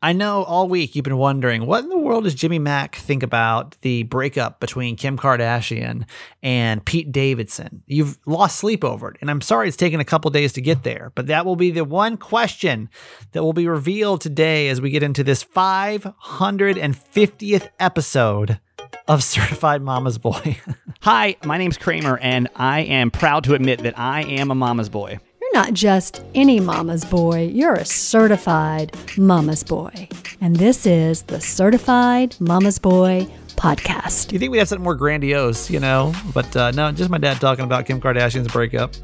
I 0.00 0.12
know 0.12 0.44
all 0.44 0.68
week 0.68 0.94
you've 0.94 1.04
been 1.04 1.16
wondering 1.16 1.66
what 1.66 1.82
in 1.82 1.90
the 1.90 1.98
world 1.98 2.22
does 2.22 2.34
Jimmy 2.34 2.60
Mack 2.60 2.94
think 2.94 3.24
about 3.24 3.76
the 3.80 4.04
breakup 4.04 4.60
between 4.60 4.94
Kim 4.94 5.18
Kardashian 5.18 6.04
and 6.40 6.84
Pete 6.84 7.10
Davidson? 7.10 7.82
You've 7.86 8.16
lost 8.24 8.60
sleep 8.60 8.84
over 8.84 9.10
it, 9.10 9.16
and 9.20 9.28
I'm 9.28 9.40
sorry 9.40 9.66
it's 9.66 9.76
taken 9.76 9.98
a 9.98 10.04
couple 10.04 10.30
days 10.30 10.52
to 10.52 10.60
get 10.60 10.84
there, 10.84 11.10
but 11.16 11.26
that 11.26 11.44
will 11.44 11.56
be 11.56 11.72
the 11.72 11.84
one 11.84 12.16
question 12.16 12.90
that 13.32 13.42
will 13.42 13.52
be 13.52 13.66
revealed 13.66 14.20
today 14.20 14.68
as 14.68 14.80
we 14.80 14.90
get 14.90 15.02
into 15.02 15.24
this 15.24 15.42
550th 15.42 17.68
episode 17.80 18.60
of 19.08 19.24
Certified 19.24 19.82
Mama's 19.82 20.18
Boy. 20.18 20.60
Hi, 21.00 21.34
my 21.44 21.58
name's 21.58 21.76
Kramer, 21.76 22.18
and 22.18 22.46
I 22.54 22.82
am 22.82 23.10
proud 23.10 23.42
to 23.44 23.54
admit 23.54 23.82
that 23.82 23.98
I 23.98 24.22
am 24.22 24.52
a 24.52 24.54
mama's 24.54 24.88
boy. 24.88 25.18
Not 25.58 25.72
just 25.74 26.22
any 26.36 26.60
mama's 26.60 27.04
boy, 27.04 27.50
you're 27.52 27.74
a 27.74 27.84
certified 27.84 28.96
mama's 29.16 29.64
boy. 29.64 30.08
And 30.40 30.54
this 30.54 30.86
is 30.86 31.22
the 31.22 31.40
Certified 31.40 32.36
Mama's 32.38 32.78
Boy 32.78 33.26
podcast. 33.56 34.30
you 34.30 34.38
think 34.38 34.52
we'd 34.52 34.58
have 34.58 34.68
something 34.68 34.84
more 34.84 34.94
grandiose, 34.94 35.68
you 35.68 35.80
know? 35.80 36.14
But 36.32 36.56
uh, 36.56 36.70
no, 36.70 36.92
just 36.92 37.10
my 37.10 37.18
dad 37.18 37.40
talking 37.40 37.64
about 37.64 37.86
Kim 37.86 38.00
Kardashian's 38.00 38.46
breakup. 38.46 38.94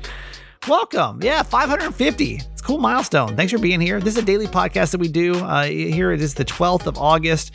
Welcome. 0.69 1.25
Yeah, 1.25 1.43
550. 1.43 2.41
It's 2.65 2.71
a 2.71 2.73
cool 2.73 2.81
milestone. 2.81 3.37
Thanks 3.37 3.53
for 3.53 3.59
being 3.59 3.79
here. 3.79 4.01
This 4.01 4.17
is 4.17 4.23
a 4.23 4.25
daily 4.25 4.47
podcast 4.47 4.93
that 4.93 4.99
we 4.99 5.09
do. 5.09 5.35
Uh, 5.35 5.65
here 5.65 6.13
it 6.13 6.23
is 6.23 6.33
the 6.33 6.47
12th 6.47 6.87
of 6.87 6.97
August. 6.97 7.51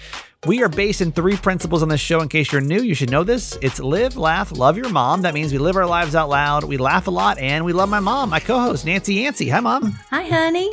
We 0.45 0.61
are 0.61 0.69
based 0.69 1.01
in 1.01 1.11
three 1.11 1.35
principles 1.35 1.81
on 1.81 1.89
this 1.89 1.99
show. 1.99 2.21
In 2.21 2.29
case 2.29 2.51
you're 2.51 2.61
new, 2.61 2.83
you 2.83 2.93
should 2.93 3.09
know 3.09 3.23
this. 3.23 3.57
It's 3.59 3.79
live, 3.79 4.17
laugh, 4.17 4.51
love 4.51 4.77
your 4.77 4.89
mom. 4.89 5.23
That 5.23 5.33
means 5.33 5.51
we 5.51 5.57
live 5.57 5.77
our 5.77 5.87
lives 5.87 6.13
out 6.13 6.29
loud. 6.29 6.63
We 6.63 6.77
laugh 6.77 7.07
a 7.07 7.09
lot, 7.09 7.39
and 7.39 7.65
we 7.65 7.73
love 7.73 7.89
my 7.89 7.99
mom, 7.99 8.29
my 8.29 8.39
co-host 8.39 8.85
Nancy 8.85 9.15
Yancey. 9.15 9.49
Hi, 9.49 9.59
mom. 9.61 9.93
Hi, 10.11 10.25
honey. 10.25 10.71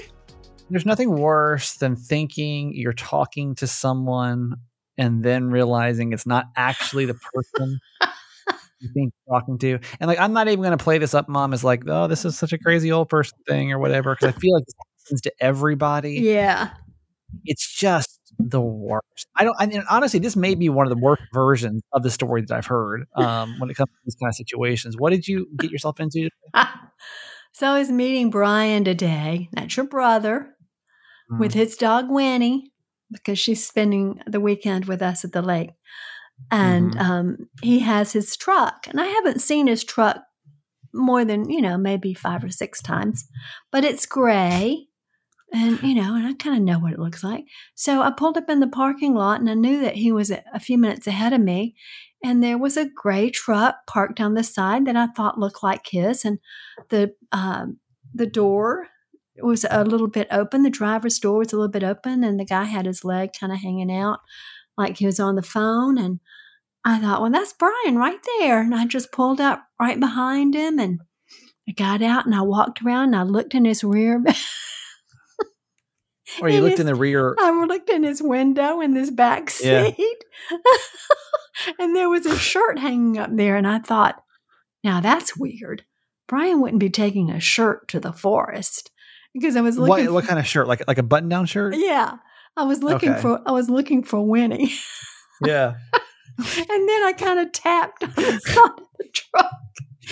There's 0.68 0.84
nothing 0.84 1.18
worse 1.18 1.72
than 1.76 1.96
thinking 1.96 2.74
you're 2.74 2.92
talking 2.92 3.54
to 3.54 3.66
someone 3.66 4.56
and 4.98 5.22
then 5.24 5.48
realizing 5.48 6.12
it's 6.12 6.26
not 6.26 6.44
actually 6.56 7.06
the 7.06 7.18
person 7.32 7.80
think 8.94 9.12
talking 9.28 9.58
to. 9.58 9.78
And 10.00 10.08
like, 10.08 10.18
I'm 10.18 10.32
not 10.32 10.48
even 10.48 10.60
going 10.60 10.76
to 10.76 10.82
play 10.82 10.98
this 10.98 11.14
up, 11.14 11.28
mom, 11.28 11.52
is 11.52 11.64
like, 11.64 11.82
oh, 11.86 12.06
this 12.06 12.24
is 12.24 12.38
such 12.38 12.52
a 12.52 12.58
crazy 12.58 12.92
old 12.92 13.08
person 13.08 13.38
thing 13.48 13.72
or 13.72 13.78
whatever. 13.78 14.14
Cause 14.16 14.28
I 14.28 14.32
feel 14.32 14.54
like 14.54 14.64
this 14.66 14.74
happens 15.04 15.20
to 15.22 15.32
everybody. 15.40 16.14
Yeah. 16.14 16.70
It's 17.44 17.70
just 17.70 18.20
the 18.38 18.60
worst. 18.60 19.26
I 19.36 19.44
don't, 19.44 19.56
I 19.58 19.66
mean, 19.66 19.82
honestly, 19.90 20.20
this 20.20 20.36
may 20.36 20.54
be 20.54 20.68
one 20.68 20.86
of 20.86 20.90
the 20.90 21.02
worst 21.02 21.22
versions 21.32 21.82
of 21.92 22.02
the 22.02 22.10
story 22.10 22.42
that 22.42 22.54
I've 22.54 22.66
heard 22.66 23.06
um, 23.16 23.58
when 23.58 23.70
it 23.70 23.74
comes 23.74 23.90
to 23.90 23.96
these 24.04 24.16
kind 24.16 24.30
of 24.30 24.34
situations. 24.34 24.96
What 24.98 25.10
did 25.10 25.26
you 25.26 25.48
get 25.58 25.70
yourself 25.70 26.00
into? 26.00 26.28
so 27.52 27.68
I 27.68 27.78
was 27.78 27.90
meeting 27.90 28.30
Brian 28.30 28.84
today. 28.84 29.48
That's 29.52 29.76
your 29.76 29.86
brother 29.86 30.54
with 31.38 31.54
his 31.54 31.76
dog 31.76 32.08
Winnie 32.08 32.72
because 33.10 33.38
she's 33.38 33.66
spending 33.66 34.20
the 34.26 34.40
weekend 34.40 34.86
with 34.86 35.02
us 35.02 35.24
at 35.24 35.32
the 35.32 35.42
lake. 35.42 35.70
And 36.50 36.92
Mhm. 36.94 37.00
um, 37.00 37.36
he 37.62 37.80
has 37.80 38.12
his 38.12 38.36
truck. 38.36 38.86
And 38.88 39.00
I 39.00 39.06
haven't 39.06 39.40
seen 39.40 39.66
his 39.66 39.84
truck 39.84 40.22
more 40.94 41.24
than, 41.24 41.50
you 41.50 41.60
know, 41.60 41.76
maybe 41.76 42.14
five 42.14 42.42
or 42.44 42.48
six 42.50 42.80
times, 42.80 43.26
but 43.72 43.84
it's 43.84 44.06
gray. 44.06 44.86
And, 45.52 45.80
you 45.82 45.94
know, 45.94 46.14
and 46.16 46.26
I 46.26 46.34
kind 46.34 46.56
of 46.56 46.62
know 46.62 46.78
what 46.78 46.92
it 46.92 46.98
looks 46.98 47.22
like. 47.22 47.44
So 47.74 48.02
I 48.02 48.10
pulled 48.10 48.36
up 48.36 48.50
in 48.50 48.60
the 48.60 48.66
parking 48.66 49.14
lot 49.14 49.40
and 49.40 49.48
I 49.50 49.54
knew 49.54 49.80
that 49.80 49.96
he 49.96 50.10
was 50.12 50.30
a 50.30 50.42
a 50.52 50.60
few 50.60 50.78
minutes 50.78 51.06
ahead 51.06 51.32
of 51.32 51.40
me. 51.40 51.74
And 52.24 52.42
there 52.42 52.58
was 52.58 52.76
a 52.76 52.88
gray 52.88 53.30
truck 53.30 53.76
parked 53.86 54.20
on 54.20 54.34
the 54.34 54.42
side 54.42 54.86
that 54.86 54.96
I 54.96 55.06
thought 55.08 55.38
looked 55.38 55.62
like 55.62 55.86
his. 55.88 56.24
And 56.24 56.38
the, 56.88 57.14
um, 57.32 57.78
the 58.14 58.26
door 58.26 58.88
was 59.42 59.64
a 59.70 59.84
little 59.84 60.08
bit 60.08 60.26
open. 60.30 60.62
The 60.62 60.70
driver's 60.70 61.18
door 61.18 61.38
was 61.38 61.52
a 61.52 61.56
little 61.56 61.70
bit 61.70 61.84
open, 61.84 62.24
and 62.24 62.40
the 62.40 62.44
guy 62.44 62.64
had 62.64 62.86
his 62.86 63.04
leg 63.04 63.30
kind 63.38 63.52
of 63.52 63.58
hanging 63.60 63.92
out 63.92 64.20
like 64.76 64.98
he 64.98 65.06
was 65.06 65.18
on 65.20 65.34
the 65.36 65.42
phone. 65.42 65.98
And 65.98 66.20
I 66.84 66.98
thought, 67.00 67.20
well, 67.22 67.30
that's 67.30 67.52
Brian 67.52 67.96
right 67.96 68.20
there. 68.38 68.60
And 68.60 68.74
I 68.74 68.86
just 68.86 69.12
pulled 69.12 69.40
up 69.40 69.64
right 69.80 69.98
behind 69.98 70.54
him 70.54 70.78
and 70.78 71.00
I 71.68 71.72
got 71.72 72.02
out 72.02 72.26
and 72.26 72.34
I 72.34 72.42
walked 72.42 72.82
around 72.82 73.14
and 73.14 73.16
I 73.16 73.22
looked 73.22 73.54
in 73.54 73.64
his 73.64 73.82
rear. 73.84 74.22
Or 76.42 76.48
oh, 76.48 76.50
you 76.52 76.58
It 76.58 76.62
looked 76.62 76.74
is- 76.74 76.80
in 76.80 76.86
the 76.86 76.94
rear. 76.94 77.34
I 77.38 77.64
looked 77.64 77.88
in 77.88 78.02
his 78.02 78.20
window 78.22 78.80
in 78.80 78.94
this 78.94 79.10
back 79.10 79.50
Yeah. 79.62 79.90
seat. 79.90 80.24
and 81.78 81.94
there 81.94 82.08
was 82.10 82.26
a 82.26 82.36
shirt 82.36 82.78
hanging 82.78 83.16
up 83.16 83.30
there. 83.32 83.56
And 83.56 83.66
I 83.66 83.78
thought, 83.78 84.22
now 84.82 85.00
that's 85.00 85.36
weird. 85.36 85.84
Brian 86.28 86.60
wouldn't 86.60 86.80
be 86.80 86.90
taking 86.90 87.30
a 87.30 87.38
shirt 87.40 87.86
to 87.88 88.00
the 88.00 88.12
forest 88.12 88.90
because 89.32 89.54
I 89.56 89.60
was 89.60 89.78
looking 89.78 90.06
What, 90.06 90.12
what 90.14 90.24
kind 90.26 90.40
of 90.40 90.46
shirt? 90.46 90.66
Like 90.66 90.82
like 90.88 90.98
a 90.98 91.02
button 91.04 91.28
down 91.28 91.46
shirt? 91.46 91.74
Yeah. 91.76 92.16
I 92.56 92.64
was 92.64 92.82
looking 92.82 93.10
Okay. 93.12 93.20
for 93.20 93.40
I 93.46 93.52
was 93.52 93.68
looking 93.70 94.02
for 94.02 94.20
Winnie. 94.26 94.72
Yeah. 95.44 95.74
and 96.38 96.88
then 96.88 97.02
I 97.04 97.12
kind 97.16 97.38
of 97.40 97.52
tapped 97.52 98.02
on 98.04 98.10
the 98.16 98.40
side 98.40 98.70
of 98.78 98.86
the 98.98 99.08
truck. 99.12 99.52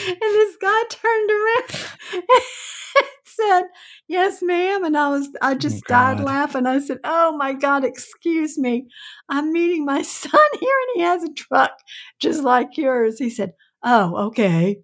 And 0.06 0.16
this 0.20 0.56
guy 0.60 0.82
turned 0.90 1.30
around 1.30 1.90
and 2.12 2.22
said, 3.24 3.62
Yes, 4.06 4.42
ma'am. 4.42 4.84
And 4.84 4.98
I 4.98 5.08
was 5.08 5.30
I 5.40 5.52
oh 5.52 5.54
just 5.54 5.84
died 5.84 6.20
laughing. 6.20 6.66
I 6.66 6.78
said, 6.80 6.98
Oh 7.04 7.34
my 7.36 7.54
God, 7.54 7.84
excuse 7.84 8.58
me. 8.58 8.86
I'm 9.30 9.50
meeting 9.50 9.86
my 9.86 10.02
son 10.20 10.40
here 10.60 10.76
and 10.88 10.96
he 10.96 11.00
has 11.02 11.22
a 11.24 11.32
truck 11.32 11.72
just 12.20 12.42
like 12.42 12.76
yours. 12.76 13.18
He 13.18 13.30
said, 13.30 13.52
Oh, 13.82 14.26
okay. 14.26 14.80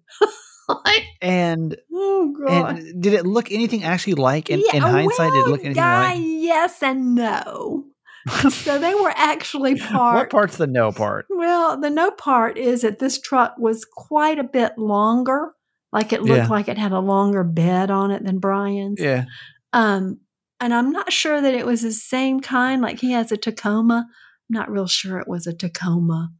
Like, 0.85 1.03
And 1.21 1.75
oh 1.91 2.33
God. 2.47 2.77
and 2.79 3.01
did 3.01 3.13
it 3.13 3.25
look 3.25 3.51
anything 3.51 3.83
actually 3.83 4.15
like 4.15 4.49
in, 4.49 4.59
in 4.59 4.65
Yeah, 4.73 4.79
hindsight? 4.81 5.31
did 5.31 5.39
it 5.39 5.47
look 5.47 5.59
anything 5.63 5.73
guy, 5.81 6.13
like? 6.15 6.19
Yes 6.23 6.81
and 6.83 7.15
no. 7.15 7.85
so 8.49 8.77
they 8.79 8.93
were 8.93 9.13
actually 9.15 9.75
part. 9.79 10.15
What 10.15 10.29
part's 10.29 10.57
the 10.57 10.67
no 10.67 10.91
part? 10.91 11.25
Well, 11.29 11.79
the 11.79 11.89
no 11.89 12.11
part 12.11 12.57
is 12.57 12.81
that 12.81 12.99
this 12.99 13.19
truck 13.19 13.55
was 13.57 13.83
quite 13.85 14.37
a 14.39 14.43
bit 14.43 14.77
longer. 14.77 15.53
Like 15.91 16.13
it 16.13 16.21
looked 16.21 16.43
Yeah. 16.43 16.47
like 16.47 16.67
it 16.67 16.77
had 16.77 16.91
a 16.91 16.99
longer 16.99 17.43
bed 17.43 17.89
on 17.91 18.11
it 18.11 18.23
than 18.23 18.39
Brian's. 18.39 18.99
Yeah. 19.01 19.25
Um, 19.73 20.19
and 20.59 20.73
I'm 20.73 20.91
not 20.91 21.11
sure 21.11 21.41
that 21.41 21.53
it 21.55 21.65
was 21.65 21.81
the 21.81 21.91
same 21.91 22.39
kind. 22.39 22.81
Like 22.81 22.99
he 22.99 23.11
has 23.13 23.31
a 23.31 23.37
Tacoma. 23.37 24.05
I'm 24.07 24.53
not 24.53 24.69
real 24.69 24.85
sure 24.87 25.17
it 25.17 25.27
was 25.27 25.47
a 25.47 25.53
Tacoma, 25.53 26.31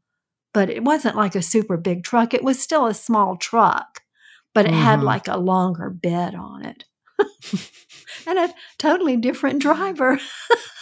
but 0.53 0.69
it 0.69 0.83
wasn't 0.83 1.15
like 1.15 1.33
a 1.33 1.41
super 1.41 1.77
big 1.77 2.03
truck. 2.03 2.33
It 2.35 2.43
was 2.43 2.61
still 2.61 2.85
a 2.85 2.93
small 2.93 3.37
truck, 3.37 4.00
but 4.53 4.65
it 4.65 4.73
had 4.73 4.99
Mhm. 4.99 5.03
like 5.03 5.27
a 5.27 5.37
longer 5.37 5.89
bed 5.89 6.35
on 6.35 6.65
it. 6.65 6.85
and 8.27 8.37
a 8.39 8.49
totally 8.77 9.17
different 9.17 9.61
driver. 9.61 10.19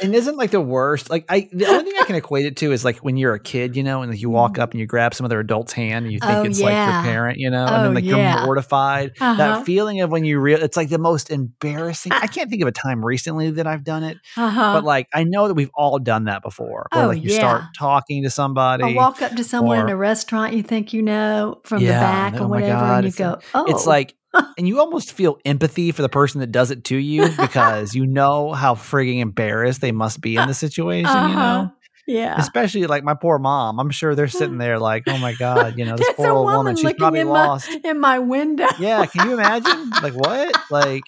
And 0.01 0.15
isn't 0.15 0.37
like 0.37 0.51
the 0.51 0.61
worst? 0.61 1.09
Like 1.09 1.25
I, 1.27 1.49
the 1.51 1.65
only 1.67 1.83
thing 1.83 1.93
I 1.99 2.05
can 2.05 2.15
equate 2.15 2.45
it 2.45 2.55
to 2.57 2.71
is 2.71 2.85
like 2.85 2.99
when 2.99 3.17
you're 3.17 3.33
a 3.33 3.39
kid, 3.39 3.75
you 3.75 3.83
know, 3.83 4.01
and 4.01 4.09
like 4.09 4.21
you 4.21 4.29
walk 4.29 4.57
up 4.57 4.71
and 4.71 4.79
you 4.79 4.85
grab 4.85 5.13
some 5.13 5.25
other 5.25 5.41
adult's 5.41 5.73
hand 5.73 6.05
and 6.05 6.13
you 6.13 6.19
think 6.21 6.31
Mm. 6.31 6.35
Oh, 6.37 6.43
it's 6.45 6.61
like 6.61 6.71
yeah. 6.71 7.03
your 7.03 7.11
parent, 7.11 7.37
you 7.37 7.49
know, 7.49 7.65
and 7.65 7.75
Oh, 7.75 7.83
then 7.83 7.93
like 7.95 8.05
yeah. 8.05 8.37
you're 8.37 8.45
mortified. 8.45 9.11
Uh-huh. 9.19 9.35
That 9.35 9.65
feeling 9.65 9.99
of 9.99 10.09
when 10.09 10.23
you 10.23 10.39
real, 10.39 10.63
it's 10.63 10.77
like 10.77 10.87
the 10.87 10.97
most 10.99 11.29
embarrassing. 11.31 12.13
I 12.13 12.27
can't 12.27 12.49
think 12.49 12.61
of 12.61 12.69
a 12.69 12.71
time 12.71 13.03
recently 13.03 13.51
that 13.51 13.67
I've 13.67 13.83
done 13.83 14.03
it, 14.05 14.17
Uh-huh. 14.37 14.73
but 14.75 14.85
like 14.85 15.09
I 15.13 15.25
know 15.25 15.49
that 15.49 15.55
we've 15.55 15.71
all 15.73 15.99
done 15.99 16.23
that 16.25 16.43
before. 16.43 16.87
Where 16.93 17.03
Oh, 17.03 17.07
like 17.09 17.21
you 17.21 17.31
start 17.31 17.63
talking 17.77 18.23
to 18.23 18.29
somebody. 18.29 18.85
or 18.85 18.93
walk 18.93 19.21
up 19.21 19.33
to 19.35 19.43
someone 19.43 19.79
in 19.79 19.89
a 19.89 19.97
restaurant 19.97 20.53
you 20.53 20.63
think 20.63 20.93
you 20.93 21.01
know 21.01 21.59
from 21.65 21.81
the 21.83 21.89
back 21.89 22.33
and 22.35 22.41
or 22.43 22.45
oh 22.45 22.47
whatever, 22.47 22.79
God, 22.79 22.95
and 22.95 23.03
you 23.03 23.07
it's 23.09 23.17
go, 23.17 23.39
"Oh, 23.53 23.65
It's 23.67 23.85
like, 23.85 24.15
and 24.57 24.67
you 24.67 24.79
almost 24.79 25.11
feel 25.13 25.37
empathy 25.45 25.91
for 25.91 26.01
the 26.01 26.09
person 26.09 26.39
that 26.41 26.51
does 26.51 26.71
it 26.71 26.83
to 26.85 26.97
you 26.97 27.29
because 27.39 27.95
you 27.95 28.05
know 28.05 28.53
how 28.53 28.75
frigging 28.75 29.19
embarrassed 29.19 29.81
they 29.81 29.91
must 29.91 30.21
be 30.21 30.35
in 30.35 30.47
the 30.47 30.53
situation, 30.53 31.11
you 31.29 31.35
know? 31.35 31.39
Uh-huh. 31.39 31.67
yeah." 32.07 32.35
Especially 32.39 32.85
like 32.87 33.03
my 33.03 33.13
poor 33.15 33.39
mom. 33.39 33.79
I'm 33.79 33.89
sure 33.89 34.15
they're 34.15 34.27
sitting 34.27 34.57
there 34.65 34.79
like, 34.79 35.03
oh 35.07 35.17
my 35.17 35.33
God, 35.33 35.77
you 35.77 35.85
know, 35.85 35.95
this 35.95 36.11
poor 36.13 36.29
old 36.29 36.45
woman 36.45 36.57
woman, 36.57 36.75
she's 36.75 36.93
probably 36.93 37.21
in 37.21 37.27
my 37.27 37.33
lost. 37.47 37.69
in 37.69 37.99
my 37.99 38.19
window. 38.19 38.67
Yeah, 38.79 39.05
can 39.05 39.27
you 39.27 39.33
imagine? 39.33 39.89
Like 40.03 40.13
what? 40.13 40.55
Like 40.69 41.03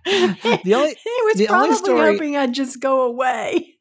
the 0.04 0.74
only 0.74 0.88
he 0.90 1.22
was 1.24 1.36
the 1.36 1.46
probably 1.46 1.68
only 1.68 1.76
story- 1.76 2.12
hoping 2.12 2.36
I'd 2.36 2.54
just 2.54 2.80
go 2.80 3.02
away. 3.02 3.76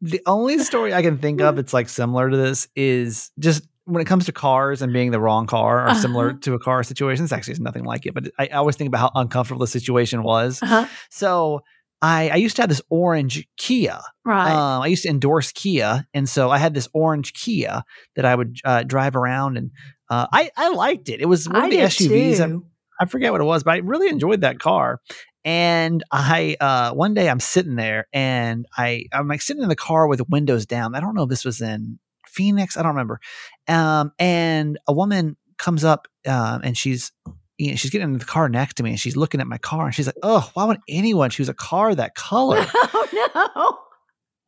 the 0.00 0.22
only 0.26 0.58
story 0.60 0.94
I 0.94 1.02
can 1.02 1.18
think 1.18 1.40
of 1.40 1.58
it's 1.58 1.72
like 1.74 1.88
similar 1.88 2.30
to 2.30 2.36
this 2.36 2.68
is 2.76 3.30
just 3.38 3.62
when 3.90 4.00
it 4.02 4.06
comes 4.06 4.26
to 4.26 4.32
cars 4.32 4.82
and 4.82 4.92
being 4.92 5.10
the 5.10 5.20
wrong 5.20 5.46
car 5.46 5.88
or 5.88 5.94
similar 5.94 6.30
Uh-huh. 6.30 6.38
to 6.42 6.54
a 6.54 6.58
car 6.58 6.82
situation. 6.82 7.24
It's 7.24 7.32
actually 7.32 7.58
nothing 7.60 7.84
like 7.84 8.06
it, 8.06 8.14
but 8.14 8.30
I, 8.38 8.44
I 8.46 8.56
always 8.56 8.76
think 8.76 8.88
about 8.88 9.00
how 9.00 9.10
uncomfortable 9.14 9.60
the 9.60 9.66
situation 9.66 10.22
was. 10.22 10.62
Uh-huh. 10.62 10.86
So 11.10 11.60
I, 12.02 12.30
I 12.30 12.36
used 12.36 12.56
to 12.56 12.62
have 12.62 12.68
this 12.70 12.80
orange 12.88 13.46
Kia. 13.58 13.98
Right. 14.24 14.50
Um, 14.52 14.82
I 14.82 14.86
used 14.86 15.02
to 15.02 15.10
endorse 15.10 15.52
Kia, 15.52 16.06
and 16.14 16.28
so 16.28 16.50
I 16.50 16.58
had 16.58 16.72
this 16.72 16.88
orange 16.94 17.34
Kia 17.34 17.82
that 18.16 18.24
I 18.24 18.34
would 18.34 18.56
uh, 18.64 18.82
drive 18.84 19.16
around, 19.16 19.58
and 19.58 19.70
uh, 20.08 20.26
I 20.32 20.50
I 20.56 20.70
liked 20.70 21.08
it. 21.10 21.20
It 21.20 21.26
was 21.26 21.46
one 21.48 21.56
I 21.62 21.64
of 21.66 21.70
the 21.70 21.76
SUVs. 21.78 22.40
I- 22.40 22.58
I 23.02 23.06
forget 23.06 23.32
what 23.32 23.40
it 23.40 23.44
was, 23.44 23.62
but 23.64 23.72
I 23.72 23.76
really 23.78 24.08
enjoyed 24.10 24.42
that 24.42 24.58
car. 24.58 25.00
And 25.42 26.04
I 26.12 26.56
uh 26.60 26.92
one 26.92 27.14
day 27.14 27.30
I'm 27.30 27.40
sitting 27.40 27.76
there 27.76 28.06
and 28.12 28.66
I 28.76 29.04
I'm 29.10 29.26
like 29.26 29.40
sitting 29.40 29.62
in 29.62 29.70
the 29.70 29.76
car 29.76 30.06
with 30.06 30.18
the 30.18 30.26
windows 30.28 30.66
down. 30.66 30.94
I 30.94 31.00
don't 31.00 31.14
know 31.14 31.22
if 31.22 31.30
this 31.30 31.44
was 31.46 31.62
in 31.62 31.98
Phoenix, 32.30 32.76
I 32.76 32.82
don't 32.82 32.90
remember. 32.92 33.20
Um 33.68 34.12
and 34.18 34.78
a 34.86 34.92
woman 34.92 35.36
comes 35.58 35.84
up 35.84 36.08
um 36.26 36.60
and 36.64 36.76
she's 36.76 37.12
you 37.58 37.70
know, 37.70 37.76
she's 37.76 37.90
getting 37.90 38.12
in 38.12 38.18
the 38.18 38.24
car 38.24 38.48
next 38.48 38.74
to 38.76 38.82
me 38.82 38.90
and 38.90 38.98
she's 38.98 39.16
looking 39.16 39.40
at 39.40 39.46
my 39.46 39.58
car 39.58 39.84
and 39.84 39.94
she's 39.94 40.06
like, 40.06 40.16
"Oh, 40.22 40.50
why 40.54 40.64
would 40.64 40.78
anyone 40.88 41.28
choose 41.28 41.48
a 41.50 41.54
car 41.54 41.94
that 41.94 42.14
color?" 42.30 42.64
oh 42.74 43.08
no. 43.36 43.78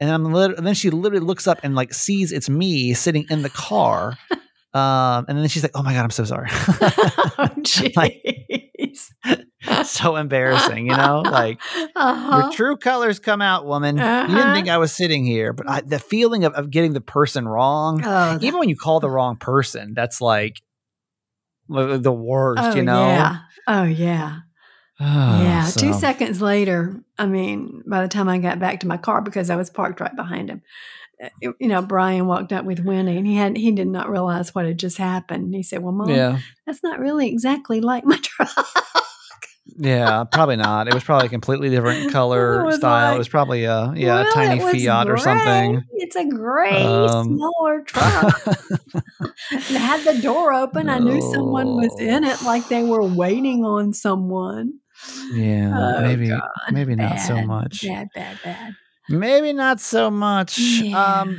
and 0.00 0.10
I'm 0.10 0.32
lit- 0.32 0.56
and 0.56 0.66
then 0.66 0.72
she 0.74 0.88
literally 0.88 1.24
looks 1.24 1.46
up 1.46 1.58
and 1.62 1.74
like 1.74 1.92
sees 1.92 2.32
it's 2.32 2.48
me 2.48 2.94
sitting 2.94 3.26
in 3.30 3.42
the 3.42 3.50
car. 3.50 4.16
Um, 4.74 5.26
and 5.28 5.36
then 5.36 5.48
she's 5.48 5.62
like, 5.62 5.72
"Oh 5.74 5.82
my 5.82 5.92
god, 5.92 6.04
I'm 6.04 6.10
so 6.10 6.24
sorry." 6.24 6.48
oh, 6.80 7.48
Like- 7.94 8.61
so 9.84 10.16
embarrassing, 10.16 10.86
you 10.86 10.96
know? 10.96 11.22
Like 11.24 11.60
uh-huh. 11.96 12.40
your 12.42 12.52
true 12.52 12.76
colors 12.76 13.18
come 13.18 13.42
out, 13.42 13.66
woman. 13.66 13.96
You 13.96 14.02
Uh-huh. 14.02 14.36
didn't 14.36 14.54
think 14.54 14.68
I 14.68 14.78
was 14.78 14.92
sitting 14.92 15.24
here, 15.24 15.52
but 15.52 15.68
I, 15.68 15.80
the 15.80 15.98
feeling 15.98 16.44
of, 16.44 16.52
of 16.54 16.70
getting 16.70 16.92
the 16.92 17.00
person 17.00 17.46
wrong, 17.46 18.02
oh, 18.04 18.38
even 18.40 18.58
when 18.58 18.68
you 18.68 18.76
call 18.76 19.00
the 19.00 19.10
wrong 19.10 19.36
person, 19.36 19.94
that's 19.94 20.20
like 20.20 20.62
the 21.68 22.12
worst, 22.12 22.62
oh, 22.62 22.74
you 22.74 22.82
know? 22.82 23.06
Yeah. 23.06 23.38
Oh 23.66 23.84
yeah. 23.84 24.40
yeah. 25.00 25.70
Two 25.76 25.94
seconds 25.94 26.42
later, 26.42 27.00
I 27.18 27.26
mean, 27.26 27.82
by 27.86 28.02
the 28.02 28.08
time 28.08 28.28
I 28.28 28.38
got 28.38 28.58
back 28.58 28.80
to 28.80 28.86
my 28.86 28.96
car 28.96 29.20
because 29.20 29.50
I 29.50 29.56
was 29.56 29.70
parked 29.70 30.00
right 30.00 30.14
behind 30.14 30.50
him, 30.50 30.62
you 31.40 31.54
know, 31.68 31.82
Brian 31.82 32.26
walked 32.26 32.52
up 32.52 32.64
with 32.64 32.80
Winnie, 32.80 33.16
and 33.16 33.26
he 33.26 33.36
had 33.36 33.56
he 33.56 33.70
did 33.72 33.88
not 33.88 34.10
realize 34.10 34.54
what 34.54 34.64
had 34.66 34.78
just 34.78 34.98
happened. 34.98 35.44
And 35.44 35.54
he 35.54 35.62
said, 35.62 35.82
"Well, 35.82 35.92
Mom, 35.92 36.08
Yeah. 36.10 36.38
that's 36.66 36.82
not 36.82 36.98
really 36.98 37.28
exactly 37.28 37.80
like 37.80 38.04
my 38.04 38.18
truck." 38.22 38.66
Yeah, 39.78 40.24
probably 40.30 40.56
not. 40.56 40.88
It 40.88 40.94
was 40.94 41.02
probably 41.04 41.26
a 41.28 41.30
completely 41.30 41.70
different 41.70 42.12
color 42.12 42.64
was 42.64 42.76
style. 42.76 43.06
like, 43.10 43.14
it 43.14 43.18
was 43.18 43.28
probably 43.28 43.64
a 43.64 43.92
yeah, 43.96 44.22
Well, 44.22 44.30
a 44.30 44.34
tiny 44.34 44.60
it 44.60 44.84
Fiat 44.84 45.08
or 45.08 45.16
something. 45.16 45.82
It's 45.92 46.16
a 46.16 46.26
gray, 46.26 46.82
Um, 46.84 47.36
smaller 47.38 47.80
truck. 47.86 48.42
it 49.52 49.78
had 49.78 50.04
the 50.04 50.20
door 50.20 50.52
open. 50.52 50.88
I 50.90 50.98
knew 50.98 51.20
someone 51.32 51.76
was 51.76 51.94
in 51.98 52.24
it, 52.24 52.42
like 52.42 52.68
they 52.68 52.82
were 52.84 53.02
waiting 53.02 53.64
on 53.64 53.92
someone. 53.94 54.74
yeah, 55.32 55.72
Oh, 55.74 56.02
maybe 56.02 56.28
God. 56.28 56.42
maybe 56.72 56.94
not 56.94 57.18
so 57.20 57.40
much. 57.46 57.82
Bad, 57.86 58.08
bad, 58.14 58.38
bad. 58.44 58.74
Maybe 59.08 59.52
not 59.52 59.80
so 59.80 60.10
much. 60.10 60.58
Yeah. 60.58 61.20
Um 61.20 61.38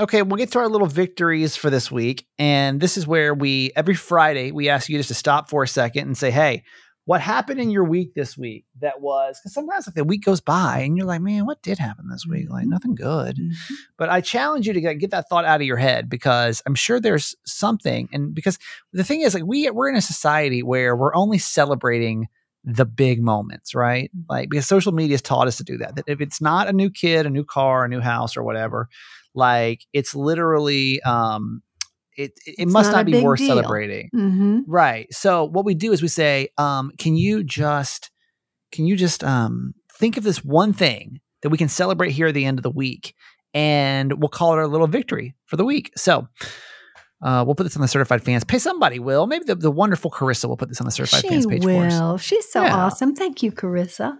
okay, 0.00 0.22
we'll 0.22 0.36
get 0.38 0.50
to 0.52 0.58
our 0.58 0.68
little 0.68 0.86
victories 0.86 1.56
for 1.56 1.68
this 1.70 1.90
week. 1.90 2.26
And 2.38 2.80
this 2.80 2.96
is 2.96 3.06
where 3.06 3.34
we 3.34 3.70
every 3.76 3.94
Friday 3.94 4.50
we 4.52 4.68
ask 4.68 4.88
you 4.88 4.96
just 4.98 5.08
to 5.08 5.14
stop 5.14 5.50
for 5.50 5.62
a 5.62 5.68
second 5.68 6.06
and 6.06 6.16
say, 6.16 6.30
"Hey, 6.30 6.62
what 7.06 7.20
happened 7.20 7.58
in 7.60 7.70
your 7.70 7.82
week 7.84 8.14
this 8.14 8.36
week 8.38 8.64
that 8.80 9.00
was 9.00 9.38
because 9.40 9.52
sometimes 9.54 9.86
like 9.86 9.94
the 9.96 10.04
week 10.04 10.24
goes 10.24 10.40
by 10.40 10.78
and 10.80 10.96
you're 10.96 11.06
like 11.06 11.20
man 11.20 11.44
what 11.46 11.60
did 11.62 11.76
happen 11.78 12.08
this 12.08 12.24
week 12.26 12.48
like 12.50 12.66
Mhm. 12.66 12.70
nothing 12.70 12.94
good 12.94 13.36
Mhm. 13.36 13.50
but 13.96 14.08
i 14.10 14.20
challenge 14.20 14.66
you 14.68 14.74
to 14.74 14.80
get, 14.80 14.98
get 14.98 15.10
that 15.10 15.28
thought 15.28 15.44
out 15.46 15.60
of 15.60 15.66
your 15.66 15.78
head 15.78 16.08
because 16.08 16.62
i'm 16.66 16.74
sure 16.76 17.00
there's 17.00 17.34
something 17.44 18.08
and 18.12 18.32
because 18.34 18.58
the 18.92 19.02
thing 19.02 19.22
is 19.22 19.34
like 19.34 19.42
we 19.44 19.68
we're 19.70 19.88
in 19.88 19.96
a 19.96 20.00
society 20.02 20.62
where 20.62 20.94
we're 20.94 21.14
only 21.14 21.38
celebrating 21.38 22.28
the 22.64 22.84
big 22.84 23.22
moments 23.22 23.74
right 23.74 24.10
Mhm. 24.16 24.24
like 24.28 24.50
because 24.50 24.66
social 24.66 24.92
media 24.92 25.14
has 25.14 25.22
taught 25.22 25.46
us 25.48 25.56
to 25.56 25.64
do 25.64 25.78
that 25.78 25.96
that 25.96 26.04
if 26.06 26.20
it's 26.20 26.40
not 26.40 26.68
a 26.68 26.72
new 26.72 26.90
kid 26.90 27.24
a 27.26 27.30
new 27.30 27.44
car 27.44 27.84
a 27.84 27.88
new 27.88 28.00
house 28.00 28.36
or 28.36 28.42
whatever 28.42 28.88
like 29.34 29.86
it's 29.92 30.14
literally 30.14 31.00
um 31.02 31.62
it 32.16 32.32
it, 32.46 32.50
it 32.58 32.62
It's 32.64 32.72
must 32.72 32.92
not 32.92 32.98
not, 32.98 33.06
be 33.06 33.22
worth 33.22 33.38
deal. 33.38 33.48
celebrating 33.48 34.10
Mhm. 34.14 34.64
Right. 34.66 35.06
So 35.12 35.44
what 35.44 35.64
we 35.64 35.74
do 35.74 35.92
is 35.92 36.02
we 36.02 36.08
say, 36.08 36.48
um, 36.58 36.92
can 36.98 37.16
you 37.16 37.42
just 37.42 38.10
can 38.72 38.84
you 38.86 38.94
just 38.96 39.24
um, 39.24 39.74
think 39.98 40.16
of 40.16 40.24
this 40.24 40.44
one 40.44 40.72
thing 40.72 41.20
that 41.42 41.48
we 41.50 41.58
can 41.58 41.68
celebrate 41.68 42.10
here 42.12 42.26
at 42.28 42.34
the 42.34 42.44
end 42.44 42.58
of 42.58 42.62
the 42.62 42.70
week, 42.70 43.14
and 43.54 44.20
we'll 44.20 44.28
call 44.28 44.52
it 44.52 44.56
our 44.58 44.68
little 44.68 44.86
victory 44.86 45.34
for 45.46 45.56
the 45.56 45.64
week. 45.64 45.90
So. 45.96 46.28
Uh, 47.22 47.44
we'll 47.46 47.54
put 47.54 47.64
this 47.64 47.76
on 47.76 47.82
the 47.82 47.88
certified 47.88 48.22
fans. 48.24 48.44
Pay 48.44 48.58
somebody 48.58 48.98
will. 48.98 49.26
Maybe 49.26 49.44
the, 49.44 49.54
the 49.54 49.70
wonderful 49.70 50.10
Carissa 50.10 50.46
will 50.48 50.56
put 50.56 50.68
this 50.68 50.80
on 50.80 50.86
the 50.86 50.90
certified 50.90 51.20
She 51.22 51.28
fans 51.28 51.46
page 51.46 51.62
for 51.62 51.70
us. 51.84 52.00
will. 52.00 52.18
She's 52.18 52.50
so 52.50 52.62
Yeah. 52.62 52.76
awesome. 52.76 53.14
Thank 53.14 53.42
you, 53.42 53.52
Carissa. 53.52 54.16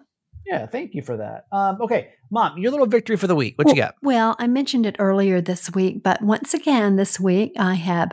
Yeah, 0.47 0.67
thank 0.67 0.95
you 0.95 1.03
for 1.03 1.17
that. 1.17 1.45
Um, 1.53 1.79
okay, 1.83 2.09
mom, 2.31 2.59
your 2.59 2.73
little 2.73 2.87
victory 2.87 3.17
for 3.17 3.27
the 3.27 3.35
week. 3.37 3.57
What 3.57 3.69
you 3.69 3.77
got? 3.77 3.95
Well, 4.03 4.35
I 4.39 4.47
mentioned 4.49 4.85
it 4.85 4.97
earlier 4.99 5.41
this 5.41 5.71
week, 5.73 6.03
but 6.03 6.21
once 6.23 6.53
again 6.55 6.97
this 6.97 7.21
week 7.21 7.53
I 7.59 7.75
have 7.75 8.11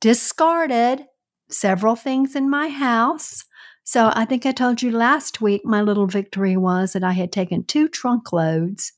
discarded 0.00 1.06
several 1.50 1.96
things 1.96 2.36
in 2.36 2.50
my 2.50 2.68
house. 2.68 3.44
So 3.84 4.10
I 4.14 4.24
think 4.24 4.46
I 4.46 4.52
told 4.52 4.82
you 4.82 4.90
last 4.92 5.40
week 5.40 5.62
my 5.64 5.80
little 5.82 6.06
victory 6.06 6.56
was 6.56 6.92
that 6.92 7.02
I 7.04 7.12
had 7.12 7.32
taken 7.32 7.64
two 7.64 7.88
trunk 7.88 8.32
loads 8.32 8.92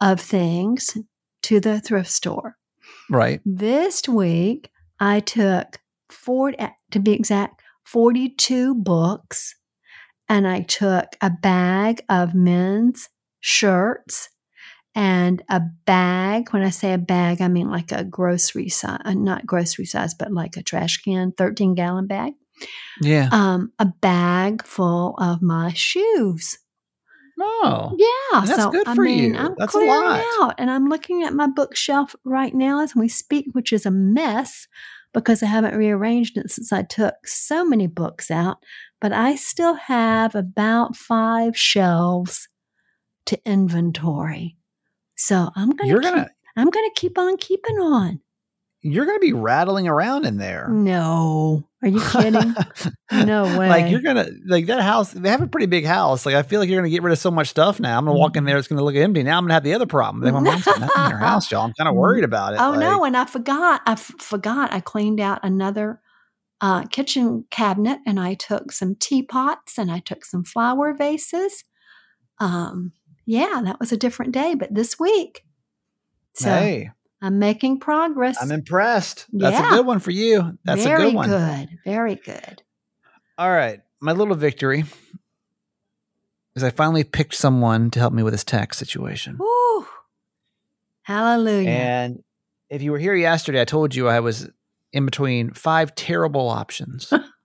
of 0.00 0.20
things 0.20 0.96
to 1.44 1.60
the 1.60 1.80
thrift 1.80 2.10
store. 2.10 2.56
Right. 3.10 3.40
This 3.44 4.08
week 4.08 4.70
I 5.00 5.20
took 5.20 5.80
four 6.10 6.52
to 6.52 7.00
be 7.00 7.12
exact 7.12 7.62
42 7.84 8.74
books 8.74 9.54
and 10.28 10.46
I 10.46 10.60
took 10.60 11.16
a 11.22 11.30
bag 11.30 12.04
of 12.08 12.34
men's 12.34 13.08
shirts 13.40 14.28
and 14.94 15.42
a 15.48 15.60
bag. 15.86 16.52
When 16.52 16.62
I 16.62 16.70
say 16.70 16.92
a 16.92 16.98
bag, 16.98 17.40
I 17.40 17.48
mean 17.48 17.70
like 17.70 17.92
a 17.92 18.04
grocery 18.04 18.68
size, 18.68 19.00
not 19.06 19.46
grocery 19.46 19.86
size, 19.86 20.14
but 20.14 20.32
like 20.32 20.56
a 20.56 20.62
trash 20.62 20.98
can, 20.98 21.32
13 21.32 21.74
gallon 21.74 22.06
bag. 22.06 22.34
Yeah. 23.00 23.28
Um, 23.32 23.72
a 23.78 23.86
bag 23.86 24.64
full 24.64 25.14
of 25.18 25.40
my 25.40 25.72
shoes. 25.72 26.58
Oh. 27.40 27.94
Yeah, 27.96 28.40
That's 28.40 28.62
so 28.62 28.70
good 28.70 28.88
I 28.88 28.94
for 28.94 29.02
mean, 29.02 29.34
you. 29.34 29.40
I'm 29.40 29.54
That's 29.58 29.74
a 29.74 29.78
lot. 29.78 30.24
out, 30.40 30.54
and 30.58 30.70
I'm 30.70 30.88
looking 30.88 31.22
at 31.22 31.32
my 31.34 31.46
bookshelf 31.46 32.14
right 32.24 32.54
now 32.54 32.80
as 32.82 32.94
we 32.96 33.08
speak, 33.08 33.46
which 33.52 33.72
is 33.72 33.86
a 33.86 33.90
mess 33.90 34.66
because 35.14 35.42
I 35.42 35.46
haven't 35.46 35.76
rearranged 35.76 36.36
it 36.36 36.50
since 36.50 36.72
I 36.72 36.82
took 36.82 37.14
so 37.26 37.64
many 37.64 37.86
books 37.86 38.30
out. 38.30 38.58
But 39.00 39.12
I 39.12 39.36
still 39.36 39.74
have 39.74 40.34
about 40.34 40.96
five 40.96 41.56
shelves 41.56 42.48
to 43.26 43.38
inventory, 43.46 44.56
so 45.16 45.50
I'm 45.54 45.70
gonna. 45.70 45.88
You're 45.90 46.00
keep, 46.00 46.10
gonna 46.10 46.30
I'm 46.56 46.70
gonna 46.70 46.90
keep 46.96 47.16
on 47.18 47.36
keeping 47.36 47.76
on. 47.78 48.20
you're 48.80 49.06
gonna 49.06 49.18
be 49.20 49.32
rattling 49.32 49.86
around 49.86 50.24
in 50.26 50.38
there. 50.38 50.68
No, 50.68 51.67
are 51.80 51.88
you 51.88 52.00
kidding? 52.00 52.54
no 53.12 53.56
way. 53.56 53.68
Like 53.68 53.90
you're 53.90 54.00
gonna 54.00 54.28
like 54.46 54.66
that 54.66 54.80
house. 54.82 55.12
They 55.12 55.30
have 55.30 55.42
a 55.42 55.46
pretty 55.46 55.66
big 55.66 55.84
house. 55.84 56.26
Like 56.26 56.34
I 56.34 56.42
feel 56.42 56.58
like 56.58 56.68
you're 56.68 56.78
gonna 56.80 56.90
get 56.90 57.02
rid 57.02 57.12
of 57.12 57.18
so 57.18 57.30
much 57.30 57.48
stuff 57.48 57.78
now. 57.78 57.96
I'm 57.96 58.04
gonna 58.04 58.18
walk 58.18 58.36
in 58.36 58.44
there. 58.44 58.58
It's 58.58 58.66
gonna 58.66 58.82
look 58.82 58.96
empty. 58.96 59.22
Now 59.22 59.38
I'm 59.38 59.44
gonna 59.44 59.54
have 59.54 59.62
the 59.62 59.74
other 59.74 59.86
problem. 59.86 60.24
Like, 60.24 60.34
my 60.34 60.40
mom's 60.40 60.64
got 60.64 60.80
nothing 60.80 61.04
in 61.04 61.10
her 61.12 61.18
house, 61.18 61.50
y'all. 61.50 61.64
I'm 61.64 61.72
kind 61.74 61.88
of 61.88 61.94
worried 61.94 62.24
about 62.24 62.54
it. 62.54 62.60
Oh 62.60 62.70
like, 62.70 62.80
no, 62.80 63.04
and 63.04 63.16
I 63.16 63.26
forgot. 63.26 63.82
I 63.86 63.92
f- 63.92 64.12
forgot. 64.18 64.72
I 64.72 64.80
cleaned 64.80 65.20
out 65.20 65.38
another 65.44 66.00
uh, 66.60 66.82
kitchen 66.86 67.44
cabinet, 67.50 68.00
and 68.04 68.18
I 68.18 68.34
took 68.34 68.72
some 68.72 68.96
teapots 68.96 69.78
and 69.78 69.90
I 69.92 70.00
took 70.00 70.24
some 70.24 70.42
flower 70.42 70.94
vases. 70.94 71.62
Um, 72.40 72.92
yeah, 73.24 73.60
that 73.64 73.78
was 73.78 73.92
a 73.92 73.96
different 73.96 74.32
day, 74.32 74.54
but 74.54 74.74
this 74.74 74.98
week, 74.98 75.44
so 76.34 76.50
Hey, 76.50 76.90
I'm 77.20 77.38
making 77.38 77.80
progress. 77.80 78.36
I'm 78.40 78.52
impressed. 78.52 79.26
That's 79.32 79.58
Yeah. 79.58 79.72
a 79.72 79.76
good 79.76 79.86
one 79.86 79.98
for 79.98 80.10
you. 80.12 80.56
That's 80.64 80.84
very 80.84 81.02
a 81.02 81.06
good 81.06 81.14
one. 81.14 81.28
good, 81.28 81.68
very 81.84 82.14
good. 82.14 82.62
All 83.36 83.50
right, 83.50 83.80
my 84.00 84.12
little 84.12 84.34
victory 84.36 84.84
is 86.54 86.62
I 86.64 86.70
finally 86.70 87.04
picked 87.04 87.34
someone 87.34 87.90
to 87.92 87.98
help 88.00 88.12
me 88.12 88.22
with 88.22 88.34
this 88.34 88.44
tax 88.44 88.78
situation. 88.78 89.36
Woo! 89.38 89.86
Hallelujah! 91.02 91.68
And 91.70 92.22
if 92.70 92.82
you 92.82 92.92
were 92.92 92.98
here 92.98 93.14
yesterday, 93.14 93.60
I 93.60 93.64
told 93.64 93.94
you 93.94 94.08
I 94.08 94.20
was 94.20 94.48
in 94.92 95.04
between 95.04 95.52
five 95.52 95.94
terrible 95.94 96.48
options. 96.48 97.12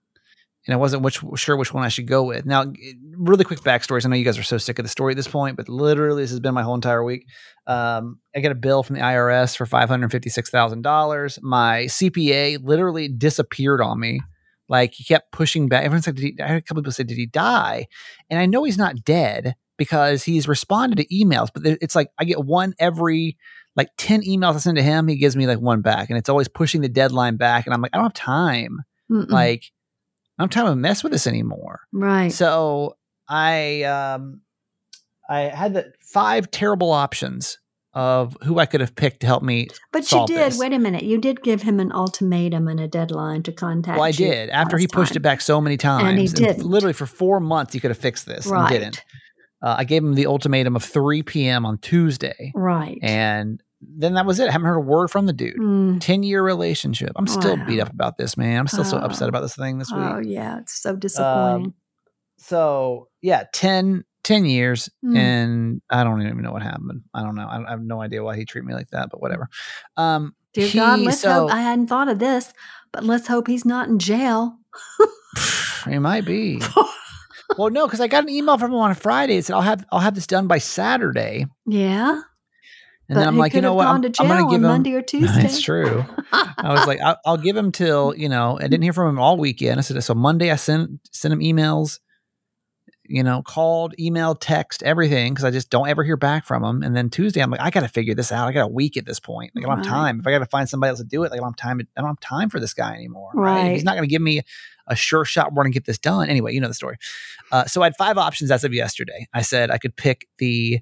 and 0.66 0.74
I 0.74 0.76
wasn't 0.76 1.02
which, 1.02 1.20
sure 1.36 1.56
which 1.56 1.74
one 1.74 1.84
I 1.84 1.88
should 1.88 2.06
go 2.06 2.22
with. 2.22 2.46
Now, 2.46 2.72
really 3.16 3.44
quick 3.44 3.60
backstories. 3.60 4.06
I 4.06 4.08
know 4.08 4.16
you 4.16 4.24
guys 4.24 4.38
are 4.38 4.42
so 4.42 4.58
sick 4.58 4.78
of 4.78 4.84
the 4.84 4.88
story 4.88 5.12
at 5.12 5.16
this 5.16 5.28
point, 5.28 5.56
but 5.56 5.68
literally, 5.68 6.22
this 6.22 6.30
has 6.30 6.40
been 6.40 6.54
my 6.54 6.62
whole 6.62 6.74
entire 6.74 7.04
week. 7.04 7.26
Um, 7.66 8.18
I 8.34 8.40
got 8.40 8.52
a 8.52 8.56
bill 8.56 8.82
from 8.82 8.96
the 8.96 9.02
IRS 9.02 9.56
for 9.56 9.66
$556,000. 9.66 11.42
My 11.42 11.84
CPA 11.84 12.64
literally 12.64 13.08
disappeared 13.08 13.80
on 13.80 14.00
me. 14.00 14.20
Like 14.68 14.94
he 14.94 15.04
kept 15.04 15.32
pushing 15.32 15.68
back. 15.68 15.84
Everyone's 15.84 16.06
like, 16.06 16.16
did 16.16 16.24
he, 16.24 16.42
I 16.42 16.54
a 16.54 16.60
couple 16.62 16.82
people 16.82 16.92
say, 16.92 17.04
did 17.04 17.18
he 17.18 17.26
die? 17.26 17.86
And 18.30 18.38
I 18.38 18.46
know 18.46 18.64
he's 18.64 18.78
not 18.78 19.04
dead 19.04 19.54
because 19.76 20.22
he's 20.22 20.48
responded 20.48 20.96
to 20.96 21.06
emails, 21.14 21.50
but 21.52 21.66
it's 21.66 21.94
like 21.94 22.08
I 22.18 22.24
get 22.24 22.44
one 22.44 22.74
every 22.78 23.36
like 23.76 23.88
10 23.98 24.22
emails 24.22 24.54
I 24.54 24.58
send 24.58 24.76
to 24.76 24.82
him. 24.82 25.08
He 25.08 25.16
gives 25.16 25.36
me 25.36 25.46
like 25.46 25.58
one 25.58 25.82
back 25.82 26.08
and 26.08 26.18
it's 26.18 26.28
always 26.28 26.48
pushing 26.48 26.80
the 26.80 26.88
deadline 26.88 27.36
back. 27.36 27.66
And 27.66 27.74
I'm 27.74 27.82
like, 27.82 27.90
I 27.92 27.98
don't 27.98 28.06
have 28.06 28.14
time. 28.14 28.84
Mm-mm. 29.10 29.28
Like, 29.28 29.70
I 30.38 30.42
don't 30.42 30.52
have 30.54 30.64
time 30.64 30.72
to 30.72 30.76
mess 30.76 31.02
with 31.02 31.12
this 31.12 31.26
anymore. 31.26 31.80
right. 31.92 32.32
So 32.32 32.96
I, 33.28 33.82
um, 33.84 34.40
I 35.28 35.40
had 35.42 35.74
the 35.74 35.92
five 36.00 36.50
terrible 36.50 36.90
options 36.92 37.58
of 37.92 38.36
who 38.42 38.58
I 38.58 38.66
could 38.66 38.80
have 38.80 38.96
picked 38.96 39.20
to 39.20 39.26
help 39.26 39.42
me. 39.44 39.68
but 39.92 40.10
you 40.10 40.26
did. 40.26 40.36
this. 40.36 40.58
Wait 40.58 40.72
a 40.72 40.78
minute. 40.80 41.04
You 41.04 41.16
did 41.18 41.42
give 41.44 41.62
him 41.62 41.78
an 41.78 41.92
ultimatum 41.92 42.66
and 42.66 42.80
a 42.80 42.88
deadline 42.88 43.44
to 43.44 43.52
contact. 43.52 43.96
Well, 43.96 44.04
I 44.06 44.10
did 44.10 44.50
after 44.50 44.76
he 44.76 44.88
pushed 44.88 45.12
time. 45.12 45.18
it 45.18 45.22
back 45.22 45.40
so 45.40 45.60
many 45.60 45.76
times. 45.76 46.08
and 46.08 46.18
he 46.18 46.26
didn't. 46.26 46.64
literally 46.66 46.92
for 46.92 47.06
four 47.06 47.38
months, 47.38 47.72
he 47.72 47.78
could 47.80 47.90
have 47.92 47.98
fixed 47.98 48.26
this 48.26 48.46
Right. 48.46 48.62
and 48.72 48.80
didn't. 48.80 49.04
Uh, 49.62 49.76
I 49.78 49.84
gave 49.84 50.02
him 50.02 50.14
the 50.14 50.26
ultimatum 50.26 50.74
of 50.76 50.82
3 50.84 51.22
p.m. 51.22 51.64
on 51.64 51.78
Tuesday. 51.78 52.50
Right. 52.54 52.98
and 53.00 53.62
then 53.96 54.14
that 54.14 54.26
was 54.26 54.38
it. 54.40 54.48
I 54.48 54.52
haven't 54.52 54.66
heard 54.66 54.76
a 54.76 54.80
word 54.80 55.08
from 55.10 55.26
the 55.26 55.32
dude. 55.32 55.56
Mm. 55.56 56.00
10 56.00 56.22
year 56.22 56.42
relationship. 56.42 57.12
I'm 57.16 57.26
still 57.26 57.56
Wow. 57.56 57.64
beat 57.66 57.80
up 57.80 57.90
about 57.92 58.16
this, 58.18 58.36
man. 58.36 58.58
I'm 58.58 58.66
still 58.66 58.84
so 58.84 58.98
Oh. 58.98 59.02
upset 59.04 59.28
about 59.28 59.40
this 59.42 59.56
thing 59.56 59.78
this 59.78 59.90
week. 59.92 60.00
Oh 60.02 60.18
yeah, 60.18 60.58
it's 60.60 60.80
so 60.80 60.96
disappointing. 60.96 61.74
so 62.38 63.08
yeah 63.22 63.44
10 63.54 64.04
10 64.24 64.44
years 64.44 64.88
Mm. 65.04 65.16
and 65.16 65.82
i 65.90 66.02
don't 66.02 66.20
even 66.22 66.42
know 66.42 66.52
what 66.52 66.62
happened 66.62 67.02
i 67.14 67.22
don't 67.22 67.34
know 67.36 67.46
i, 67.46 67.62
I 67.64 67.70
have 67.70 67.80
no 67.82 68.00
idea 68.00 68.22
why 68.24 68.36
he 68.36 68.44
treated 68.44 68.66
me 68.66 68.74
like 68.74 68.88
that 68.90 69.08
but 69.10 69.20
whatever 69.22 69.48
um 69.96 70.34
Dear 70.54 70.68
God, 70.72 71.00
let's 71.00 71.20
so 71.20 71.30
hope 71.32 71.52
I 71.52 71.60
hadn't 71.62 71.88
thought 71.88 72.08
of 72.08 72.18
this, 72.20 72.52
but 72.92 73.02
let's 73.04 73.26
hope 73.26 73.48
he's 73.48 73.64
not 73.64 73.88
in 73.88 73.98
jail. 73.98 74.56
he 75.88 75.98
might 75.98 76.24
be 76.24 76.60
well 77.58 77.70
no 77.70 77.86
because 77.86 78.00
i 78.00 78.06
got 78.08 78.22
an 78.24 78.30
email 78.30 78.56
from 78.58 78.70
him 78.72 78.78
on 78.78 78.94
friday 78.94 79.36
it 79.36 79.44
said 79.44 79.54
i'll 79.54 79.62
have 79.62 79.84
i'll 79.92 80.00
have 80.00 80.14
this 80.14 80.26
done 80.26 80.46
by 80.46 80.58
saturday 80.58 81.46
yeah. 81.66 82.20
And 83.08 83.14
but 83.16 83.20
then 83.20 83.28
i'm 83.28 83.36
like 83.38 83.54
you 83.54 83.60
know 83.60 83.74
what? 83.74 83.86
I'm, 83.86 83.96
I'm 83.96 84.12
gonna 84.12 84.42
give 84.42 84.52
on 84.52 84.54
him 84.54 84.62
Monday 84.62 84.94
or 84.94 85.02
Tuesday. 85.12 85.44
it's 85.44 85.60
true. 85.60 86.04
I 86.32 86.72
was 86.72 86.86
like 86.86 87.00
I'll, 87.00 87.18
I'll 87.24 87.36
give 87.36 87.56
him 87.56 87.72
till 87.72 88.14
you 88.16 88.28
know 88.28 88.58
i 88.58 88.62
didn't 88.62 88.82
hear 88.82 88.92
from 88.92 89.08
him 89.10 89.18
all 89.18 89.36
weekend. 89.36 89.78
I 89.78 89.82
said 89.82 90.02
so 90.02 90.14
monday 90.14 90.50
i 90.50 90.56
sent 90.56 91.00
sent 91.12 91.32
him 91.32 91.40
emails 91.40 91.98
you 93.06 93.22
know 93.22 93.42
called 93.42 93.94
email, 93.98 94.34
text 94.34 94.82
everything 94.82 95.34
because 95.34 95.44
i 95.44 95.50
just 95.50 95.70
don't 95.70 95.88
ever 95.88 96.02
hear 96.02 96.16
back 96.16 96.46
from 96.46 96.64
him. 96.64 96.82
And 96.82 96.96
then 96.96 97.10
tuesday 97.10 97.42
i'm 97.42 97.50
like 97.50 97.60
i 97.60 97.70
gotta 97.70 97.88
figure 97.88 98.14
this 98.14 98.32
out. 98.32 98.48
I 98.48 98.52
got 98.52 98.64
a 98.64 98.68
week 98.72 98.96
at 98.96 99.04
this 99.06 99.20
point. 99.20 99.52
Like 99.54 99.64
i 99.64 99.68
don't 99.68 99.78
have 99.78 99.86
time. 99.86 100.20
If 100.20 100.26
i 100.26 100.30
gotta 100.30 100.46
find 100.46 100.68
somebody 100.68 100.90
else 100.90 101.00
to 101.00 101.04
do 101.04 101.22
it 101.24 101.30
like 101.30 101.40
i 101.40 101.42
don't 101.42 101.48
have 101.50 101.56
time 101.56 101.80
i 101.96 102.00
don't 102.00 102.10
have 102.10 102.20
time 102.20 102.48
for 102.50 102.60
this 102.60 102.74
guy 102.74 102.94
anymore 102.94 103.30
right, 103.34 103.66
If 103.66 103.72
he's 103.72 103.84
not 103.84 103.94
gonna 103.94 104.06
give 104.06 104.22
me 104.22 104.42
a 104.86 104.96
sure 104.96 105.24
shot 105.24 105.52
we're 105.52 105.64
gonna 105.64 105.72
get 105.72 105.84
this 105.86 105.98
done. 105.98 106.28
Anyway 106.28 106.54
you 106.54 106.60
know 106.60 106.68
the 106.68 106.74
story. 106.74 106.96
Uh, 107.52 107.64
so 107.66 107.82
i 107.82 107.86
had 107.86 107.96
five 107.96 108.16
options 108.18 108.50
as 108.50 108.64
of 108.64 108.72
yesterday. 108.72 109.26
I 109.34 109.42
said 109.42 109.70
i 109.70 109.78
could 109.78 109.96
pick 109.96 110.26
the 110.38 110.80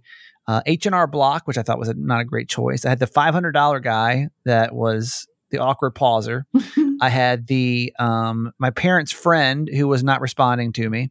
uh, 0.49 0.61
H&R 0.66 1.06
Block, 1.06 1.46
which 1.46 1.58
I 1.58 1.62
thought 1.62 1.78
was 1.78 1.88
a, 1.88 1.94
not 1.94 2.20
a 2.20 2.25
great 2.25 2.49
choice. 2.49 2.84
I 2.84 2.88
had 2.88 2.99
the 2.99 3.06
$500 3.06 3.82
guy 3.82 4.28
that 4.44 4.75
was 4.75 5.26
the 5.50 5.58
awkward 5.58 5.94
pauser. 5.94 6.44
I 7.00 7.08
had 7.08 7.46
the 7.46 7.92
um, 7.99 8.52
my 8.58 8.70
parents' 8.70 9.12
friend 9.12 9.68
who 9.68 9.87
was 9.88 10.02
not 10.02 10.20
responding 10.20 10.72
to 10.75 10.88
me. 10.90 11.11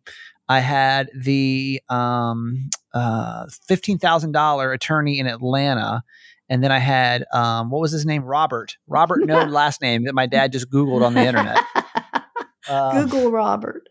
I 0.50 0.59
had 0.59 1.09
the 1.15 1.81
um, 1.89 2.69
uh, 2.93 3.45
fifteen 3.67 4.00
thousand 4.00 4.33
dollar 4.33 4.73
attorney 4.73 5.19
in 5.19 5.27
Atlanta, 5.27 6.03
and 6.50 6.61
then 6.61 6.71
I 6.71 6.79
had 6.79 7.25
um, 7.33 7.69
what 7.69 7.79
was 7.79 7.91
his 7.91 8.05
name? 8.05 8.23
Robert. 8.23 8.75
Robert, 8.88 9.25
no 9.25 9.43
last 9.45 9.81
name 9.81 10.05
that 10.05 10.15
my 10.15 10.25
dad 10.25 10.51
just 10.51 10.69
googled 10.69 11.05
on 11.05 11.13
the 11.13 11.25
internet. 11.25 11.63
Uh, 12.67 13.03
Google 13.05 13.31
Robert. 13.31 13.83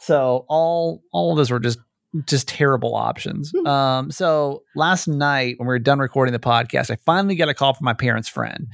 so 0.00 0.44
all 0.48 1.02
all 1.12 1.30
of 1.30 1.36
those 1.38 1.50
were 1.50 1.60
just 1.60 1.78
just 2.26 2.48
terrible 2.48 2.94
options. 2.94 3.52
Hmm. 3.56 3.66
Um, 3.66 4.10
so 4.10 4.62
last 4.74 5.06
night 5.08 5.56
when 5.58 5.66
we 5.68 5.74
were 5.74 5.78
done 5.78 5.98
recording 5.98 6.32
the 6.32 6.38
podcast, 6.38 6.90
I 6.90 6.96
finally 7.04 7.34
got 7.34 7.48
a 7.48 7.54
call 7.54 7.74
from 7.74 7.84
my 7.84 7.92
parents' 7.94 8.28
friend, 8.28 8.68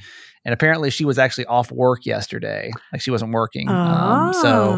and 0.45 0.53
apparently 0.53 0.89
she 0.89 1.03
was 1.05 1.17
actually 1.19 1.45
off 1.47 1.71
work 1.71 2.05
yesterday, 2.05 2.71
like 2.91 3.01
she 3.01 3.11
wasn't 3.11 3.33
working. 3.33 3.67
Um, 3.69 4.33
so 4.33 4.73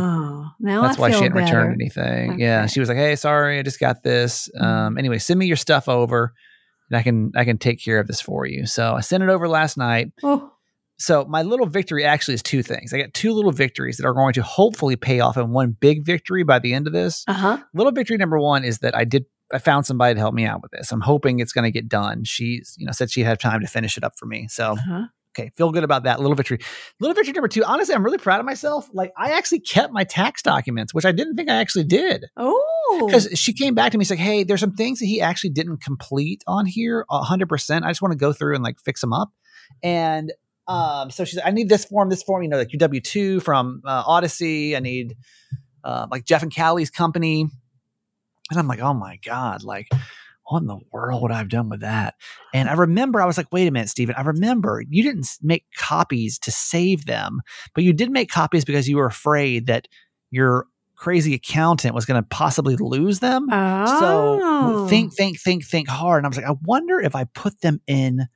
Oh, 0.67 0.81
that's 0.81 0.97
I 0.97 1.01
why 1.01 1.09
she 1.11 1.15
hadn't 1.17 1.33
better. 1.33 1.45
returned 1.57 1.73
anything. 1.81 2.39
Yeah, 2.39 2.65
she 2.67 2.79
was 2.79 2.87
like, 2.89 2.97
"Hey, 2.97 3.15
sorry, 3.15 3.59
I 3.59 3.61
just 3.61 3.79
got 3.79 4.03
this. 4.03 4.49
Um, 4.59 4.97
anyway, 4.97 5.17
send 5.17 5.37
me 5.39 5.45
your 5.47 5.57
stuff 5.57 5.89
over, 5.89 6.33
and 6.89 6.97
I 6.97 7.03
can 7.03 7.31
I 7.35 7.43
can 7.43 7.57
take 7.57 7.83
care 7.83 7.99
of 7.99 8.07
this 8.07 8.21
for 8.21 8.45
you." 8.45 8.65
So 8.65 8.93
I 8.95 9.01
sent 9.01 9.21
it 9.23 9.29
over 9.29 9.47
last 9.49 9.77
night. 9.77 10.13
Oh, 10.23 10.49
So 10.97 11.25
my 11.25 11.41
little 11.43 11.65
victory 11.65 12.05
actually 12.05 12.35
is 12.35 12.43
two 12.43 12.63
things. 12.63 12.93
I 12.93 12.97
got 12.99 13.13
two 13.13 13.33
little 13.33 13.51
victories 13.51 13.97
that 13.97 14.05
are 14.05 14.13
going 14.13 14.33
to 14.33 14.43
hopefully 14.43 14.95
pay 14.95 15.19
off 15.19 15.35
in 15.37 15.51
one 15.51 15.71
big 15.79 16.05
victory 16.05 16.43
by 16.43 16.59
the 16.59 16.73
end 16.73 16.87
of 16.87 16.93
this. 16.93 17.23
uh 17.27 17.33
huh. 17.33 17.57
Little 17.73 17.91
victory 17.91 18.17
number 18.17 18.39
one 18.39 18.63
is 18.63 18.79
that 18.79 18.95
I 18.95 19.03
did 19.05 19.25
I 19.53 19.59
found 19.59 19.85
somebody 19.85 20.15
to 20.15 20.19
help 20.19 20.33
me 20.33 20.45
out 20.45 20.61
with 20.63 20.71
this. 20.71 20.91
I'm 20.91 21.01
hoping 21.01 21.39
it's 21.39 21.51
going 21.53 21.65
to 21.65 21.71
get 21.71 21.87
done. 21.87 22.23
She's 22.23 22.75
you 22.77 22.85
know 22.85 22.91
said 22.91 23.11
she'd 23.11 23.23
have 23.23 23.37
time 23.39 23.61
to 23.61 23.67
finish 23.67 23.97
it 23.97 24.03
up 24.03 24.13
for 24.17 24.25
me. 24.25 24.47
So 24.47 24.71
Uh-huh. 24.71 25.03
okay, 25.37 25.51
feel 25.57 25.71
good 25.71 25.83
about 25.83 26.03
that 26.05 26.19
little 26.19 26.35
victory. 26.35 26.59
Little 26.99 27.13
victory 27.13 27.33
number 27.33 27.47
two. 27.49 27.63
Honestly, 27.63 27.93
I'm 27.93 28.03
really 28.03 28.17
proud 28.17 28.39
of 28.39 28.45
myself. 28.45 28.89
Like 28.93 29.11
I 29.17 29.31
actually 29.31 29.59
kept 29.59 29.91
my 29.93 30.03
tax 30.05 30.41
documents, 30.41 30.93
which 30.93 31.05
I 31.05 31.11
didn't 31.11 31.35
think 31.35 31.49
I 31.49 31.55
actually 31.55 31.83
did. 31.83 32.25
Oh, 32.37 33.03
Because 33.05 33.27
she 33.37 33.51
came 33.53 33.75
back 33.75 33.91
to 33.91 33.97
me, 33.97 34.05
she's 34.05 34.11
like, 34.11 34.19
"Hey, 34.19 34.43
there's 34.45 34.61
some 34.61 34.75
things 34.75 34.99
that 34.99 35.05
he 35.07 35.19
actually 35.21 35.49
didn't 35.51 35.77
complete 35.83 36.41
on 36.47 36.65
here, 36.65 37.05
hundred 37.09 37.49
percent. 37.49 37.83
I 37.85 37.89
just 37.89 38.01
want 38.01 38.13
to 38.13 38.17
go 38.17 38.31
through 38.33 38.55
and 38.55 38.63
like 38.63 38.79
fix 38.79 39.01
them 39.01 39.11
up." 39.13 39.29
And 39.83 40.31
um, 40.67 41.09
so 41.11 41.25
she's, 41.25 41.37
like, 41.37 41.45
"I 41.47 41.51
need 41.51 41.69
this 41.69 41.85
form, 41.85 42.09
this 42.09 42.23
form, 42.23 42.43
you 42.43 42.49
know, 42.49 42.57
like 42.57 42.71
your 42.73 42.79
W 42.79 43.01
two 43.01 43.39
from 43.39 43.81
uh, 43.85 44.03
Odyssey. 44.05 44.75
I 44.75 44.79
need 44.79 45.15
uh, 45.83 46.07
like 46.11 46.25
Jeff 46.25 46.43
and 46.43 46.53
Callie's 46.55 46.89
company." 46.89 47.47
And 48.51 48.59
I'm 48.59 48.67
like, 48.67 48.79
"Oh 48.79 48.93
my 48.93 49.17
god, 49.23 49.63
like." 49.63 49.87
What 50.47 50.59
in 50.61 50.67
the 50.67 50.77
world 50.91 51.23
would 51.23 51.31
I 51.31 51.39
have 51.39 51.49
done 51.49 51.69
with 51.69 51.79
that? 51.81 52.13
And 52.53 52.69
I 52.69 52.73
remember 52.73 53.19
I 53.19 53.25
was 53.25 53.35
like, 53.35 53.51
wait 53.51 53.67
a 53.67 53.71
minute, 53.71 53.89
Steven. 53.89 54.13
I 54.15 54.21
remember 54.21 54.83
you 54.87 55.01
didn't 55.01 55.27
make 55.41 55.65
copies 55.75 56.37
to 56.37 56.51
save 56.51 57.07
them, 57.07 57.41
but 57.73 57.83
you 57.83 57.93
did 57.93 58.11
make 58.11 58.29
copies 58.29 58.63
because 58.63 58.87
you 58.87 58.97
were 58.97 59.07
afraid 59.07 59.65
that 59.65 59.87
your 60.29 60.67
crazy 60.93 61.33
accountant 61.33 61.95
was 61.95 62.05
going 62.05 62.21
to 62.21 62.27
possibly 62.29 62.75
lose 62.75 63.21
them. 63.21 63.47
So 63.49 63.55
Oh. 64.43 64.87
think, 64.87 65.15
think, 65.15 65.39
think, 65.39 65.65
think 65.65 65.87
hard. 65.89 66.19
And 66.19 66.27
I 66.27 66.29
was 66.29 66.37
like, 66.37 66.45
I 66.45 66.53
wonder 66.63 66.99
if 66.99 67.15
I 67.15 67.23
put 67.23 67.61
them 67.61 67.81
in 67.87 68.27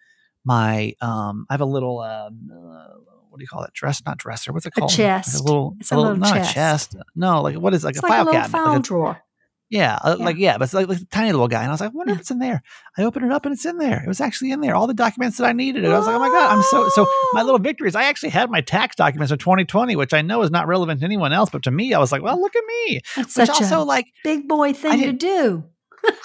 my. 0.50 0.94
Um, 1.02 1.46
I 1.50 1.54
have 1.54 1.62
a 1.62 1.66
little. 1.66 2.00
Um, 2.00 2.50
uh, 2.52 2.88
what 3.30 3.38
do 3.38 3.44
you 3.44 3.48
call 3.48 3.64
it? 3.64 3.74
Dress, 3.74 4.02
not 4.06 4.18
dresser. 4.18 4.52
What's 4.52 4.66
it 4.66 4.74
A 4.76 4.80
called? 4.80 4.92
Like 4.92 4.98
chest. 4.98 5.40
a 5.40 5.44
little. 5.44 5.76
It's 5.80 5.92
a 5.92 5.96
a 5.96 5.98
little, 5.98 6.14
little 6.14 6.22
not 6.28 6.34
chest. 6.36 6.52
a 6.52 6.54
chest. 6.54 6.96
No, 7.16 7.42
like 7.42 7.56
what 7.56 7.74
is 7.74 7.84
like 7.84 7.96
it's 7.96 8.04
a 8.04 8.08
like 8.08 8.12
file 8.12 8.28
a 8.28 8.32
cabinet? 8.32 8.50
file 8.52 8.66
Like 8.74 8.80
a- 8.80 8.82
drawer. 8.82 9.22
yeah, 9.70 10.00
uh, 10.04 10.16
Yeah. 10.18 10.26
like 10.26 10.38
yeah, 10.38 10.58
but 10.58 10.64
it's 10.66 10.74
like, 10.74 10.88
like 10.88 10.98
a 11.00 11.06
tiny 11.06 11.32
little 11.32 11.48
guy, 11.48 11.60
and 11.62 11.68
I 11.70 11.72
was 11.72 11.80
like, 11.80 11.92
I 11.92 11.94
wonder 11.94 12.14
if 12.14 12.20
it's 12.22 12.32
in 12.32 12.40
there. 12.40 12.64
I 12.98 13.04
opened 13.04 13.26
it 13.28 13.32
up, 13.32 13.46
and 13.46 13.54
it's 13.54 13.66
in 13.66 13.78
there. 13.78 14.02
It 14.04 14.08
was 14.08 14.20
actually 14.20 14.52
in 14.52 14.62
there. 14.62 14.74
All 14.76 14.88
the 14.88 14.96
documents 14.96 15.38
that 15.38 15.46
I 15.46 15.54
needed. 15.54 15.86
And 15.86 15.94
I 15.94 15.98
was 16.00 16.08
like, 16.08 16.16
oh 16.16 16.20
my 16.20 16.28
god, 16.30 16.58
I'm 16.58 16.64
so 16.64 16.90
so. 16.90 17.06
My 17.34 17.44
little 17.44 17.60
victories. 17.60 17.96
I 17.96 18.04
actually 18.06 18.30
had 18.30 18.50
my 18.50 18.62
tax 18.62 18.96
documents 18.96 19.32
of 19.32 19.38
2020, 19.38 19.96
which 19.96 20.14
I 20.14 20.24
know 20.24 20.42
is 20.42 20.50
not 20.50 20.68
relevant 20.68 21.02
to 21.02 21.06
anyone 21.06 21.32
else, 21.32 21.52
but 21.52 21.62
to 21.64 21.72
me, 21.72 21.94
I 21.94 22.00
was 22.00 22.12
like, 22.12 22.24
well, 22.24 22.42
look 22.42 22.56
at 22.56 22.64
me. 22.66 23.02
That's 23.16 23.38
Which 23.38 23.48
such 23.48 23.62
also 23.62 23.82
a 23.84 23.86
like 23.86 24.08
big 24.24 24.48
boy 24.48 24.74
thing 24.74 25.00
to 25.04 25.14
do. 25.14 25.66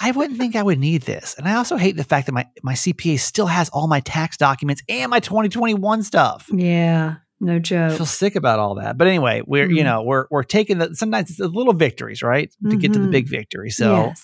I 0.01 0.11
wouldn't 0.11 0.37
think 0.39 0.55
I 0.55 0.63
would 0.63 0.79
need 0.79 1.01
this, 1.03 1.35
and 1.37 1.47
I 1.47 1.55
also 1.55 1.77
hate 1.77 1.97
the 1.97 2.03
fact 2.03 2.27
that 2.27 2.33
my 2.33 2.45
my 2.63 2.73
CPA 2.73 3.19
still 3.19 3.47
has 3.47 3.69
all 3.69 3.87
my 3.87 3.99
tax 4.01 4.37
documents 4.37 4.83
and 4.89 5.09
my 5.09 5.19
2021 5.19 6.03
stuff. 6.03 6.47
Yeah, 6.51 7.15
no 7.39 7.59
joke. 7.59 7.93
I 7.93 7.97
feel 7.97 8.05
sick 8.05 8.35
about 8.35 8.59
all 8.59 8.75
that. 8.75 8.97
But 8.97 9.07
anyway, 9.07 9.41
we're 9.45 9.69
you 9.69 9.81
Mhm. 9.81 9.85
know 9.85 10.03
we're 10.03 10.25
we're 10.31 10.43
taking 10.43 10.77
the 10.77 10.93
sometimes 10.95 11.29
it's 11.29 11.39
the 11.39 11.47
little 11.47 11.73
victories, 11.73 12.21
right, 12.21 12.53
to 12.69 12.77
get 12.77 12.93
to 12.93 12.99
the 12.99 13.07
Mhm. 13.07 13.11
big 13.11 13.27
victory. 13.27 13.69
So. 13.69 13.91
yes. 14.07 14.21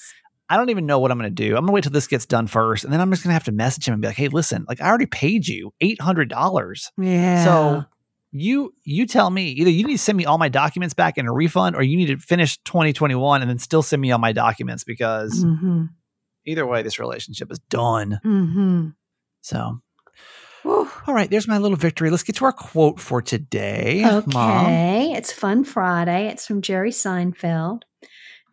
I 0.49 0.57
don't 0.57 0.69
even 0.69 0.85
know 0.85 0.99
what 0.99 1.11
I'm 1.11 1.17
going 1.17 1.33
to 1.33 1.33
do. 1.33 1.55
I'm 1.55 1.61
going 1.61 1.67
to 1.67 1.71
wait 1.71 1.83
till 1.83 1.93
this 1.93 2.07
gets 2.07 2.25
done 2.25 2.45
first, 2.45 2.83
and 2.83 2.91
then 2.91 2.99
I'm 2.99 3.09
just 3.09 3.23
going 3.23 3.29
to 3.29 3.35
have 3.35 3.45
to 3.45 3.53
message 3.53 3.87
him 3.87 3.93
and 3.93 4.01
be 4.01 4.09
like, 4.09 4.17
"Hey, 4.17 4.27
listen, 4.27 4.65
like 4.67 4.81
I 4.81 4.89
already 4.89 5.05
paid 5.05 5.47
you 5.47 5.73
eight 5.79 6.01
hundred 6.01 6.27
dollars, 6.27 6.91
Yeah. 6.97 7.45
so 7.45 7.85
you 8.31 8.73
you 8.83 9.05
tell 9.05 9.29
me 9.29 9.47
either 9.49 9.69
you 9.69 9.85
need 9.85 9.93
to 9.93 9.97
send 9.99 10.17
me 10.17 10.25
all 10.25 10.37
my 10.37 10.49
documents 10.49 10.93
back 10.93 11.17
in 11.17 11.27
a 11.27 11.33
refund, 11.33 11.75
or 11.75 11.83
you 11.83 11.97
need 11.97 12.07
to 12.07 12.17
finish 12.17 12.57
2021 12.63 13.41
and 13.41 13.49
then 13.49 13.59
still 13.59 13.83
send 13.83 14.01
me 14.01 14.11
all 14.11 14.19
my 14.19 14.31
documents 14.31 14.83
because 14.83 15.43
Mm-hmm. 15.43 15.85
either 16.45 16.65
way, 16.65 16.81
this 16.81 16.99
relationship 16.99 17.51
is 17.51 17.59
done." 17.69 18.19
Mm-hmm. 18.25 18.87
So, 19.41 19.81
Whew. 20.63 20.89
all 21.07 21.13
right, 21.13 21.29
there's 21.29 21.47
my 21.47 21.57
little 21.57 21.77
victory. 21.77 22.09
Let's 22.09 22.23
get 22.23 22.35
to 22.37 22.45
our 22.45 22.51
quote 22.53 22.99
for 22.99 23.21
today, 23.21 24.01
Mom. 24.27 24.65
Okay, 24.65 25.13
it's 25.13 25.33
Fun 25.33 25.63
Friday. 25.63 26.27
It's 26.27 26.45
from 26.47 26.61
Jerry 26.61 26.91
Seinfeld. 26.91 27.81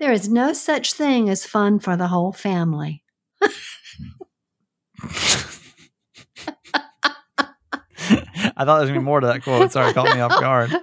There 0.00 0.12
is 0.12 0.28
no 0.28 0.52
such 0.52 0.92
thing 0.92 1.28
as 1.28 1.44
fun 1.44 1.78
for 1.78 1.96
the 1.96 2.06
whole 2.08 2.32
family. 2.32 3.02
I 8.58 8.64
thought 8.64 8.78
there 8.78 8.82
was 8.82 8.90
going 8.90 8.94
to 8.94 9.00
be 9.00 9.04
more 9.04 9.20
to 9.20 9.26
that 9.28 9.42
quote. 9.42 9.72
Sorry, 9.72 9.92
caught 9.92 10.14
me 10.14 10.20
off 10.20 10.40
guard. 10.40 10.70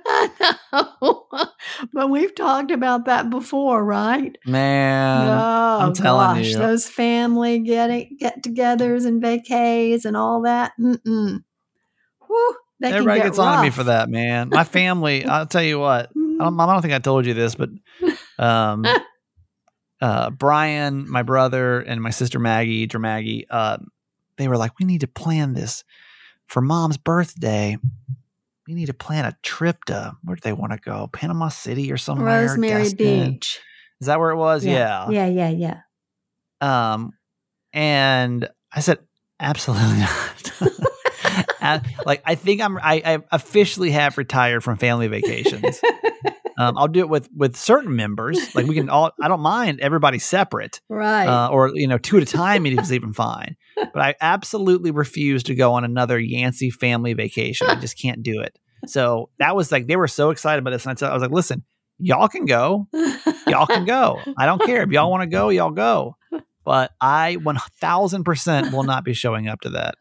But 1.94 2.10
we've 2.10 2.34
talked 2.34 2.72
about 2.72 3.06
that 3.06 3.30
before, 3.30 3.84
right? 3.84 4.38
Man, 4.46 5.28
oh, 5.28 5.80
I'm 5.82 5.94
telling 5.94 6.38
gosh, 6.38 6.52
you. 6.52 6.58
those 6.58 6.88
family 6.88 7.60
getting 7.60 8.18
get-togethers 8.20 9.06
and 9.06 9.22
vacays 9.22 10.06
and 10.06 10.16
all 10.16 10.44
that. 10.44 10.72
Mm-mm. 10.80 11.44
Whew, 12.28 12.56
everybody 12.84 13.20
get 13.20 13.26
gets 13.28 13.40
on 13.40 13.64
me 13.64 13.70
for 13.70 13.86
that, 13.86 14.10
man. 14.10 14.50
My 14.50 14.64
family, 14.66 15.26
I'll 15.26 15.48
tell 15.48 15.64
you 15.64 15.80
what, 15.80 16.10
I 16.16 16.44
don't, 16.44 16.60
I 16.60 16.66
don't 16.66 16.82
think 16.82 16.94
I 16.94 17.00
told 17.00 17.26
you 17.26 17.34
this, 17.34 17.56
but 17.56 17.70
um, 18.38 18.86
uh, 20.02 20.30
Brian, 20.30 21.10
my 21.10 21.24
brother, 21.24 21.80
and 21.80 22.02
my 22.02 22.12
sister 22.12 22.40
Maggie, 22.40 22.88
Dramaggie, 22.88 23.48
uh, 23.50 23.78
they 24.38 24.48
were 24.48 24.58
like, 24.58 24.78
we 24.80 24.86
need 24.86 25.02
to 25.02 25.08
plan 25.08 25.54
this 25.54 25.84
for 26.48 26.62
Mom's 26.62 26.98
birthday. 26.98 27.78
We 28.68 28.74
need 28.74 28.88
to 28.88 28.94
plan 28.94 29.26
a 29.26 29.38
trip 29.44 29.84
to 29.86 30.16
where 30.24 30.36
do 30.36 30.42
they 30.42 30.54
want 30.54 30.72
to 30.72 30.80
go? 30.80 31.08
Panama 31.14 31.50
City 31.50 31.92
or 31.92 31.98
somewhere? 31.98 32.48
Rosemary? 32.48 32.94
Beach. 32.94 33.60
Is 34.02 34.08
that 34.08 34.20
where 34.20 34.32
it 34.32 34.38
was? 34.38 34.66
Yeah. 34.66 35.10
Yeah, 35.10 35.28
yeah, 35.28 35.50
yeah. 35.50 35.82
Um, 36.62 37.14
and 37.74 38.50
I 38.74 38.80
said, 38.80 39.00
absolutely 39.40 40.00
not. 40.00 40.52
And, 41.62 41.82
like 42.06 42.22
I 42.26 42.36
think 42.36 42.62
I'm 42.62 42.78
I, 42.78 43.02
I 43.04 43.20
officially 43.32 43.90
have 43.92 44.18
retired 44.20 44.64
from 44.64 44.78
family 44.78 45.08
vacations. 45.08 45.82
Um, 46.58 46.78
I'll 46.78 46.88
do 46.88 47.02
it 47.02 47.10
with 47.10 47.30
with 47.36 47.58
certain 47.58 47.96
members. 47.96 48.56
Like 48.56 48.66
we 48.66 48.76
can 48.76 48.90
all. 48.90 49.12
I 49.22 49.28
don't 49.28 49.42
mind 49.42 49.82
everybody 49.82 50.20
separate, 50.20 50.80
right. 50.88 51.28
uh, 51.28 51.50
or 51.50 51.72
you 51.74 51.88
know, 51.88 51.98
two 51.98 52.18
at 52.18 52.24
a 52.24 52.26
time 52.26 52.64
maybe 52.64 52.78
is 52.78 52.94
even 52.94 53.12
fine. 53.12 53.58
But 53.76 53.98
I 53.98 54.16
absolutely 54.22 54.92
refuse 54.92 55.44
to 55.44 55.56
go 55.56 55.74
on 55.74 55.84
another 55.84 56.18
Yancey 56.18 56.70
family 56.70 57.14
vacation. 57.14 57.68
I 57.68 57.76
just 57.76 58.00
can't 58.00 58.24
do 58.24 58.42
it. 58.42 58.58
So 58.88 59.30
that 59.40 59.56
was 59.56 59.72
like 59.72 59.88
they 59.88 59.98
were 59.98 60.08
so 60.08 60.30
excited 60.30 60.60
about 60.60 60.72
this, 60.72 60.86
and 60.86 60.94
I, 60.94 60.96
said, 60.96 61.10
I 61.10 61.14
was 61.14 61.22
like, 61.22 61.32
listen, 61.32 61.64
y'all 62.00 62.30
can 62.30 62.46
go, 62.46 62.88
y'all 63.48 63.68
can 63.68 63.84
go. 63.84 64.22
I 64.38 64.46
don't 64.46 64.62
care 64.62 64.82
if 64.82 64.92
y'all 64.92 65.12
want 65.12 65.24
to 65.24 65.28
go, 65.28 65.50
y'all 65.50 65.72
go. 65.72 66.16
But 66.64 66.92
I 67.02 67.36
one 67.36 67.58
thousand 67.82 68.24
percent 68.24 68.72
will 68.72 68.84
not 68.84 69.04
be 69.04 69.14
showing 69.14 69.48
up 69.50 69.60
to 69.62 69.72
that. 69.72 69.96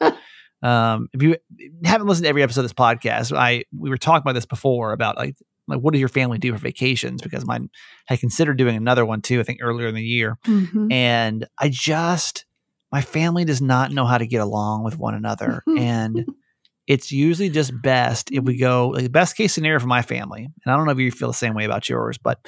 Um, 0.64 1.08
if 1.12 1.22
you 1.22 1.36
haven't 1.84 2.06
listened 2.06 2.24
to 2.24 2.28
every 2.30 2.42
episode 2.42 2.60
of 2.62 2.64
this 2.64 2.72
podcast, 2.72 3.36
I 3.36 3.64
we 3.76 3.90
were 3.90 3.98
talking 3.98 4.22
about 4.22 4.32
this 4.32 4.46
before 4.46 4.92
about 4.92 5.16
like 5.16 5.36
like 5.68 5.80
what 5.80 5.92
does 5.92 6.00
your 6.00 6.08
family 6.08 6.38
do 6.38 6.52
for 6.52 6.58
vacations? 6.58 7.22
Because 7.22 7.44
mine 7.46 7.68
I 8.10 8.16
considered 8.16 8.56
doing 8.58 8.76
another 8.76 9.04
one 9.04 9.20
too. 9.22 9.40
I 9.40 9.42
think 9.44 9.60
earlier 9.62 9.88
in 9.88 9.94
the 9.94 10.02
year, 10.02 10.38
Mhm. 10.46 10.92
and 10.92 11.46
I 11.58 11.68
just 11.70 12.46
my 12.92 13.00
family 13.02 13.44
does 13.44 13.60
not 13.60 13.92
know 13.92 14.06
how 14.06 14.18
to 14.18 14.26
get 14.26 14.40
along 14.40 14.84
with 14.84 14.98
one 14.98 15.14
another, 15.14 15.62
and 15.78 16.24
it's 16.86 17.10
usually 17.12 17.50
just 17.50 17.72
best 17.82 18.30
if 18.32 18.44
we 18.44 18.56
go. 18.58 18.88
Like, 18.88 19.02
the 19.04 19.10
best 19.10 19.36
case 19.36 19.52
scenario 19.52 19.80
for 19.80 19.86
my 19.86 20.02
family, 20.02 20.44
and 20.44 20.72
I 20.72 20.76
don't 20.76 20.86
know 20.86 20.92
if 20.92 20.98
you 20.98 21.10
feel 21.10 21.28
the 21.28 21.34
same 21.34 21.54
way 21.54 21.64
about 21.64 21.88
yours, 21.88 22.18
but 22.18 22.38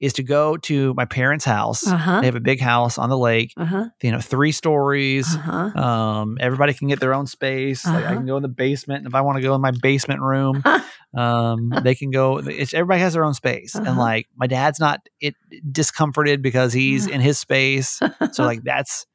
is 0.00 0.12
to 0.14 0.22
go 0.22 0.56
to 0.58 0.92
my 0.94 1.06
parents' 1.06 1.44
house. 1.44 1.86
Uh-huh. 1.86 2.20
They 2.20 2.26
have 2.26 2.36
a 2.36 2.40
big 2.40 2.60
house 2.60 2.98
on 2.98 3.08
the 3.08 3.16
lake, 3.16 3.52
Uh-huh. 3.56 3.86
you 4.02 4.12
know, 4.12 4.20
three 4.20 4.52
stories. 4.52 5.34
Uh-huh. 5.34 5.78
Um, 5.80 6.36
everybody 6.40 6.74
can 6.74 6.88
get 6.88 7.00
their 7.00 7.14
own 7.14 7.26
space. 7.26 7.86
Like 7.86 7.94
I 7.94 7.98
Uh-huh. 8.06 8.14
can 8.16 8.26
go 8.26 8.36
in 8.36 8.42
the 8.42 8.48
basement, 8.48 8.98
and 8.98 9.06
if 9.06 9.14
I 9.14 9.22
want 9.22 9.36
to 9.36 9.42
go 9.42 9.54
in 9.54 9.60
my 9.62 9.70
basement 9.70 10.20
room, 10.20 10.62
um, 11.16 11.70
they 11.82 11.94
can 11.94 12.10
go. 12.10 12.38
It's 12.38 12.74
everybody 12.74 13.00
has 13.00 13.14
their 13.14 13.24
own 13.24 13.34
space, 13.34 13.74
and 13.74 13.86
Uh-huh. 13.88 14.00
like 14.00 14.26
my 14.36 14.46
dad's 14.46 14.78
not 14.80 15.00
it 15.20 15.34
discomforted 15.72 16.42
because 16.42 16.72
he's 16.72 17.06
in 17.14 17.20
his 17.20 17.38
space, 17.38 18.00
so 18.32 18.44
like 18.44 18.62
that's 18.64 19.06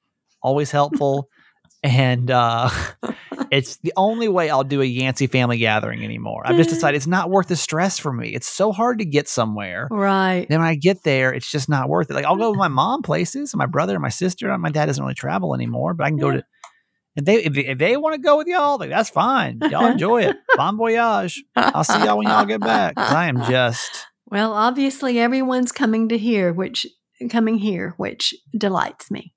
always 0.42 0.72
helpful. 0.72 1.28
And 1.84 2.30
uh, 2.30 2.70
it's 3.52 3.78
the 3.78 3.94
only 3.98 4.28
way 4.28 4.50
I'll 4.50 4.64
do 4.64 4.82
a 4.82 4.86
Yancey 4.86 5.26
family 5.28 5.58
gathering 5.58 6.04
anymore. 6.04 6.44
I've 6.46 6.58
just 6.58 6.70
decided 6.70 6.98
it's 6.98 7.08
not 7.08 7.30
worth 7.32 7.48
the 7.48 7.56
stress 7.56 7.98
for 7.98 8.14
me. 8.14 8.30
It's 8.36 8.48
so 8.48 8.72
hard 8.72 9.00
to 9.00 9.06
get 9.06 9.28
somewhere. 9.28 9.88
Right. 9.90 10.46
Then 10.48 10.60
when 10.60 10.68
I 10.70 10.76
get 10.76 11.04
there, 11.04 11.34
it's 11.34 11.50
just 11.50 11.70
not 11.70 11.90
worth 11.90 12.12
it. 12.12 12.14
Like 12.14 12.26
I'll 12.26 12.36
go 12.38 12.52
with 12.52 12.60
my 12.60 12.68
mom 12.68 13.02
places, 13.02 13.54
and 13.54 13.58
my 13.60 13.66
brother 13.66 13.94
and 13.96 14.02
my 14.02 14.10
sister. 14.10 14.56
My 14.58 14.70
dad 14.70 14.86
doesn't 14.86 15.04
really 15.04 15.16
travel 15.16 15.56
anymore, 15.56 15.94
but 15.96 16.06
I 16.06 16.10
can 16.10 16.18
go 16.18 16.30
Yeah. 16.30 16.38
to. 16.38 16.46
If 17.18 17.26
they 17.26 17.36
if, 17.44 17.54
they- 17.54 17.66
if 17.68 17.78
they 17.78 17.98
want 17.98 18.16
to 18.16 18.22
go 18.22 18.38
with 18.38 18.48
y'all, 18.48 18.78
like 18.78 18.90
that's 18.92 19.10
fine. 19.10 19.60
Y'all 19.70 19.86
enjoy 19.92 20.24
it. 20.24 20.38
Bon 20.56 20.78
voyage. 20.78 21.44
I'll 21.56 21.84
see 21.84 21.98
y'all 22.06 22.18
when 22.18 22.28
y'all 22.28 22.46
get 22.46 22.62
back. 22.62 22.94
I 22.98 23.28
am 23.28 23.44
just 23.50 24.06
Well, 24.28 24.54
obviously 24.54 25.20
everyone's 25.20 25.72
coming 25.72 26.08
to 26.10 26.18
here, 26.18 26.54
which 26.54 26.86
coming 27.30 27.58
here, 27.58 27.96
which 27.98 28.34
delights 28.58 29.12
me. 29.12 29.34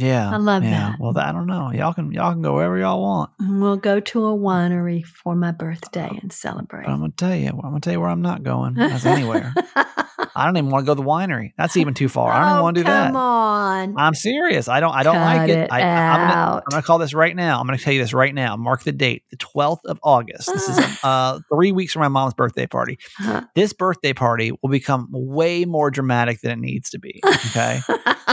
Yeah. 0.00 0.30
I 0.30 0.36
love 0.36 0.64
yeah. 0.64 0.70
that. 0.70 1.00
Well, 1.00 1.16
I 1.18 1.32
don't 1.32 1.46
know. 1.46 1.70
Y'all 1.72 1.92
can 1.92 2.12
y'all 2.12 2.32
can 2.32 2.42
go 2.42 2.54
wherever 2.54 2.78
y'all 2.78 3.00
want. 3.00 3.30
Mm, 3.40 3.60
we'll 3.60 3.76
go 3.76 4.00
to 4.00 4.26
a 4.26 4.36
winery 4.36 5.04
for 5.04 5.34
my 5.34 5.52
birthday 5.52 6.08
and 6.08 6.30
uh, 6.30 6.34
celebrate. 6.34 6.84
But 6.84 6.92
I'm 6.92 7.00
gonna 7.00 7.12
tell 7.16 7.34
you. 7.34 7.48
I'm 7.48 7.60
gonna 7.60 7.80
tell 7.80 7.92
you 7.92 8.00
where 8.00 8.08
I'm 8.08 8.22
not 8.22 8.42
going. 8.42 8.74
That's 8.74 9.06
anywhere. 9.06 9.54
I 10.40 10.46
don't 10.46 10.56
even 10.56 10.70
want 10.70 10.84
to 10.84 10.86
go 10.86 10.94
to 10.94 11.00
the 11.02 11.06
winery. 11.06 11.52
That's 11.58 11.76
even 11.76 11.94
too 11.94 12.08
far. 12.08 12.32
I 12.32 12.40
don't 12.40 12.48
even 12.48 12.58
Oh, 12.58 12.62
want 12.62 12.76
to 12.76 12.80
do 12.80 12.84
that. 12.86 13.06
Come 13.08 13.16
on. 13.16 13.94
I'm 13.98 14.14
serious. 14.14 14.68
I 14.68 14.80
don't. 14.80 14.94
I 14.94 15.02
don't 15.02 15.14
Cut 15.16 15.36
like 15.36 15.48
it. 15.50 15.58
it 15.58 15.72
I, 15.72 15.80
I'm, 15.82 16.20
gonna, 16.20 16.32
out. 16.40 16.62
I'm 16.66 16.70
gonna 16.70 16.82
call 16.82 16.98
this 16.98 17.14
right 17.14 17.36
now. 17.36 17.60
I'm 17.60 17.66
gonna 17.66 17.78
tell 17.78 17.92
you 17.92 18.00
this 18.00 18.12
right 18.14 18.34
now. 18.34 18.56
Mark 18.56 18.82
the 18.84 18.92
date, 18.92 19.24
the 19.30 19.36
12th 19.36 19.84
of 19.84 19.98
August. 20.02 20.46
This 20.52 20.68
is 20.68 20.98
uh, 21.04 21.40
three 21.52 21.72
weeks 21.72 21.92
from 21.92 22.00
my 22.00 22.08
mom's 22.08 22.34
birthday 22.34 22.66
party. 22.66 22.98
Uh-huh. 23.20 23.42
This 23.54 23.72
birthday 23.72 24.12
party 24.12 24.52
will 24.62 24.70
become 24.70 25.08
way 25.10 25.64
more 25.64 25.90
dramatic 25.90 26.40
than 26.40 26.52
it 26.52 26.58
needs 26.58 26.90
to 26.90 26.98
be. 26.98 27.20
Okay, 27.24 27.80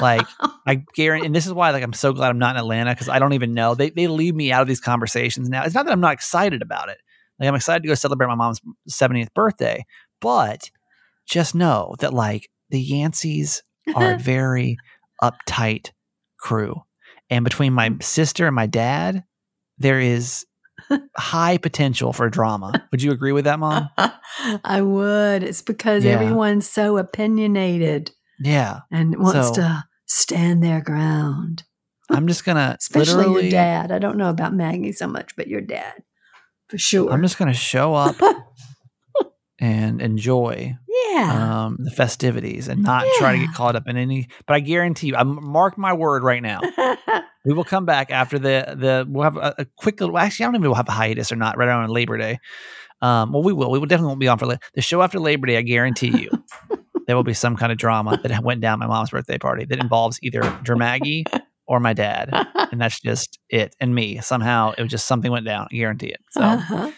like 0.02 0.26
I 0.66 0.84
guarantee, 0.96 1.26
and 1.26 1.36
this 1.36 1.46
is 1.46 1.54
why 1.54 1.72
like 1.72 1.84
I'm 1.84 1.94
so 1.94 2.14
glad 2.14 2.30
I'm 2.30 2.40
not 2.40 2.56
in 2.56 2.60
Atlanta 2.60 2.94
because 2.94 3.10
I 3.10 3.20
don't 3.20 3.34
even 3.34 3.54
know. 3.54 3.76
They 3.76 3.90
they 3.90 4.08
leave 4.08 4.36
me 4.36 4.52
out 4.52 4.62
of 4.62 4.68
these 4.68 4.80
conversations 4.80 5.50
now. 5.50 5.64
It's 5.64 5.76
not 5.76 5.86
that 5.86 5.92
I'm 5.92 6.00
not 6.02 6.14
excited 6.14 6.62
about 6.62 6.90
it. 6.90 6.98
Like 7.40 7.50
I'm 7.50 7.56
excited 7.56 7.84
to 7.84 7.88
go 7.88 7.94
celebrate 7.96 8.28
my 8.28 8.36
mom's 8.36 8.62
70th 8.90 9.34
birthday, 9.36 9.86
but 10.22 10.72
just 11.28 11.54
know 11.56 11.96
that 12.00 12.14
like 12.14 12.50
the 12.70 12.84
Yanceys 12.84 13.62
are 13.96 14.14
a 14.14 14.18
very 14.20 14.78
uptight 15.22 15.92
crew. 16.40 16.82
And 17.30 17.44
between 17.44 17.74
my 17.74 17.90
mm. 17.90 18.02
sister 18.02 18.48
and 18.48 18.56
my 18.56 18.68
dad, 18.68 19.24
there 19.78 20.00
is 20.00 20.46
high 21.18 21.58
potential 21.58 22.14
for 22.14 22.30
drama. 22.30 22.88
Would 22.92 23.02
you 23.02 23.12
agree 23.12 23.32
with 23.32 23.46
that, 23.46 23.60
mom? 23.60 23.90
I 24.64 24.82
would. 24.82 25.44
It's 25.44 25.62
because 25.62 26.06
Yeah. 26.06 26.14
everyone's 26.14 26.70
so 26.70 26.98
opinionated 26.98 28.12
Yeah. 28.40 28.82
and 28.92 29.18
wants 29.18 29.50
So- 29.50 29.62
to 29.62 29.84
stand 30.06 30.64
their 30.64 30.82
ground. 30.82 31.64
I'm 32.10 32.28
just 32.28 32.46
gonna 32.46 32.78
Especially 32.80 33.16
literally 33.16 33.42
your 33.44 33.52
dad. 33.52 33.92
I 33.92 34.00
don't 34.00 34.18
know 34.18 34.30
about 34.30 34.54
Maggie 34.54 34.94
so 34.94 35.08
much, 35.08 35.36
but 35.36 35.48
your 35.48 35.60
dad. 35.60 36.04
For 36.70 36.78
sure. 36.78 37.12
I'm 37.12 37.22
just 37.22 37.38
gonna 37.38 37.54
show 37.54 37.94
up 37.94 38.16
and 39.60 40.02
enjoy 40.02 40.76
yeah. 41.14 41.66
um, 41.66 41.78
the 41.80 41.92
festivities 41.92 42.68
and 42.68 42.84
not 42.84 43.06
try 43.18 43.34
to 43.38 43.46
get 43.46 43.54
caught 43.56 43.76
up 43.76 43.88
in 43.88 43.98
any. 43.98 44.28
But 44.46 44.56
I 44.56 44.60
guarantee 44.60 45.08
you, 45.08 45.16
I 45.16 45.24
mark 45.24 45.78
my 45.78 45.94
word 45.94 46.24
right 46.24 46.42
now. 46.42 46.62
We 47.46 47.54
will 47.54 47.64
come 47.64 47.86
back 47.86 48.12
after 48.12 48.38
the 48.38 48.76
the. 48.78 49.06
We'll 49.08 49.24
have 49.24 49.38
a, 49.38 49.56
a 49.60 49.66
quick 49.78 50.02
little. 50.02 50.18
Actually, 50.18 50.44
I 50.44 50.48
don't 50.48 50.56
even 50.56 50.64
know 50.64 50.68
if 50.68 50.70
we'll 50.72 50.76
have 50.76 50.90
a 50.90 50.92
hiatus 50.92 51.32
or 51.32 51.38
not. 51.38 51.58
Right 51.58 51.70
around 51.70 51.90
Labor 51.92 52.18
Day. 52.18 52.40
Um, 53.02 53.32
well, 53.32 53.42
we 53.42 53.54
will. 53.54 53.72
We 53.72 53.80
will 53.80 53.86
definitely 53.86 54.10
won't 54.10 54.20
be 54.20 54.28
on 54.28 54.38
for 54.38 54.48
la- 54.48 54.58
the 54.74 54.82
show 54.82 55.02
after 55.02 55.18
Labor 55.18 55.48
Day. 55.48 55.56
I 55.58 55.62
guarantee 55.62 56.10
you, 56.24 56.30
there 57.08 57.16
will 57.16 57.24
be 57.24 57.34
some 57.34 57.56
kind 57.56 57.72
of 57.72 57.78
drama 57.78 58.20
that 58.22 58.44
went 58.44 58.60
down 58.60 58.80
my 58.80 58.88
mom's 58.88 59.12
birthday 59.12 59.38
party 59.38 59.64
that 59.64 59.80
involves 59.80 60.20
either 60.22 60.42
Dramaggy 60.62 61.24
or 61.68 61.80
my 61.80 61.94
dad, 61.94 62.32
and 62.74 62.82
that's 62.82 63.00
just 63.00 63.40
it. 63.50 63.74
And 63.80 63.96
me 63.96 64.20
somehow 64.20 64.74
it 64.78 64.82
was 64.82 64.92
just 64.92 65.08
something 65.08 65.32
went 65.32 65.46
down. 65.46 65.68
I 65.72 65.76
guarantee 65.78 66.08
it. 66.08 66.20
So 66.32 66.42
Uh-huh. 66.42 66.92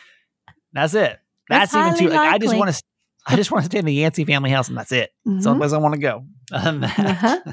that's 0.73 0.95
it. 0.95 1.19
That's, 1.49 1.73
That's 1.73 1.99
even 1.99 2.09
too. 2.09 2.15
Like, 2.15 2.33
I 2.33 2.37
just 2.37 2.55
want 2.55 2.73
to. 2.73 2.81
I 3.27 3.35
just 3.35 3.51
want 3.51 3.63
to 3.63 3.65
stay 3.65 3.79
in 3.79 3.85
the 3.85 3.93
Yancey 3.93 4.23
family 4.25 4.49
house, 4.49 4.69
and 4.69 4.77
that's 4.77 4.91
it. 4.91 5.11
That's 5.25 5.43
the 5.43 5.49
only 5.49 5.59
place 5.59 5.73
I 5.73 5.77
want 5.77 5.95
to 5.95 5.99
go. 5.99 6.25
That. 6.51 7.43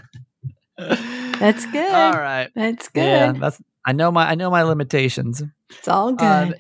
Uh-huh. 0.79 0.97
That's 1.39 1.67
good. 1.73 1.93
All 1.93 2.13
right. 2.13 2.51
That's 2.55 2.89
good. 2.89 3.03
Yeah, 3.03 3.33
that's. 3.33 3.61
I 3.85 3.93
know 3.93 4.11
my. 4.11 4.29
I 4.31 4.35
know 4.35 4.51
my 4.51 4.63
limitations. 4.63 5.43
it's 5.71 5.89
all 5.89 6.13
good. 6.13 6.25
Uh, 6.25 6.53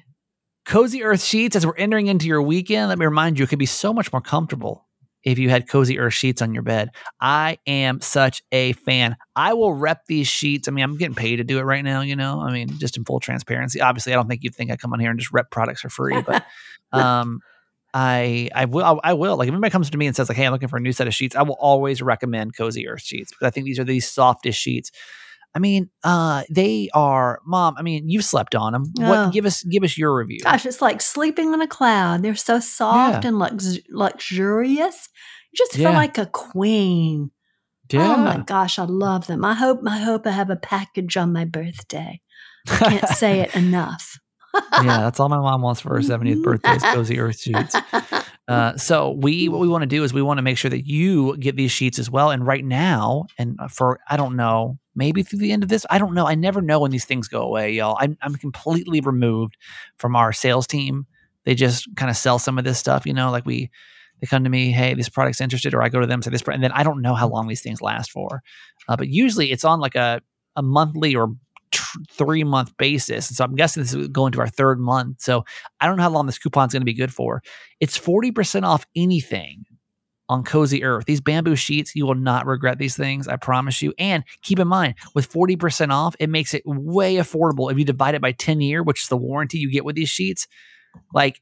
Cozy 0.64 1.02
Earth 1.02 1.22
sheets. 1.22 1.56
As 1.56 1.66
we're 1.66 1.76
entering 1.76 2.06
into 2.08 2.26
your 2.26 2.42
weekend, 2.42 2.88
let 2.88 2.98
me 2.98 3.04
remind 3.06 3.38
you, 3.38 3.44
it 3.44 3.48
could 3.48 3.58
be 3.58 3.66
so 3.66 3.92
much 3.92 4.12
more 4.12 4.20
comfortable 4.22 4.85
if 5.26 5.40
you 5.40 5.50
had 5.50 5.68
Cozy 5.68 5.98
Earth 5.98 6.14
sheets 6.14 6.40
on 6.40 6.54
your 6.54 6.62
bed. 6.62 6.90
I 7.20 7.58
am 7.66 8.00
such 8.00 8.42
a 8.52 8.72
fan. 8.74 9.16
I 9.34 9.54
will 9.54 9.74
rep 9.74 10.06
these 10.06 10.28
sheets. 10.28 10.68
I 10.68 10.70
mean, 10.70 10.84
I'm 10.84 10.96
getting 10.96 11.16
paid 11.16 11.36
to 11.36 11.44
do 11.44 11.58
it 11.58 11.62
right 11.62 11.84
now. 11.84 12.00
You 12.00 12.14
know, 12.14 12.40
I 12.40 12.52
mean, 12.52 12.78
just 12.78 12.96
in 12.96 13.04
full 13.04 13.18
transparency. 13.18 13.80
Obviously, 13.80 14.12
I 14.12 14.16
don't 14.16 14.28
think 14.28 14.44
you'd 14.44 14.54
think 14.54 14.70
I 14.70 14.76
come 14.76 14.92
on 14.92 15.00
here 15.00 15.10
and 15.10 15.18
just 15.18 15.32
rep 15.32 15.50
products 15.50 15.80
for 15.80 15.88
free, 15.88 16.22
but 16.22 16.46
um, 16.92 17.40
I 17.92 18.50
I 18.54 18.66
will 18.66 19.00
I 19.02 19.14
will 19.14 19.36
like 19.36 19.48
if 19.48 19.52
anybody 19.52 19.72
comes 19.72 19.90
to 19.90 19.98
me 19.98 20.06
and 20.06 20.14
says 20.14 20.28
like, 20.28 20.38
hey, 20.38 20.46
I'm 20.46 20.52
looking 20.52 20.68
for 20.68 20.76
a 20.76 20.80
new 20.80 20.92
set 20.92 21.08
of 21.08 21.14
sheets, 21.14 21.34
I 21.34 21.42
will 21.42 21.56
always 21.58 22.00
recommend 22.00 22.56
Cozy 22.56 22.86
Earth 22.86 23.02
sheets 23.02 23.32
because 23.32 23.48
I 23.48 23.50
think 23.50 23.66
these 23.66 23.80
are 23.80 23.84
the 23.84 23.98
softest 23.98 24.60
sheets. 24.60 24.92
I 25.56 25.58
mean, 25.58 25.88
uh, 26.04 26.42
they 26.50 26.90
are, 26.92 27.40
mom. 27.46 27.74
I 27.78 27.82
mean, 27.82 28.08
you've 28.10 28.24
slept 28.26 28.54
on 28.54 28.72
them. 28.74 28.84
Oh. 29.00 29.08
What? 29.08 29.32
Give 29.32 29.46
us, 29.46 29.62
give 29.64 29.82
us 29.82 29.96
your 29.96 30.14
review. 30.14 30.40
Gosh, 30.42 30.66
it's 30.66 30.82
like 30.82 31.00
sleeping 31.00 31.54
on 31.54 31.62
a 31.62 31.66
cloud. 31.66 32.22
They're 32.22 32.34
so 32.36 32.60
soft 32.60 33.24
Yeah. 33.24 33.28
and 33.28 33.38
lux- 33.38 33.78
luxurious. 33.90 35.08
You 35.52 35.56
just 35.56 35.76
Yeah. 35.76 35.88
feel 35.88 35.94
like 35.96 36.18
a 36.18 36.26
queen. 36.26 37.30
Oh 37.94 38.16
my 38.18 38.38
gosh, 38.44 38.78
I 38.78 38.84
love 38.84 39.26
them. 39.28 39.44
I 39.44 39.54
hope 39.54 39.80
I 39.86 39.98
hope 39.98 40.26
I 40.26 40.30
have 40.32 40.50
a 40.50 40.56
package 40.56 41.16
on 41.16 41.32
my 41.32 41.44
birthday. 41.44 42.20
I 42.68 42.76
can't 42.76 43.08
say 43.08 43.40
it 43.42 43.54
enough. 43.54 44.18
yeah, 44.82 44.98
that's 45.00 45.20
all 45.20 45.28
my 45.28 45.38
mom 45.38 45.62
wants 45.62 45.80
for 45.80 45.90
her 45.94 46.00
70th 46.00 46.42
birthday 46.44 46.74
is 46.76 46.82
cozy 46.82 47.18
earth 47.20 47.38
sheets. 47.40 47.76
Uh, 48.48 48.76
so 48.76 49.10
we 49.10 49.48
what 49.48 49.60
we 49.60 49.68
want 49.68 49.82
to 49.82 49.86
do 49.86 50.04
is 50.04 50.12
we 50.14 50.22
want 50.22 50.38
to 50.38 50.42
make 50.42 50.56
sure 50.56 50.70
that 50.70 50.86
you 50.86 51.36
get 51.38 51.56
these 51.56 51.72
sheets 51.72 51.98
as 51.98 52.10
well. 52.10 52.30
And 52.30 52.46
right 52.46 52.64
now, 52.64 53.26
and 53.38 53.58
for 53.70 53.98
I 54.08 54.16
don't 54.16 54.36
know, 54.36 54.78
maybe 54.94 55.22
through 55.22 55.40
the 55.40 55.50
end 55.52 55.62
of 55.64 55.68
this, 55.68 55.84
I 55.90 55.98
don't 55.98 56.14
know. 56.14 56.26
I 56.26 56.34
never 56.36 56.62
know 56.62 56.80
when 56.80 56.92
these 56.92 57.04
things 57.04 57.26
go 57.28 57.42
away, 57.42 57.72
y'all. 57.72 57.96
I'm 58.00 58.16
I'm 58.22 58.36
completely 58.36 59.00
removed 59.00 59.56
from 59.98 60.14
our 60.14 60.32
sales 60.32 60.66
team. 60.66 61.06
They 61.44 61.54
just 61.54 61.88
kind 61.96 62.10
of 62.10 62.16
sell 62.16 62.38
some 62.38 62.58
of 62.58 62.64
this 62.64 62.78
stuff, 62.78 63.06
you 63.06 63.14
know, 63.14 63.30
like 63.30 63.46
we 63.46 63.70
they 64.20 64.26
come 64.26 64.44
to 64.44 64.50
me, 64.50 64.70
hey, 64.70 64.94
this 64.94 65.08
product's 65.08 65.40
interested, 65.40 65.74
or 65.74 65.82
I 65.82 65.88
go 65.88 66.00
to 66.00 66.06
them 66.06 66.22
say 66.22 66.30
this, 66.30 66.42
and 66.46 66.62
then 66.62 66.72
I 66.72 66.82
don't 66.82 67.02
know 67.02 67.14
how 67.14 67.28
long 67.28 67.48
these 67.48 67.62
things 67.62 67.82
last 67.82 68.10
for. 68.10 68.42
Uh, 68.88 68.96
but 68.96 69.08
usually 69.08 69.50
it's 69.52 69.64
on 69.64 69.80
like 69.80 69.94
a 69.94 70.20
a 70.54 70.62
monthly 70.62 71.14
or 71.14 71.34
tr- 71.70 71.98
three 72.10 72.44
month 72.44 72.76
basis. 72.76 73.28
And 73.28 73.36
so 73.36 73.44
I'm 73.44 73.54
guessing 73.54 73.82
this 73.82 73.94
is 73.94 74.08
going 74.08 74.32
to 74.32 74.40
our 74.40 74.48
third 74.48 74.78
month. 74.80 75.20
So 75.20 75.44
I 75.80 75.86
don't 75.86 75.96
know 75.96 76.02
how 76.02 76.10
long 76.10 76.26
this 76.26 76.38
coupon's 76.38 76.72
going 76.72 76.82
to 76.82 76.86
be 76.86 76.94
good 76.94 77.12
for. 77.12 77.42
It's 77.80 77.98
40% 77.98 78.64
off 78.64 78.86
anything 78.94 79.64
on 80.28 80.42
Cozy 80.42 80.82
Earth. 80.82 81.04
These 81.06 81.20
bamboo 81.20 81.56
sheets, 81.56 81.94
you 81.94 82.06
will 82.06 82.14
not 82.14 82.46
regret 82.46 82.78
these 82.78 82.96
things. 82.96 83.28
I 83.28 83.36
promise 83.36 83.80
you. 83.82 83.94
And 83.98 84.24
keep 84.42 84.58
in 84.58 84.68
mind, 84.68 84.94
with 85.14 85.30
40% 85.32 85.90
off, 85.90 86.16
it 86.18 86.30
makes 86.30 86.54
it 86.54 86.62
way 86.64 87.16
affordable 87.16 87.70
if 87.70 87.78
you 87.78 87.84
divide 87.84 88.14
it 88.14 88.22
by 88.22 88.32
10 88.32 88.60
year, 88.60 88.82
which 88.82 89.02
is 89.04 89.08
the 89.08 89.16
warranty 89.16 89.58
you 89.58 89.70
get 89.70 89.84
with 89.84 89.96
these 89.96 90.08
sheets. 90.08 90.48
Like, 91.14 91.40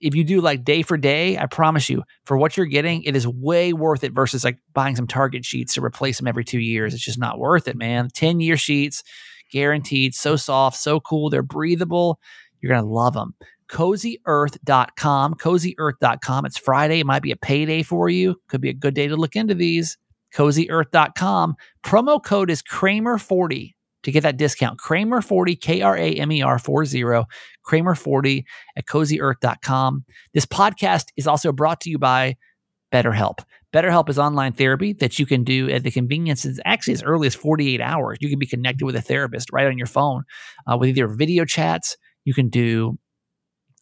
if 0.00 0.14
you 0.14 0.22
do 0.22 0.40
like 0.40 0.64
day 0.64 0.82
for 0.82 0.98
day, 0.98 1.38
I 1.38 1.46
promise 1.46 1.88
you, 1.88 2.02
for 2.26 2.36
what 2.36 2.56
you're 2.56 2.66
getting, 2.66 3.04
it 3.04 3.16
is 3.16 3.26
way 3.26 3.72
worth 3.72 4.04
it 4.04 4.12
versus 4.12 4.44
like 4.44 4.58
buying 4.74 4.96
some 4.96 5.06
Target 5.06 5.46
sheets 5.46 5.74
to 5.74 5.84
replace 5.84 6.18
them 6.18 6.26
every 6.26 6.44
two 6.44 6.58
years. 6.58 6.92
It's 6.92 7.02
just 7.02 7.18
not 7.18 7.38
worth 7.38 7.68
it, 7.68 7.76
man. 7.76 8.10
10 8.12 8.40
year 8.40 8.58
sheets, 8.58 9.02
guaranteed, 9.54 10.14
so 10.14 10.34
soft, 10.34 10.76
so 10.76 11.00
cool. 11.00 11.30
They're 11.30 11.42
breathable. 11.42 12.18
You're 12.60 12.72
going 12.72 12.84
to 12.84 12.90
love 12.90 13.14
them. 13.14 13.34
CozyEarth.com, 13.70 15.34
CozyEarth.com. 15.34 16.44
It's 16.44 16.58
Friday. 16.58 17.00
It 17.00 17.06
might 17.06 17.22
be 17.22 17.30
a 17.30 17.36
payday 17.36 17.82
for 17.82 18.10
you. 18.10 18.36
Could 18.48 18.60
be 18.60 18.68
a 18.68 18.74
good 18.74 18.94
day 18.94 19.06
to 19.06 19.16
look 19.16 19.36
into 19.36 19.54
these. 19.54 19.96
CozyEarth.com. 20.34 21.54
Promo 21.84 22.22
code 22.22 22.50
is 22.50 22.62
Kramer40 22.62 23.74
to 24.02 24.12
get 24.12 24.22
that 24.24 24.36
discount. 24.36 24.80
Kramer40, 24.80 25.60
K 25.60 25.80
R 25.80 25.96
A 25.96 26.12
M 26.14 26.32
E 26.32 26.42
R 26.42 26.58
40, 26.58 27.02
Kramer40 27.66 28.44
at 28.76 28.86
CozyEarth.com. 28.86 30.04
This 30.34 30.46
podcast 30.46 31.06
is 31.16 31.26
also 31.26 31.52
brought 31.52 31.80
to 31.82 31.90
you 31.90 31.98
by 31.98 32.36
BetterHelp. 32.94 33.40
BetterHelp 33.72 34.08
is 34.08 34.20
online 34.20 34.52
therapy 34.52 34.92
that 34.92 35.18
you 35.18 35.26
can 35.26 35.42
do 35.42 35.68
at 35.68 35.82
the 35.82 35.90
convenience 35.90 36.44
is 36.44 36.60
actually 36.64 36.94
as 36.94 37.02
early 37.02 37.26
as 37.26 37.34
48 37.34 37.80
hours. 37.80 38.18
You 38.20 38.28
can 38.28 38.38
be 38.38 38.46
connected 38.46 38.84
with 38.84 38.94
a 38.94 39.02
therapist 39.02 39.52
right 39.52 39.66
on 39.66 39.76
your 39.76 39.88
phone 39.88 40.22
uh, 40.70 40.76
with 40.78 40.90
either 40.90 41.08
video 41.08 41.44
chats. 41.44 41.96
You 42.24 42.34
can 42.34 42.48
do 42.48 42.96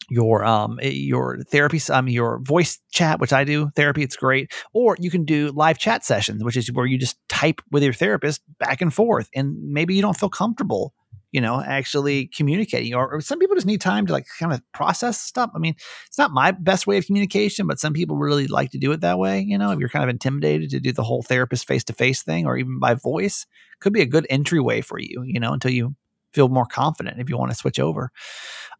your 0.09 0.43
um 0.43 0.79
your 0.81 1.39
therapy 1.49 1.79
um 1.89 2.09
your 2.09 2.39
voice 2.39 2.77
chat 2.91 3.21
which 3.21 3.31
i 3.31 3.45
do 3.45 3.69
therapy 3.77 4.03
it's 4.03 4.17
great 4.17 4.51
or 4.73 4.97
you 4.99 5.09
can 5.09 5.23
do 5.23 5.49
live 5.55 5.77
chat 5.77 6.03
sessions 6.03 6.43
which 6.43 6.57
is 6.57 6.69
where 6.73 6.85
you 6.85 6.97
just 6.97 7.17
type 7.29 7.61
with 7.71 7.81
your 7.81 7.93
therapist 7.93 8.41
back 8.59 8.81
and 8.81 8.93
forth 8.93 9.29
and 9.33 9.55
maybe 9.63 9.95
you 9.95 10.01
don't 10.01 10.17
feel 10.17 10.29
comfortable 10.29 10.93
you 11.33 11.41
know 11.41 11.61
actually 11.61 12.27
communicating 12.27 12.93
or, 12.93 13.11
or 13.15 13.19
some 13.19 13.39
people 13.39 13.55
just 13.55 13.67
need 13.67 13.81
time 13.81 14.05
to 14.05 14.13
like 14.13 14.25
kind 14.39 14.53
of 14.53 14.61
process 14.73 15.19
stuff 15.19 15.49
i 15.53 15.59
mean 15.59 15.75
it's 16.07 16.17
not 16.17 16.31
my 16.31 16.51
best 16.51 16.87
way 16.87 16.97
of 16.97 17.05
communication 17.05 17.67
but 17.67 17.79
some 17.79 17.91
people 17.91 18.15
really 18.15 18.47
like 18.47 18.71
to 18.71 18.77
do 18.77 18.93
it 18.93 19.01
that 19.01 19.19
way 19.19 19.41
you 19.41 19.57
know 19.57 19.71
if 19.71 19.79
you're 19.79 19.89
kind 19.89 20.03
of 20.03 20.09
intimidated 20.09 20.69
to 20.69 20.79
do 20.79 20.93
the 20.93 21.03
whole 21.03 21.23
therapist 21.23 21.67
face 21.67 21.83
to 21.83 21.91
face 21.93 22.23
thing 22.23 22.45
or 22.45 22.57
even 22.57 22.79
by 22.79 22.93
voice 22.93 23.45
could 23.81 23.91
be 23.91 24.01
a 24.01 24.05
good 24.05 24.25
entryway 24.29 24.79
for 24.79 24.97
you 24.99 25.23
you 25.25 25.39
know 25.39 25.51
until 25.51 25.71
you 25.71 25.93
feel 26.33 26.49
more 26.49 26.65
confident 26.65 27.19
if 27.19 27.29
you 27.29 27.37
want 27.37 27.51
to 27.51 27.57
switch 27.57 27.79
over. 27.79 28.11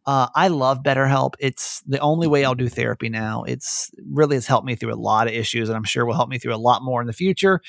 Uh, 0.06 0.28
I 0.34 0.48
love 0.48 0.82
BetterHelp. 0.82 1.34
It's 1.38 1.80
the 1.86 1.98
only 2.00 2.26
way 2.26 2.44
I'll 2.44 2.54
do 2.54 2.68
therapy 2.68 3.08
now. 3.08 3.44
It's 3.44 3.90
really 4.10 4.36
has 4.36 4.46
helped 4.46 4.66
me 4.66 4.74
through 4.74 4.92
a 4.92 4.96
lot 4.96 5.28
of 5.28 5.32
issues, 5.32 5.68
and 5.68 5.76
I'm 5.76 5.84
sure 5.84 6.04
will 6.04 6.14
help 6.14 6.28
me 6.28 6.38
through 6.38 6.54
a 6.54 6.56
lot 6.56 6.82
more 6.82 7.00
in 7.00 7.06
the 7.06 7.12
future. 7.14 7.60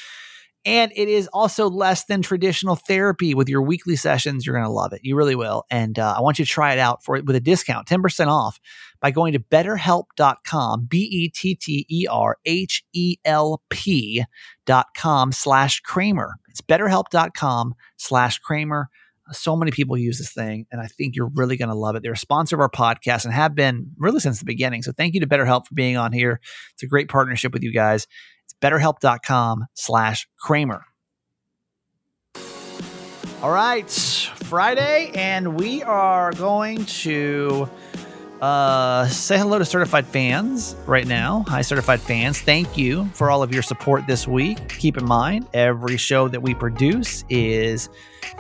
And 0.66 0.92
it 0.96 1.08
is 1.08 1.28
also 1.32 1.70
less 1.70 2.06
than 2.06 2.24
traditional 2.24 2.76
therapy 2.76 3.36
with 3.36 3.48
your 3.48 3.62
weekly 3.62 3.96
sessions. 3.96 4.46
You're 4.46 4.56
going 4.56 4.66
to 4.66 4.72
love 4.72 4.94
it. 4.94 5.02
You 5.04 5.16
really 5.16 5.36
will. 5.36 5.64
And 5.70 6.00
uh, 6.00 6.16
I 6.18 6.22
want 6.22 6.40
you 6.40 6.46
to 6.46 6.50
try 6.52 6.74
it 6.74 6.80
out 6.80 7.04
for 7.04 7.22
with 7.22 7.36
a 7.36 7.40
discount, 7.40 7.88
10% 7.88 8.28
off 8.28 8.60
by 9.00 9.12
going 9.12 9.34
to 9.34 9.40
betterhelp.com, 9.40 10.88
B 10.90 10.98
E 10.98 11.30
T 11.30 11.54
T 11.56 11.86
E 11.90 12.08
R 12.10 12.38
H 12.46 12.84
E 12.94 13.18
L 13.24 13.62
P.com 13.70 15.32
slash 15.32 15.82
Kramer. 15.82 16.36
It's 16.50 16.62
betterhelp.com 16.62 17.76
slash 17.98 18.40
Kramer. 18.40 18.90
So 19.32 19.56
many 19.56 19.72
people 19.72 19.98
use 19.98 20.20
this 20.20 20.32
thing, 20.34 20.68
and 20.72 20.80
I 20.80 20.86
think 20.86 21.16
you're 21.16 21.32
really 21.34 21.58
going 21.58 21.70
to 21.70 21.76
love 21.76 21.96
it. 21.96 22.04
They're 22.04 22.14
a 22.14 22.18
sponsor 22.18 22.56
of 22.56 22.60
our 22.60 22.70
podcast 22.70 23.26
and 23.26 23.34
have 23.34 23.56
been 23.56 23.92
really 23.98 24.20
since 24.20 24.38
the 24.38 24.46
beginning. 24.46 24.84
So 24.84 24.92
thank 24.92 25.16
you 25.16 25.20
to 25.20 25.28
BetterHelp 25.28 25.66
for 25.66 25.74
being 25.74 25.98
on 25.98 26.12
here. 26.12 26.40
It's 26.74 26.84
a 26.84 26.88
great 26.88 27.10
partnership 27.10 27.52
with 27.52 27.64
you 27.64 27.74
guys. 27.74 28.06
Betterhelp.com 28.62 29.66
slash 29.74 30.28
Kramer. 30.40 30.86
All 33.42 33.52
right, 33.52 33.92
Friday, 33.92 35.12
and 35.14 35.60
we 35.60 35.84
are 35.84 36.32
going 36.34 36.86
to 36.86 37.70
uh, 38.42 39.08
say 39.08 39.38
hello 39.38 39.60
to 39.60 39.66
certified 39.66 40.06
fans 40.08 40.76
right 40.88 41.06
now. 41.06 41.46
Hi, 41.48 41.62
certified 41.62 42.02
fans. 42.02 42.42
Thank 42.42 42.78
you 42.78 43.06
for 43.14 43.30
all 43.30 43.44
of 43.44 43.54
your 43.54 43.62
support 43.62 44.08
this 44.08 44.28
week. 44.28 44.70
Keep 44.70 44.98
in 44.98 45.06
mind, 45.06 45.48
every 45.54 45.98
show 45.98 46.28
that 46.28 46.42
we 46.42 46.56
produce 46.56 47.24
is 47.30 47.90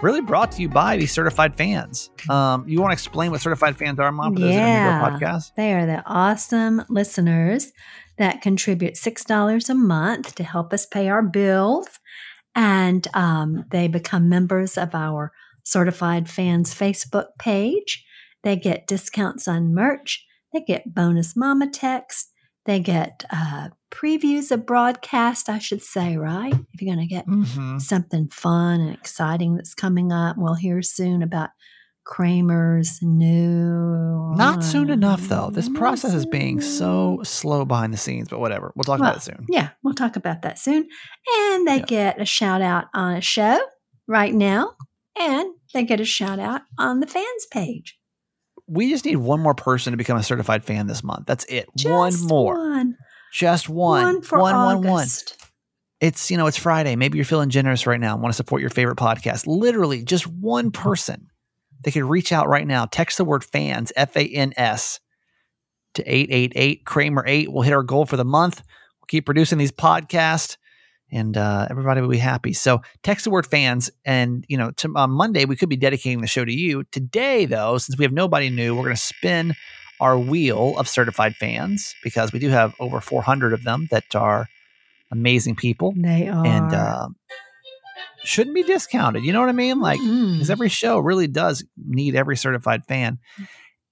really 0.01 0.21
brought 0.21 0.51
to 0.53 0.61
you 0.61 0.69
by 0.69 0.97
these 0.97 1.11
certified 1.11 1.55
fans. 1.55 2.09
Um, 2.29 2.67
you 2.67 2.81
want 2.81 2.91
to 2.91 2.93
explain 2.93 3.31
what 3.31 3.41
certified 3.41 3.77
fans 3.77 3.99
are, 3.99 4.11
Mom, 4.11 4.33
for 4.33 4.39
those 4.39 4.53
yeah, 4.53 4.59
that 4.59 5.03
are 5.03 5.11
new 5.11 5.19
to 5.19 5.25
our 5.25 5.33
podcast? 5.35 5.51
they 5.55 5.73
are 5.73 5.85
the 5.85 6.03
awesome 6.05 6.83
listeners 6.89 7.71
that 8.17 8.41
contribute 8.41 8.97
six 8.97 9.23
dollars 9.23 9.69
a 9.69 9.75
month 9.75 10.35
to 10.35 10.43
help 10.43 10.73
us 10.73 10.85
pay 10.85 11.09
our 11.09 11.21
bills, 11.23 11.87
and 12.55 13.07
um, 13.13 13.65
they 13.71 13.87
become 13.87 14.29
members 14.29 14.77
of 14.77 14.93
our 14.95 15.31
certified 15.63 16.29
fans 16.29 16.73
Facebook 16.73 17.27
page. 17.39 18.05
They 18.43 18.55
get 18.55 18.87
discounts 18.87 19.47
on 19.47 19.73
merch. 19.73 20.25
They 20.53 20.61
get 20.61 20.93
bonus 20.93 21.35
mama 21.35 21.69
text. 21.69 22.31
They 22.65 22.79
get 22.79 23.23
uh, 23.31 23.69
previews 23.91 24.51
of 24.51 24.65
broadcast, 24.65 25.49
I 25.49 25.59
should 25.59 25.81
say, 25.81 26.17
right? 26.17 26.53
If 26.73 26.81
you're 26.81 26.95
going 26.95 27.07
to 27.07 27.13
get 27.13 27.27
Mm-hmm. 27.27 27.79
something 27.79 28.27
fun 28.29 28.79
and 28.81 28.93
exciting 28.93 29.55
that's 29.55 29.73
coming 29.75 30.11
up, 30.11 30.35
we'll 30.37 30.55
hear 30.55 30.81
soon 30.81 31.21
about 31.21 31.49
Kramer's 32.05 32.99
new. 33.01 34.33
Not 34.35 34.63
soon 34.63 34.89
enough, 34.89 35.21
though. 35.27 35.49
This 35.51 35.67
process 35.69 36.13
is 36.13 36.25
being 36.25 36.61
so 36.61 37.19
slow 37.23 37.65
behind 37.65 37.93
the 37.93 37.97
scenes, 37.97 38.27
but 38.29 38.39
whatever. 38.39 38.71
We'll 38.75 38.83
talk 38.83 38.99
Well, 38.99 39.09
about 39.09 39.17
it 39.17 39.23
soon. 39.23 39.45
Yeah, 39.49 39.69
we'll 39.83 39.95
talk 39.95 40.15
about 40.15 40.43
that 40.43 40.59
soon. 40.59 40.87
And 41.37 41.67
they 41.67 41.77
Yeah. 41.77 41.85
get 41.85 42.21
a 42.21 42.25
shout 42.25 42.61
out 42.61 42.85
on 42.93 43.15
a 43.15 43.21
show 43.21 43.59
right 44.07 44.33
now, 44.33 44.73
and 45.19 45.53
they 45.73 45.83
get 45.83 45.99
a 45.99 46.05
shout 46.05 46.39
out 46.39 46.61
on 46.77 46.99
the 46.99 47.07
fans 47.07 47.47
page. 47.51 47.97
We 48.67 48.89
just 48.89 49.05
need 49.05 49.17
one 49.17 49.39
more 49.41 49.55
person 49.55 49.91
to 49.91 49.97
become 49.97 50.17
a 50.17 50.23
certified 50.23 50.63
fan 50.63 50.87
this 50.87 51.03
month. 51.03 51.25
That's 51.25 51.45
it. 51.45 51.67
one 51.83 52.11
Just 52.11 52.27
more. 52.27 52.55
One. 52.55 52.95
Just 53.33 53.67
one. 53.67 54.03
One 54.03 54.21
for 54.21 54.39
one, 54.39 54.55
one, 54.55 54.77
one. 54.83 54.87
August. 55.01 55.37
It's, 56.01 56.29
you 56.29 56.37
know, 56.37 56.45
it's 56.47 56.57
Friday. 56.57 56.95
Maybe 56.95 57.17
you're 57.17 57.25
feeling 57.25 57.49
generous 57.49 57.87
right 57.87 57.99
now 57.99 58.13
and 58.13 58.21
want 58.21 58.31
to 58.31 58.35
support 58.37 58.61
your 58.61 58.69
favorite 58.69 58.97
podcast. 58.97 59.47
Literally, 59.47 60.03
just 60.03 60.27
one 60.27 60.71
person. 60.71 61.27
They 61.85 61.91
could 61.91 62.03
reach 62.03 62.31
out 62.31 62.47
right 62.49 62.65
now. 62.65 62.85
Text 62.85 63.17
the 63.19 63.23
word 63.23 63.43
fans, 63.43 63.93
F 63.95 64.17
A 64.17 64.27
N 64.27 64.53
S, 64.57 64.99
to 65.93 66.03
888 66.03 66.83
Kramer 66.83 67.23
8. 67.25 67.51
We'll 67.51 67.61
hit 67.61 67.73
our 67.73 67.83
goal 67.83 68.07
for 68.07 68.17
the 68.17 68.25
month. 68.25 68.63
We'll 68.99 69.07
keep 69.07 69.25
producing 69.25 69.59
these 69.59 69.71
podcasts 69.71 70.57
and 71.11 71.37
uh, 71.37 71.67
everybody 71.69 72.01
will 72.01 72.09
be 72.09 72.17
happy. 72.17 72.53
So 72.53 72.81
text 73.03 73.25
the 73.25 73.29
word 73.29 73.45
fans. 73.45 73.91
And, 74.03 74.43
you 74.47 74.57
know, 74.57 74.71
to, 74.71 74.91
on 74.95 75.11
Monday, 75.11 75.45
we 75.45 75.55
could 75.55 75.69
be 75.69 75.75
dedicating 75.75 76.21
the 76.21 76.27
show 76.27 76.43
to 76.43 76.51
you. 76.51 76.85
Today, 76.85 77.45
though, 77.45 77.77
since 77.77 77.97
we 77.99 78.03
have 78.03 78.11
nobody 78.11 78.49
new, 78.49 78.75
we're 78.75 78.85
going 78.85 78.95
to 78.95 79.01
spin 79.01 79.53
our 79.99 80.17
wheel 80.17 80.77
of 80.79 80.89
certified 80.89 81.35
fans 81.35 81.93
because 82.03 82.33
we 82.33 82.39
do 82.39 82.49
have 82.49 82.73
over 82.79 82.99
400 82.99 83.53
of 83.53 83.63
them 83.63 83.87
that 83.91 84.15
are 84.15 84.47
amazing 85.11 85.55
people 85.55 85.93
They 85.95 86.27
are. 86.27 86.45
and 86.45 86.73
uh, 86.73 87.07
shouldn't 88.27 88.55
be 88.55 88.63
discounted. 88.63 89.23
You 89.23 89.33
know 89.33 89.39
what 89.39 89.49
I 89.49 89.53
mean? 89.53 89.79
Like, 89.79 89.99
Mm. 89.99 90.33
because 90.33 90.49
every 90.49 90.69
show 90.69 90.99
really 90.99 91.27
does 91.27 91.63
need 91.77 92.15
every 92.15 92.37
certified 92.37 92.85
fan. 92.85 93.19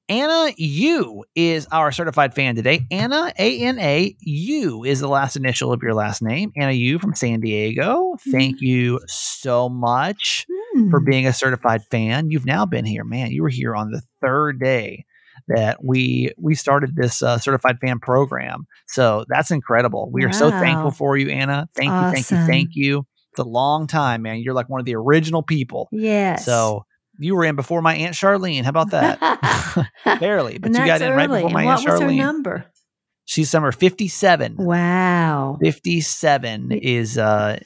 Anna 0.10 0.52
U 0.58 1.24
is 1.34 1.65
our 1.72 1.91
certified 1.93 2.34
fan 2.36 2.56
today. 2.56 2.86
Anna 2.91 3.32
A 3.39 3.60
N 3.62 3.80
A 3.80 4.15
U 4.19 4.84
is 4.84 5.00
the 5.00 5.08
last 5.08 5.38
initial 5.38 5.72
of 5.72 5.82
your 5.82 5.93
last 5.93 6.22
name. 6.22 6.52
Anna 6.58 6.74
U 6.74 7.00
from 7.00 7.15
San 7.15 7.39
Diego. 7.39 8.15
Thank 8.32 8.60
you 8.60 9.00
so 9.08 9.69
much 9.69 10.46
Mm. 10.76 10.89
for 10.89 11.00
being 11.00 11.26
a 11.26 11.32
certified 11.34 11.84
fan. 11.89 12.30
You've 12.32 12.46
now 12.46 12.65
been 12.65 12.84
here, 12.86 13.04
man. 13.06 13.32
You 13.32 13.43
were 13.43 13.50
here 13.50 13.76
on 13.76 13.91
the 13.91 14.02
third 14.22 14.60
day 14.60 15.06
that 15.48 15.84
we 15.84 16.32
we 16.38 16.54
started 16.56 16.96
this 16.96 17.22
uh, 17.24 17.38
certified 17.38 17.78
fan 17.80 18.00
program. 18.00 18.65
So 18.88 19.24
that's 19.30 19.52
incredible. 19.52 20.10
We 20.12 20.26
are 20.26 20.34
so 20.34 20.50
thankful 20.52 20.91
for 20.91 21.15
you, 21.15 21.30
Anna. 21.30 21.67
Thank 21.76 21.91
you, 21.91 22.12
thank 22.12 22.32
you, 22.32 22.38
thank 22.48 22.69
you. 22.74 23.06
It's 23.34 23.39
a 23.39 23.43
long 23.43 23.88
time, 23.88 24.22
man. 24.22 24.38
You're 24.38 24.54
like 24.54 24.69
one 24.69 24.80
of 24.80 24.86
the 24.86 24.93
original 24.93 25.41
people. 25.41 25.89
Yes. 25.91 26.46
So 26.46 26.86
you 27.17 27.36
were 27.36 27.46
in 27.46 27.56
before 27.56 27.82
my 27.82 27.96
aunt 27.96 28.13
Charlene. 28.13 28.62
How 28.62 28.69
about 28.69 28.91
that? 28.91 29.89
Barely, 30.19 30.60
but 30.60 30.69
you 30.69 30.78
got 30.78 31.02
in 31.02 31.13
right 31.13 31.28
early. 31.28 31.39
before 31.39 31.50
my 31.50 31.62
and 31.62 31.69
aunt 31.72 31.84
what 31.84 31.91
was 31.93 32.02
her 32.02 32.08
Charlene. 32.08 32.17
number? 32.17 32.65
She's 33.26 33.52
number 33.52 33.72
57. 33.72 34.58
Wow. 34.58 35.58
57 35.63 36.74
is 36.74 37.17
uh 37.17 37.58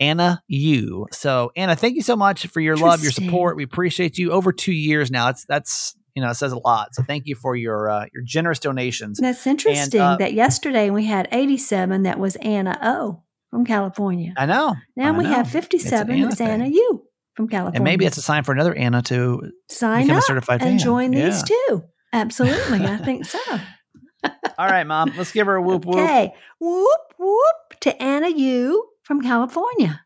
Anna 0.00 0.42
U. 0.48 1.06
So 1.12 1.52
Anna, 1.54 1.76
thank 1.76 1.94
you 1.94 2.02
so 2.02 2.16
much 2.16 2.48
for 2.48 2.58
your 2.60 2.76
love, 2.76 3.04
your 3.04 3.12
support. 3.12 3.56
We 3.56 3.62
appreciate 3.62 4.18
you 4.18 4.32
over 4.32 4.52
two 4.52 4.72
years 4.72 5.12
now. 5.12 5.28
It's 5.28 5.44
that's 5.44 5.94
you 6.16 6.22
know, 6.22 6.30
it 6.30 6.34
says 6.34 6.52
a 6.52 6.58
lot. 6.58 6.94
So 6.94 7.04
thank 7.04 7.26
you 7.26 7.36
for 7.36 7.54
your 7.54 7.88
uh, 7.88 8.06
your 8.12 8.24
generous 8.24 8.58
donations. 8.58 9.18
That's 9.20 9.46
interesting 9.46 10.00
uh, 10.00 10.16
that 10.16 10.32
yesterday 10.32 10.90
we 10.90 11.06
had 11.06 11.28
87 11.30 12.02
that 12.02 12.18
was 12.18 12.36
Anna 12.36 12.78
O 12.82 13.23
from 13.54 13.64
California. 13.64 14.34
I 14.36 14.46
know. 14.46 14.74
Now 14.96 15.14
I 15.14 15.16
we 15.16 15.22
know. 15.22 15.30
have 15.30 15.48
57 15.48 16.10
an 16.10 16.16
Anna 16.16 16.28
that's 16.28 16.40
Anna. 16.40 16.66
U 16.66 17.04
from 17.36 17.46
California. 17.46 17.76
And 17.76 17.84
maybe 17.84 18.04
it's 18.04 18.16
a 18.16 18.22
sign 18.22 18.42
for 18.42 18.50
another 18.50 18.74
Anna 18.74 19.00
to 19.02 19.42
sign 19.70 20.10
up 20.10 20.24
certified 20.24 20.60
and 20.60 20.70
fan. 20.70 20.78
join 20.80 21.10
these 21.12 21.48
Yeah. 21.48 21.56
too. 21.68 21.84
Absolutely. 22.12 22.84
I 22.84 22.96
think 22.96 23.26
so. 23.26 23.38
All 24.58 24.66
right, 24.66 24.84
mom. 24.84 25.12
Let's 25.16 25.30
give 25.30 25.46
her 25.46 25.54
a 25.54 25.62
whoop 25.62 25.84
whoop. 25.84 25.98
Okay. 25.98 26.34
Whoop, 26.58 27.00
whoop 27.16 27.80
to 27.82 28.02
Anna 28.02 28.28
U 28.28 28.88
from 29.04 29.20
California. 29.22 30.00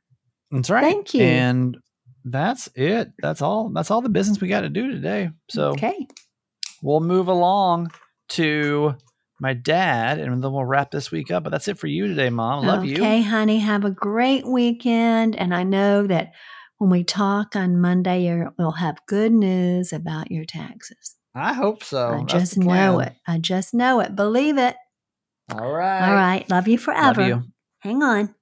That's 0.50 0.68
right. 0.68 0.82
Thank 0.84 1.14
you. 1.14 1.22
And 1.22 1.78
that's 2.26 2.68
it. 2.74 3.08
That's 3.22 3.40
all. 3.40 3.70
That's 3.70 3.90
all 3.90 4.02
the 4.02 4.10
business 4.10 4.42
we 4.42 4.48
got 4.48 4.60
to 4.60 4.68
do 4.68 4.92
today. 4.92 5.30
So 5.48 5.70
okay. 5.70 6.06
we'll 6.82 7.00
move 7.00 7.28
along 7.28 7.92
to 8.30 8.94
my 9.40 9.54
dad, 9.54 10.18
and 10.18 10.42
then 10.42 10.52
we'll 10.52 10.64
wrap 10.64 10.90
this 10.90 11.10
week 11.10 11.30
up. 11.30 11.44
But 11.44 11.50
that's 11.50 11.68
it 11.68 11.78
for 11.78 11.86
you 11.86 12.06
today, 12.08 12.30
Mom. 12.30 12.66
Love 12.66 12.84
you. 12.84 12.96
Okay, 12.96 13.22
honey. 13.22 13.58
Have 13.58 13.84
a 13.84 13.90
great 13.90 14.46
weekend. 14.46 15.36
And 15.36 15.54
I 15.54 15.62
know 15.62 16.06
that 16.06 16.32
when 16.78 16.90
we 16.90 17.04
talk 17.04 17.56
on 17.56 17.80
Monday, 17.80 18.24
you're, 18.24 18.52
we'll 18.58 18.72
have 18.72 19.04
good 19.06 19.32
news 19.32 19.92
about 19.92 20.30
your 20.30 20.44
taxes. 20.44 21.16
I 21.34 21.52
hope 21.52 21.84
so. 21.84 22.08
I 22.08 22.18
That's 22.18 22.32
just 22.32 22.58
know 22.58 23.00
it. 23.00 23.14
I 23.26 23.38
just 23.38 23.74
know 23.74 24.00
it. 24.00 24.16
Believe 24.16 24.58
it. 24.58 24.76
All 25.52 25.72
right. 25.72 26.08
All 26.08 26.14
right. 26.14 26.50
Love 26.50 26.68
you 26.68 26.76
Love 26.76 26.84
forever. 26.84 27.26
you. 27.26 27.42
Hang 27.80 28.02
on. 28.02 28.34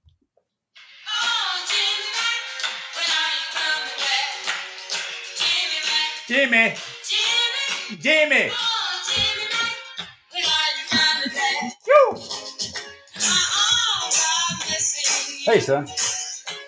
Jimmy. 6.26 6.74
Jimmy, 7.04 8.00
Jimmy. 8.00 8.50
Hey, 15.44 15.60
son. 15.60 15.86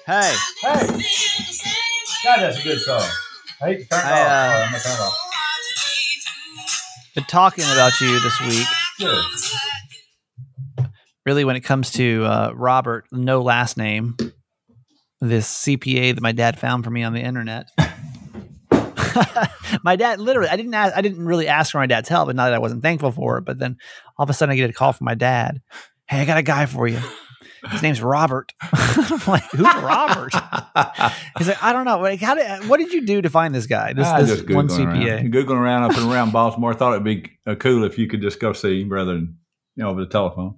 Hey, 0.06 0.34
Hey. 0.62 0.86
God, 2.24 2.40
that's 2.40 2.58
a 2.58 2.62
good 2.62 2.78
song. 2.80 3.02
I 3.60 3.66
hate 3.66 3.78
to 3.80 3.88
turn 3.88 4.06
it 4.06 4.10
I, 4.10 4.22
off. 4.22 4.28
uh, 4.30 4.62
I'm 4.64 4.70
gonna 4.72 4.82
turn 4.82 4.92
it 4.92 5.00
off. 5.00 5.14
been 7.14 7.24
talking 7.24 7.64
about 7.64 8.00
you 8.00 8.20
this 8.20 8.40
week. 8.40 8.66
Good. 8.98 9.24
Really, 11.26 11.44
when 11.44 11.56
it 11.56 11.60
comes 11.60 11.90
to 11.92 12.24
uh, 12.24 12.52
Robert, 12.54 13.06
no 13.12 13.42
last 13.42 13.76
name, 13.76 14.16
this 15.20 15.52
CPA 15.64 16.14
that 16.14 16.22
my 16.22 16.32
dad 16.32 16.58
found 16.58 16.84
for 16.84 16.90
me 16.90 17.02
on 17.02 17.12
the 17.12 17.20
internet. 17.20 17.66
my 19.84 19.96
dad 19.96 20.20
literally, 20.20 20.48
I 20.50 20.56
didn't 20.56 20.74
ask, 20.74 20.96
I 20.96 21.00
didn't 21.02 21.24
really 21.24 21.48
ask 21.48 21.72
for 21.72 21.78
my 21.78 21.86
dad's 21.86 22.08
help, 22.08 22.28
and 22.28 22.36
not 22.36 22.46
that 22.46 22.54
I 22.54 22.58
wasn't 22.58 22.82
thankful 22.82 23.12
for 23.12 23.38
it. 23.38 23.44
But 23.44 23.58
then 23.58 23.76
all 24.16 24.24
of 24.24 24.30
a 24.30 24.32
sudden, 24.32 24.52
I 24.52 24.56
get 24.56 24.70
a 24.70 24.72
call 24.72 24.92
from 24.92 25.04
my 25.06 25.14
dad. 25.14 25.60
Hey, 26.08 26.20
I 26.20 26.24
got 26.24 26.38
a 26.38 26.42
guy 26.42 26.66
for 26.66 26.86
you. 26.88 27.00
His 27.70 27.82
name's 27.82 28.00
Robert. 28.00 28.52
I'm 28.72 29.20
like, 29.26 29.42
who's 29.50 29.60
Robert? 29.62 30.32
He's 31.38 31.48
like, 31.48 31.62
I 31.62 31.72
don't 31.72 31.84
know. 31.84 31.98
Like, 31.98 32.20
how 32.20 32.34
did? 32.36 32.68
What 32.68 32.78
did 32.78 32.92
you 32.92 33.04
do 33.04 33.20
to 33.20 33.28
find 33.30 33.52
this 33.54 33.66
guy? 33.66 33.92
This, 33.92 34.06
I 34.06 34.22
this 34.22 34.40
just 34.42 34.50
one 34.54 34.68
CPA. 34.68 34.86
Around. 35.22 35.32
Googling 35.32 35.56
around 35.60 35.82
up 35.90 35.96
and 35.98 36.08
around 36.12 36.32
Baltimore. 36.32 36.72
Thought 36.72 36.92
it'd 36.92 37.04
be 37.04 37.30
uh, 37.46 37.56
cool 37.56 37.82
if 37.84 37.98
you 37.98 38.06
could 38.06 38.20
just 38.22 38.38
go 38.38 38.52
see 38.52 38.80
him 38.82 38.88
rather 38.90 39.14
than 39.14 39.38
you 39.74 39.82
know 39.82 39.90
over 39.90 40.00
the 40.00 40.06
telephone. 40.10 40.54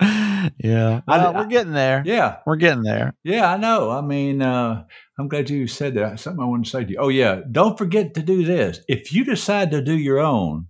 Yeah, 0.00 1.00
well, 1.06 1.32
did- 1.32 1.38
we're 1.38 1.46
getting 1.46 1.72
there. 1.72 2.02
Yeah, 2.04 2.38
We're 2.44 2.56
getting 2.56 2.82
there. 2.82 3.14
yeah, 3.22 3.50
I 3.52 3.56
know. 3.56 3.90
I 3.90 4.00
mean, 4.00 4.42
uh, 4.42 4.84
I'm 5.18 5.28
glad 5.28 5.48
you 5.48 5.66
said 5.66 5.94
that. 5.94 6.18
Something 6.18 6.42
I 6.42 6.46
want 6.46 6.64
to 6.64 6.70
say 6.70 6.84
to 6.84 6.90
you. 6.90 6.98
Oh 6.98 7.08
yeah, 7.08 7.40
don't 7.50 7.78
forget 7.78 8.14
to 8.14 8.22
do 8.22 8.44
this. 8.44 8.80
If 8.88 9.12
you 9.12 9.24
decide 9.24 9.70
to 9.70 9.80
do 9.80 9.96
your 9.96 10.18
own, 10.18 10.66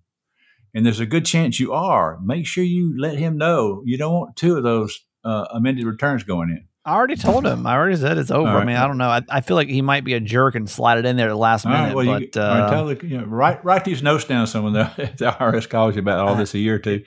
and 0.75 0.85
there's 0.85 1.01
a 1.01 1.07
good 1.07 1.25
chance 1.25 1.61
you 1.61 1.73
are, 1.73 2.19
make 2.23 2.47
sure 2.47 2.65
you 2.65 2.95
let 2.99 3.17
him 3.17 3.39
know. 3.39 3.83
You 3.85 3.97
don't 3.97 4.13
want 4.13 4.37
two 4.37 4.57
of 4.57 4.63
those 4.63 5.01
uh, 5.25 5.47
amended 5.53 5.87
returns 5.87 6.25
going 6.25 6.51
in. 6.51 6.67
I 6.87 6.95
already 6.95 7.17
told 7.17 7.47
him. 7.47 7.67
I 7.67 7.75
already 7.75 7.97
said 7.97 8.19
it's 8.19 8.31
over. 8.31 8.51
All 8.51 8.57
I 8.59 8.65
mean, 8.65 8.77
I 8.77 8.87
don't 8.87 8.99
know. 8.99 9.09
I, 9.09 9.23
I 9.31 9.41
feel 9.41 9.57
like 9.57 9.69
he 9.69 9.81
might 9.81 10.05
be 10.05 10.13
a 10.13 10.21
jerk 10.21 10.55
and 10.55 10.69
slide 10.69 10.99
it 10.99 11.07
in 11.07 11.17
there 11.17 11.29
at 11.29 11.31
the 11.31 11.37
last 11.37 11.65
All 11.65 11.73
right, 11.73 11.83
minute. 11.83 11.97
well, 11.97 12.07
but 12.07 12.21
you, 12.21 12.43
right, 12.43 12.61
uh, 12.61 12.71
tell 12.71 12.87
the, 12.87 13.07
you 13.07 13.17
know, 13.17 13.25
write 13.25 13.65
write 13.65 13.87
these 13.87 14.03
notes 14.03 14.25
down. 14.25 14.47
Someone 14.47 14.77
of 14.77 14.95
the, 14.97 15.03
if 15.05 15.17
the 15.17 15.31
IRS 15.31 15.67
calls 15.67 15.95
you 15.95 16.03
about 16.03 16.19
all 16.19 16.35
this 16.35 16.53
a 16.53 16.59
year 16.59 16.75
or 16.75 16.79
two. 16.79 17.03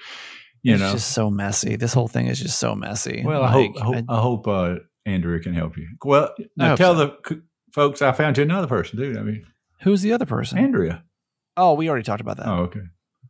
You 0.64 0.74
it's 0.74 0.82
know, 0.82 0.94
just 0.94 1.12
so 1.12 1.30
messy. 1.30 1.76
This 1.76 1.94
whole 1.94 2.08
thing 2.08 2.26
is 2.26 2.40
just 2.40 2.58
so 2.58 2.74
messy. 2.74 3.22
Well, 3.24 3.44
I 3.44 3.52
hope 3.52 3.76
I 3.80 3.86
hope, 3.86 4.06
I 4.10 4.20
hope 4.20 4.48
uh, 4.48 4.76
Andrea 5.08 5.40
can 5.40 5.54
help 5.54 5.78
you. 5.78 5.88
Well, 6.04 6.34
now 6.56 6.76
tell 6.76 6.96
so. 6.96 7.18
the 7.28 7.42
folks 7.74 8.02
I 8.02 8.12
found 8.12 8.38
you 8.38 8.44
another 8.44 8.68
person, 8.68 9.00
dude. 9.00 9.18
I 9.18 9.22
mean, 9.22 9.46
who's 9.82 10.02
the 10.02 10.14
other 10.14 10.26
person? 10.26 10.58
Andrea. 10.58 11.04
oh, 11.56 11.74
we 11.74 11.90
already 11.90 12.04
talked 12.04 12.22
about 12.22 12.38
that. 12.38 12.48
Oh, 12.48 12.64
okay. 12.64 12.82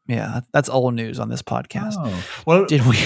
Yeah, 0.08 0.42
that's 0.54 0.70
old 0.70 0.94
news 0.94 1.20
on 1.20 1.30
this 1.30 1.42
podcast. 1.42 1.96
Oh. 1.98 2.24
Well, 2.46 2.66
Did 2.66 2.86
we? 2.86 2.98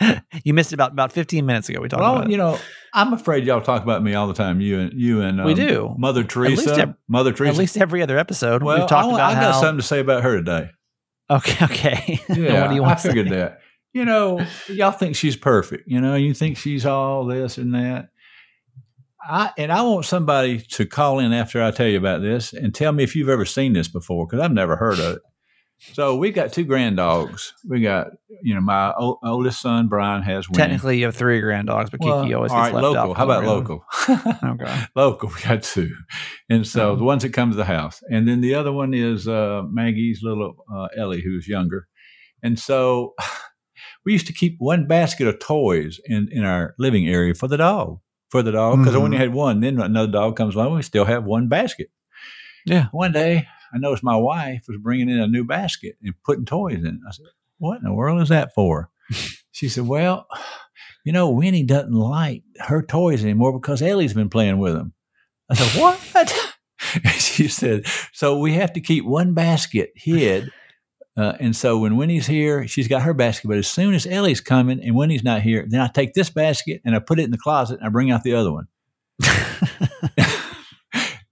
you 0.44 0.54
missed 0.54 0.72
it 0.72 0.76
about 0.76 0.92
about 0.92 1.12
fifteen 1.12 1.44
minutes 1.46 1.68
ago. 1.68 1.80
We 1.80 1.88
talked 1.88 2.00
well, 2.00 2.12
about 2.16 2.20
Well, 2.22 2.30
you 2.30 2.36
it. 2.36 2.38
know, 2.38 2.58
I'm 2.94 3.12
afraid 3.12 3.44
y'all 3.44 3.60
talk 3.60 3.82
about 3.82 4.02
me 4.02 4.14
all 4.14 4.26
the 4.26 4.34
time. 4.34 4.60
You 4.60 4.80
and 4.80 4.92
you 4.94 5.20
and 5.20 5.44
We 5.44 5.52
um, 5.52 5.58
do. 5.58 5.94
Mother 5.98 6.22
least 6.22 6.30
Teresa. 6.32 6.80
ev- 6.80 6.94
Mother 7.06 7.32
Teresa. 7.32 7.52
At 7.52 7.58
least 7.58 7.76
every 7.76 8.02
other 8.02 8.18
episode, 8.18 8.62
well, 8.62 8.78
we've 8.78 8.88
talked 8.88 9.08
I, 9.08 9.14
about 9.14 9.32
I 9.32 9.34
how. 9.34 9.40
got 9.52 9.60
something 9.60 9.80
to 9.80 9.86
say 9.86 10.00
about 10.00 10.22
her 10.22 10.36
today. 10.38 10.70
Okay, 11.30 11.64
okay. 11.64 12.20
Yeah, 12.30 12.62
what 12.62 12.68
do 12.68 12.74
you 12.74 12.82
I 12.82 12.86
want 12.86 12.98
to 13.00 13.08
figured 13.08 13.28
that. 13.30 13.60
You 13.92 14.04
know, 14.04 14.44
y'all 14.68 14.92
think 14.92 15.16
she's 15.16 15.36
perfect. 15.36 15.84
You 15.86 16.00
know, 16.00 16.14
you 16.14 16.34
think 16.34 16.56
she's 16.58 16.84
all 16.86 17.24
this 17.24 17.58
and 17.58 17.74
that. 17.74 18.08
I 19.20 19.50
and 19.58 19.72
I 19.72 19.82
want 19.82 20.04
somebody 20.04 20.60
to 20.60 20.86
call 20.86 21.18
in 21.18 21.32
after 21.32 21.62
I 21.62 21.70
tell 21.70 21.86
you 21.88 21.98
about 21.98 22.22
this 22.22 22.52
and 22.52 22.74
tell 22.74 22.92
me 22.92 23.02
if 23.04 23.16
you've 23.16 23.28
ever 23.28 23.44
seen 23.44 23.72
this 23.72 23.88
before 23.88 24.26
because 24.26 24.40
I've 24.40 24.52
never 24.52 24.76
heard 24.76 24.98
of 25.00 25.16
it. 25.16 25.22
So 25.92 26.16
we 26.16 26.30
got 26.32 26.52
two 26.52 26.64
grand 26.64 26.96
dogs. 26.96 27.52
We 27.68 27.80
got 27.82 28.08
you 28.42 28.54
know 28.54 28.60
my 28.60 28.92
o- 28.98 29.18
oldest 29.22 29.60
son 29.60 29.88
Brian 29.88 30.22
has 30.22 30.48
Winnie. 30.48 30.58
Technically, 30.62 30.98
you 30.98 31.04
have 31.06 31.16
three 31.16 31.40
grand 31.40 31.66
dogs, 31.68 31.90
but 31.90 32.00
Well, 32.00 32.22
Kiki 32.22 32.34
always 32.34 32.52
all 32.52 32.62
gets 32.62 32.74
left 32.74 32.82
local. 32.82 33.10
out. 33.12 33.16
How 33.16 33.24
about 33.24 33.42
Really. 33.42 33.54
local? 33.54 33.84
Okay. 34.44 34.82
local. 34.96 35.28
We 35.30 35.40
got 35.42 35.62
two, 35.62 35.90
and 36.48 36.66
so 36.66 36.92
Oh. 36.92 36.96
the 36.96 37.04
ones 37.04 37.22
that 37.22 37.32
come 37.32 37.50
to 37.50 37.56
the 37.56 37.64
house, 37.64 38.02
and 38.10 38.26
then 38.26 38.40
the 38.40 38.54
other 38.54 38.72
one 38.72 38.94
is 38.94 39.28
uh, 39.28 39.62
Maggie's 39.68 40.20
little 40.22 40.54
uh, 40.74 40.88
Ellie, 40.96 41.22
who's 41.22 41.46
younger, 41.46 41.86
and 42.42 42.58
so 42.58 43.14
we 44.08 44.14
used 44.14 44.26
to 44.26 44.32
keep 44.32 44.56
one 44.58 44.86
basket 44.86 45.26
of 45.26 45.38
toys 45.38 46.00
in 46.06 46.28
in 46.32 46.42
our 46.42 46.74
living 46.78 47.06
area 47.06 47.34
for 47.34 47.46
the 47.46 47.58
dog, 47.58 47.98
for 48.30 48.42
the 48.42 48.52
dog, 48.52 48.78
because 48.78 48.94
Mhm. 48.94 49.02
when 49.02 49.12
you 49.12 49.18
had 49.18 49.34
one, 49.34 49.60
then 49.60 49.78
another 49.78 50.10
dog 50.10 50.34
comes 50.34 50.54
along, 50.54 50.74
we 50.74 50.80
still 50.82 51.04
have 51.04 51.24
one 51.24 51.48
basket. 51.48 51.90
Yeah. 52.64 52.86
One 52.90 53.12
day, 53.12 53.46
I 53.74 53.76
noticed 53.76 54.02
my 54.02 54.16
wife 54.16 54.62
was 54.66 54.78
bringing 54.78 55.10
in 55.10 55.18
a 55.20 55.26
new 55.26 55.44
basket 55.44 55.96
and 56.02 56.14
putting 56.24 56.46
toys 56.46 56.82
in. 56.82 57.02
I 57.06 57.10
said, 57.12 57.26
"What 57.58 57.80
in 57.80 57.84
the 57.84 57.92
world 57.92 58.22
is 58.22 58.30
that 58.30 58.54
for?" 58.54 58.88
she 59.52 59.68
said, 59.68 59.86
"Well." 59.86 60.26
You 61.04 61.12
know, 61.12 61.30
Winnie 61.30 61.64
doesn't 61.64 61.92
like 61.92 62.42
her 62.60 62.82
toys 62.82 63.22
anymore 63.24 63.52
because 63.58 63.80
Ellie's 63.80 64.12
been 64.12 64.28
playing 64.28 64.58
with 64.58 64.74
them. 64.74 64.92
I 65.50 65.54
said, 65.54 65.80
What? 65.80 66.52
she 67.18 67.48
said, 67.48 67.86
So 68.12 68.38
we 68.38 68.52
have 68.54 68.72
to 68.74 68.80
keep 68.80 69.06
one 69.06 69.32
basket 69.32 69.92
hid. 69.94 70.50
Uh, 71.18 71.36
and 71.40 71.56
so 71.56 71.78
when 71.78 71.96
Winnie's 71.96 72.28
here, 72.28 72.68
she's 72.68 72.86
got 72.86 73.02
her 73.02 73.12
basket. 73.12 73.48
But 73.48 73.58
as 73.58 73.66
soon 73.66 73.92
as 73.92 74.06
Ellie's 74.06 74.40
coming 74.40 74.80
and 74.80 74.94
Winnie's 74.94 75.24
not 75.24 75.42
here, 75.42 75.66
then 75.68 75.80
I 75.80 75.88
take 75.88 76.14
this 76.14 76.30
basket 76.30 76.80
and 76.84 76.94
I 76.94 77.00
put 77.00 77.18
it 77.18 77.24
in 77.24 77.32
the 77.32 77.38
closet 77.38 77.80
and 77.80 77.86
I 77.86 77.90
bring 77.90 78.12
out 78.12 78.22
the 78.22 78.34
other 78.34 78.52
one. 78.52 78.68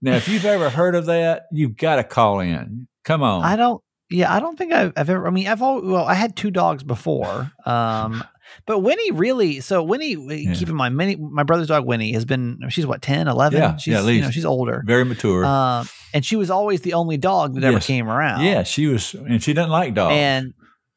now, 0.01 0.15
if 0.15 0.27
you've 0.27 0.43
ever 0.43 0.69
heard 0.69 0.93
of 0.93 1.05
that, 1.05 1.43
you've 1.53 1.77
got 1.77 1.95
to 1.95 2.03
call 2.03 2.41
in. 2.41 2.89
Come 3.05 3.23
on. 3.23 3.45
I 3.45 3.55
don't. 3.55 3.81
Yeah, 4.09 4.33
I 4.33 4.41
don't 4.41 4.57
think 4.57 4.73
I've, 4.73 4.91
I've 4.97 5.09
ever. 5.09 5.25
I 5.25 5.29
mean, 5.29 5.47
I've 5.47 5.61
all. 5.61 5.81
Well, 5.81 6.05
I 6.05 6.15
had 6.15 6.35
two 6.35 6.51
dogs 6.51 6.83
before. 6.83 7.51
Um, 7.65 8.23
but 8.65 8.79
Winnie 8.79 9.11
really. 9.11 9.59
So 9.59 9.83
Winnie, 9.83 10.15
keep 10.53 10.69
in 10.69 10.75
mind, 10.75 10.95
Minnie, 10.97 11.15
my 11.15 11.43
brother's 11.43 11.67
dog 11.67 11.85
Winnie 11.85 12.13
has 12.13 12.25
been. 12.25 12.59
She's 12.69 12.85
what 12.85 13.01
10, 13.01 13.27
11? 13.27 13.59
Yeah, 13.59 13.75
she's, 13.77 13.91
yeah, 13.91 13.99
at 13.99 14.05
You 14.05 14.19
know, 14.21 14.25
least. 14.27 14.33
she's 14.33 14.45
older. 14.45 14.83
Very 14.85 15.05
mature. 15.05 15.45
Um, 15.45 15.87
and 16.13 16.25
she 16.25 16.35
was 16.35 16.49
always 16.49 16.81
the 16.81 16.93
only 16.93 17.17
dog 17.17 17.55
that 17.55 17.63
ever 17.63 17.79
came 17.79 18.07
around. 18.09 18.43
yeah, 18.43 18.63
she 18.63 18.87
was, 18.87 19.13
and 19.13 19.41
she 19.43 19.53
doesn't 19.53 19.71
like 19.71 19.93
dogs. 19.93 20.13
and 20.15 20.53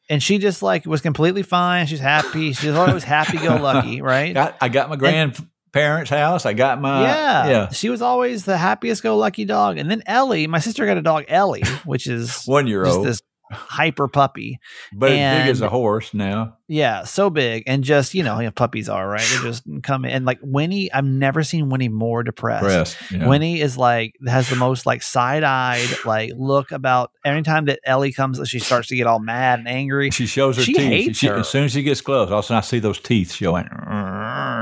and 0.09 0.23
she 0.23 0.39
just 0.39 0.63
like 0.63 0.87
was 0.87 1.01
completely 1.01 1.43
fine. 1.43 1.87
She's 1.87 2.01
happy. 2.01 2.53
She's 2.53 2.73
always 2.75 3.05
happy 3.05 3.39
go 3.39 3.57
lucky, 3.63 4.03
right? 4.03 4.35
got, 4.35 4.57
I 4.61 4.69
got 4.69 4.89
my 4.91 4.97
grandparents' 4.97 6.11
house. 6.11 6.47
I 6.47 6.53
got 6.53 6.81
my, 6.81 7.03
yeah, 7.03 7.49
yeah. 7.49 7.69
She 7.69 7.89
was 7.91 8.03
always 8.03 8.45
the 8.45 8.57
happiest 8.57 9.03
go 9.05 9.17
lucky 9.17 9.45
dog. 9.45 9.79
And 9.79 9.89
then 9.91 10.03
Ellie, 10.07 10.47
my 10.49 10.59
sister 10.59 10.85
got 10.87 10.97
a 10.97 11.03
dog 11.03 11.27
Ellie, 11.29 11.63
which 11.85 12.07
is 12.09 12.43
one 12.47 12.67
year 12.67 12.85
old, 12.85 13.07
this 13.07 13.21
hyper 13.51 14.09
puppy. 14.09 14.59
but 14.93 15.11
as 15.13 15.43
big 15.45 15.51
as 15.51 15.61
a 15.61 15.69
horse 15.69 16.15
now. 16.15 16.57
Yeah, 16.69 17.03
so 17.03 17.31
big 17.31 17.65
and 17.67 17.83
just 17.83 18.15
you 18.15 18.23
know, 18.23 18.39
you 18.41 18.45
know, 18.47 18.51
puppies 18.53 18.89
are 18.89 19.09
right. 19.09 19.21
They 19.21 19.43
just 19.43 19.65
come 19.83 20.05
in 20.05 20.11
and 20.13 20.25
like 20.25 20.39
Winnie. 20.43 20.93
I've 20.93 21.05
never 21.05 21.43
seen 21.43 21.69
Winnie 21.69 21.89
more 21.89 22.23
depressed. 22.23 22.65
Press. 22.65 22.97
Yeah. 23.11 23.27
Winnie 23.29 23.61
is 23.61 23.77
like 23.77 24.15
has 24.27 24.49
the 24.49 24.57
most 24.57 24.87
like 24.87 25.03
side 25.03 25.43
eyed 25.45 25.89
like 26.05 26.33
look 26.37 26.71
about 26.73 27.11
anytime 27.25 27.65
that 27.67 27.81
Ellie 27.85 28.13
comes, 28.13 28.41
she 28.49 28.59
starts 28.61 28.89
to 28.89 28.97
get 28.97 29.07
all 29.07 29.19
mad 29.21 29.59
and 29.59 29.69
angry. 29.69 30.11
she 30.11 30.27
shows 30.27 30.57
her 30.57 30.63
She 30.63 30.75
teeth. 30.75 30.83
hates 30.87 31.19
She- 31.19 31.27
her. 31.27 31.39
As 31.39 31.49
soon 31.49 31.65
as 31.65 31.73
she 31.73 31.83
gets 31.83 32.01
close, 32.01 32.31
all 32.31 32.39
of 32.39 32.45
a 32.45 32.47
sudden 32.47 32.59
I 32.59 32.61
see 32.61 32.79
those 32.79 33.01
teeth 33.01 33.33
showing. 33.33 33.67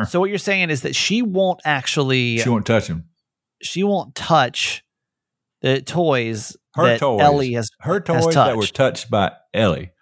So 0.09 0.20
what 0.20 0.31
you're 0.31 0.38
saying 0.38 0.70
is 0.70 0.83
that 0.83 0.94
she 0.96 1.22
won't 1.22 1.61
actually 1.64 2.38
She 2.38 2.48
won't 2.48 2.64
touch 2.66 2.88
them. 2.88 3.05
she 3.62 3.83
won't 3.83 4.14
touch 4.14 4.83
the 5.76 5.83
toys 5.83 6.57
Her 6.74 6.85
that 6.87 7.00
toys. 7.00 7.20
Ellie 7.20 7.52
has. 7.52 7.70
Her 7.81 8.02
has 8.07 8.24
toys 8.24 8.35
that 8.35 8.57
were 8.57 8.66
touched. 8.66 9.11
by 9.11 9.33
Ellie. 9.52 9.92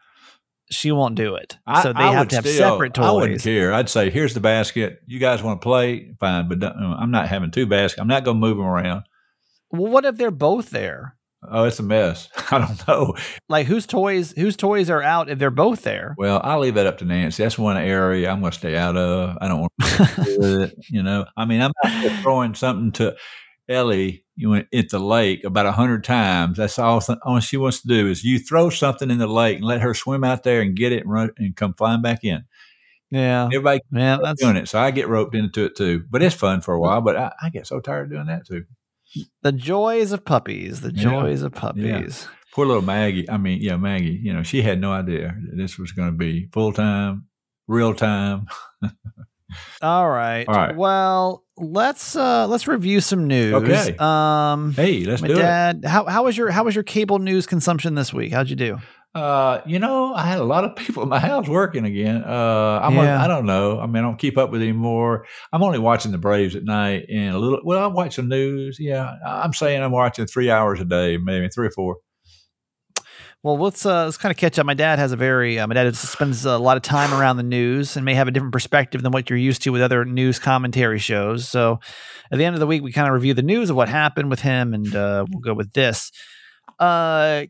She 0.70 0.90
won't 0.90 1.14
do 1.14 1.36
it. 1.36 1.56
I, 1.66 1.82
so 1.82 1.92
they 1.92 2.00
I 2.00 2.12
have 2.12 2.28
to 2.28 2.36
have 2.36 2.46
still- 2.46 2.72
separate 2.72 2.94
toys. 2.94 3.04
I 3.04 3.12
wouldn't 3.12 3.42
care. 3.42 3.72
I'd 3.72 3.88
say, 3.88 4.10
here's 4.10 4.34
the 4.34 4.40
basket. 4.40 5.00
You 5.06 5.20
guys 5.20 5.42
want 5.42 5.60
to 5.60 5.64
play? 5.64 6.12
Fine, 6.18 6.48
but 6.48 6.62
I'm 6.64 7.10
not 7.12 7.28
having 7.28 7.52
two 7.52 7.66
baskets. 7.66 8.00
I'm 8.00 8.08
not 8.08 8.24
going 8.24 8.36
to 8.36 8.40
move 8.40 8.56
them 8.56 8.66
around. 8.66 9.04
Well, 9.70 9.90
what 9.92 10.04
if 10.04 10.16
they're 10.16 10.30
both 10.32 10.70
there? 10.70 11.16
Oh, 11.48 11.64
it's 11.64 11.78
a 11.78 11.82
mess. 11.84 12.28
I 12.50 12.58
don't 12.58 12.88
know. 12.88 13.14
Like 13.48 13.66
whose 13.66 13.86
toys? 13.86 14.32
Whose 14.32 14.56
toys 14.56 14.90
are 14.90 15.02
out 15.02 15.28
if 15.30 15.38
they're 15.38 15.50
both 15.50 15.82
there? 15.82 16.14
Well, 16.18 16.40
I'll 16.42 16.58
leave 16.58 16.74
that 16.74 16.86
up 16.86 16.98
to 16.98 17.04
Nancy. 17.04 17.42
That's 17.42 17.58
one 17.58 17.76
area 17.76 18.28
I'm 18.30 18.40
going 18.40 18.52
to 18.52 18.58
stay 18.58 18.76
out 18.76 18.96
of. 18.96 19.36
I 19.40 19.46
don't 19.48 19.60
want 19.60 19.72
to 19.82 20.24
do 20.24 20.62
it. 20.62 20.74
You 20.90 21.02
know, 21.04 21.26
I 21.36 21.44
mean, 21.44 21.60
I'm 21.60 21.72
not 21.84 22.22
throwing 22.22 22.54
something 22.54 22.90
to. 22.92 23.14
Ellie 23.68 24.24
you 24.38 24.50
went 24.50 24.68
at 24.72 24.90
the 24.90 24.98
lake 24.98 25.44
about 25.44 25.64
a 25.66 25.72
hundred 25.72 26.04
times. 26.04 26.58
That's 26.58 26.78
all, 26.78 27.02
all 27.24 27.40
she 27.40 27.56
wants 27.56 27.80
to 27.80 27.88
do 27.88 28.06
is 28.06 28.22
you 28.22 28.38
throw 28.38 28.68
something 28.68 29.10
in 29.10 29.16
the 29.18 29.26
lake 29.26 29.56
and 29.56 29.64
let 29.64 29.80
her 29.80 29.94
swim 29.94 30.24
out 30.24 30.42
there 30.42 30.60
and 30.60 30.76
get 30.76 30.92
it 30.92 31.04
and 31.04 31.10
run 31.10 31.30
and 31.38 31.56
come 31.56 31.72
flying 31.72 32.02
back 32.02 32.22
in. 32.22 32.44
Yeah. 33.10 33.46
Everybody 33.46 33.80
Yeah, 33.92 34.18
that's 34.22 34.42
doing 34.42 34.56
it, 34.56 34.68
so 34.68 34.78
I 34.78 34.90
get 34.90 35.08
roped 35.08 35.34
into 35.34 35.64
it 35.64 35.74
too. 35.76 36.04
But 36.10 36.22
it's 36.22 36.34
fun 36.34 36.60
for 36.60 36.74
a 36.74 36.78
while. 36.80 37.00
But 37.00 37.16
I, 37.16 37.32
I 37.42 37.48
get 37.50 37.66
so 37.66 37.80
tired 37.80 38.04
of 38.06 38.10
doing 38.12 38.26
that 38.26 38.46
too. 38.46 38.64
the 39.42 39.52
joys 39.52 40.12
of 40.12 40.24
puppies. 40.24 40.82
The 40.82 40.92
Yeah. 40.92 41.02
joys 41.04 41.42
of 41.42 41.52
puppies. 41.52 42.28
Poor 42.52 42.66
little 42.66 42.82
Maggie. 42.82 43.28
I 43.30 43.38
mean, 43.38 43.60
yeah, 43.62 43.76
Maggie. 43.76 44.20
You 44.22 44.32
know, 44.34 44.42
she 44.42 44.60
had 44.62 44.80
no 44.80 44.92
idea 44.92 45.34
that 45.48 45.56
this 45.56 45.78
was 45.78 45.92
going 45.92 46.10
to 46.10 46.16
be 46.16 46.48
full 46.52 46.72
time, 46.72 47.26
real 47.68 47.94
time. 47.94 48.46
All 49.82 50.08
right. 50.08 50.46
All 50.48 50.54
right. 50.54 50.76
Well, 50.76 51.44
let's 51.56 52.16
uh 52.16 52.46
let's 52.48 52.66
review 52.68 53.00
some 53.00 53.26
news. 53.26 53.54
Okay. 53.54 53.96
Um 53.98 54.72
Hey, 54.74 55.04
let's 55.04 55.22
do 55.22 55.32
it. 55.32 55.36
dad, 55.36 55.84
how 55.84 56.04
how 56.06 56.24
was 56.24 56.36
your 56.36 56.50
how 56.50 56.64
was 56.64 56.74
your 56.74 56.84
cable 56.84 57.18
news 57.18 57.46
consumption 57.46 57.94
this 57.94 58.12
week? 58.12 58.32
How'd 58.32 58.50
you 58.50 58.56
do? 58.56 58.78
Uh, 59.14 59.62
you 59.64 59.78
know, 59.78 60.12
I 60.12 60.26
had 60.26 60.40
a 60.40 60.44
lot 60.44 60.64
of 60.64 60.76
people 60.76 61.02
in 61.02 61.08
my 61.08 61.18
house 61.18 61.48
working 61.48 61.86
again. 61.86 62.22
Uh, 62.22 62.80
I'm 62.82 62.94
Yeah. 62.94 63.22
I 63.22 63.26
don't 63.26 63.46
know. 63.46 63.80
I 63.80 63.86
mean, 63.86 63.96
I 63.96 64.00
don't 64.02 64.18
keep 64.18 64.36
up 64.36 64.50
with 64.50 64.60
it 64.60 64.64
anymore. 64.64 65.24
I'm 65.54 65.62
only 65.62 65.78
watching 65.78 66.12
the 66.12 66.18
Braves 66.18 66.54
at 66.54 66.64
night 66.64 67.04
and 67.10 67.34
a 67.34 67.38
little. 67.38 67.60
Well, 67.64 67.82
I 67.82 67.86
watch 67.86 68.16
some 68.16 68.28
news. 68.28 68.76
Yeah, 68.78 69.14
I'm 69.26 69.54
saying 69.54 69.82
I'm 69.82 69.90
watching 69.92 70.26
three 70.26 70.50
hours 70.50 70.80
a 70.80 70.84
day, 70.84 71.16
maybe 71.16 71.48
three 71.48 71.68
or 71.68 71.70
four. 71.70 71.96
Well, 73.46 73.58
let's 73.58 73.86
uh, 73.86 74.06
let's 74.06 74.16
kind 74.16 74.32
of 74.32 74.36
catch 74.36 74.58
up. 74.58 74.66
My 74.66 74.74
dad 74.74 74.98
has 74.98 75.12
a 75.12 75.16
very 75.16 75.56
uh, 75.56 75.68
my 75.68 75.74
dad 75.74 75.94
spends 75.94 76.44
a 76.44 76.58
lot 76.58 76.76
of 76.76 76.82
time 76.82 77.14
around 77.14 77.36
the 77.36 77.44
news 77.44 77.94
and 77.96 78.04
may 78.04 78.12
have 78.14 78.26
a 78.26 78.32
different 78.32 78.52
perspective 78.52 79.02
than 79.02 79.12
what 79.12 79.30
you're 79.30 79.38
used 79.38 79.62
to 79.62 79.70
with 79.70 79.82
other 79.82 80.04
news 80.04 80.40
commentary 80.40 80.98
shows. 80.98 81.48
So, 81.48 81.78
at 82.32 82.38
the 82.38 82.44
end 82.44 82.56
of 82.56 82.60
the 82.60 82.66
week, 82.66 82.82
we 82.82 82.90
kind 82.90 83.06
of 83.06 83.14
review 83.14 83.34
the 83.34 83.42
news 83.42 83.70
of 83.70 83.76
what 83.76 83.88
happened 83.88 84.30
with 84.30 84.40
him, 84.40 84.74
and 84.74 84.92
uh, 84.96 85.26
we'll 85.30 85.42
go 85.42 85.54
with 85.54 85.72
this. 85.74 86.10
Uh, 86.80 87.46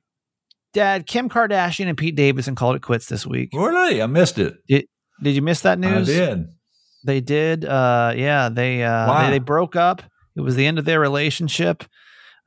Dad, 0.74 1.06
Kim 1.06 1.30
Kardashian 1.30 1.88
and 1.88 1.96
Pete 1.96 2.14
Davidson 2.14 2.56
called 2.56 2.76
it 2.76 2.82
quits 2.82 3.06
this 3.06 3.26
week. 3.26 3.48
Really, 3.54 4.02
I 4.02 4.06
missed 4.06 4.38
it. 4.38 4.58
Did 4.68 4.84
you 5.22 5.40
miss 5.40 5.62
that 5.62 5.78
news? 5.78 6.10
I 6.10 6.12
did. 6.12 6.48
They 7.04 7.20
did. 7.22 7.64
Uh, 7.64 8.12
yeah, 8.14 8.50
they, 8.50 8.82
uh, 8.82 9.08
Wow. 9.08 9.24
they 9.24 9.30
they 9.30 9.38
broke 9.38 9.76
up. 9.76 10.02
It 10.36 10.42
was 10.42 10.56
the 10.56 10.66
end 10.66 10.78
of 10.78 10.84
their 10.84 11.00
relationship. 11.00 11.84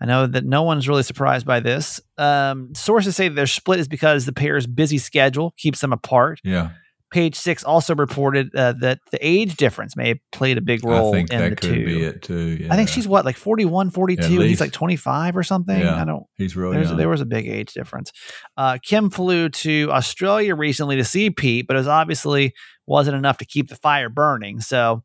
I 0.02 0.06
know 0.06 0.28
that 0.28 0.46
no 0.46 0.64
one's 0.64 0.88
really 0.88 1.04
surprised 1.04 1.46
by 1.46 1.60
this. 1.60 2.00
Um, 2.18 2.74
sources 2.74 3.16
say 3.16 3.28
that 3.28 3.36
their 3.36 3.48
split 3.48 3.80
is 3.80 3.88
because 3.88 4.26
the 4.26 4.34
pair's 4.34 4.66
busy 4.66 4.98
schedule 4.98 5.54
keeps 5.58 5.82
them 5.82 5.92
apart. 5.92 6.40
Yeah, 6.44 6.72
Page 7.12 7.36
Six 7.36 7.64
also 7.64 7.96
reported 7.96 8.54
uh, 8.56 8.74
that 8.82 9.00
the 9.12 9.18
age 9.20 9.56
difference 9.56 9.96
may 9.96 10.10
have 10.10 10.20
played 10.32 10.60
a 10.60 10.62
big 10.62 10.86
role 10.86 11.10
I 11.10 11.18
think 11.18 11.32
in 11.32 11.40
the 11.40 11.50
that 11.50 11.62
could 11.62 11.74
two. 11.74 11.86
be 11.86 12.04
it 12.04 12.22
too. 12.22 12.58
Yeah. 12.62 12.72
I 12.72 12.76
think 12.76 12.88
she's 12.90 13.08
what, 13.08 13.26
like 13.26 13.36
41, 13.36 13.90
42, 13.90 14.24
and 14.24 14.44
he's 14.44 14.62
like 14.62 14.72
25 14.72 15.36
or 15.36 15.42
something. 15.42 15.80
Yeah. 15.80 16.00
I 16.00 16.06
don't 16.06 16.26
He's 16.36 16.56
really 16.56 16.80
young. 16.80 16.98
there 16.98 17.10
was 17.10 17.22
a 17.22 17.26
big 17.26 17.48
age 17.48 17.74
difference. 17.74 18.12
Uh, 18.58 18.78
Kim 18.84 19.10
flew 19.10 19.50
to 19.50 19.90
Australia 19.92 20.54
recently 20.56 20.98
to 20.98 21.04
see 21.04 21.32
Pete, 21.32 21.66
but 21.68 21.76
it 21.76 21.80
was 21.80 21.88
obviously 21.88 22.54
wasn't 22.86 23.18
enough 23.18 23.38
to 23.40 23.46
keep 23.46 23.70
the 23.70 23.76
fire 23.76 24.10
burning. 24.10 24.60
So, 24.62 25.04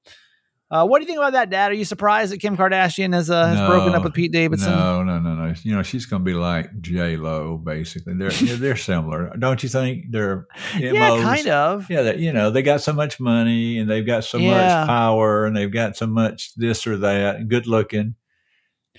uh, 0.75 0.85
what 0.85 0.99
do 0.99 1.03
you 1.05 1.07
think 1.07 1.19
about 1.19 1.35
that, 1.35 1.51
Dad? 1.51 1.71
Are 1.71 1.75
you 1.75 1.85
surprised 1.85 2.33
that 2.33 2.39
Kim 2.41 2.57
Kardashian 2.57 3.15
has 3.15 3.31
uh, 3.31 3.47
has 3.47 3.61
broken 3.69 3.95
up 3.95 4.03
with 4.03 4.13
Pete 4.13 4.33
Davidson? 4.33 4.73
No, 4.73 5.05
no, 5.05 5.21
no, 5.21 5.35
no. 5.35 5.55
You 5.63 5.77
know, 5.77 5.83
she's 5.85 6.05
going 6.05 6.23
to 6.23 6.25
be 6.25 6.35
like 6.35 6.81
J 6.81 7.17
Lo, 7.17 7.57
basically. 7.57 8.15
They're 8.15 8.33
yeah, 8.33 8.57
they're 8.57 8.77
similar, 8.77 9.33
don't 9.39 9.63
you 9.63 9.69
think? 9.69 10.07
They're 10.11 10.47
yeah, 10.77 11.11
kind 11.23 11.47
of. 11.49 11.89
Yeah, 11.89 12.03
that 12.03 12.19
you 12.19 12.33
know, 12.33 12.51
they 12.51 12.63
got 12.63 12.81
so 12.81 12.93
much 12.93 13.21
money 13.21 13.79
and 13.79 13.89
they've 13.89 14.05
got 14.05 14.25
so 14.25 14.39
Yeah. 14.39 14.51
much 14.81 14.89
power 14.89 15.47
and 15.47 15.57
they've 15.57 15.73
got 15.73 15.97
so 15.97 16.09
much 16.09 16.53
this 16.57 16.87
or 16.89 16.97
that 16.97 17.37
and 17.37 17.49
good 17.49 17.69
looking, 17.69 18.17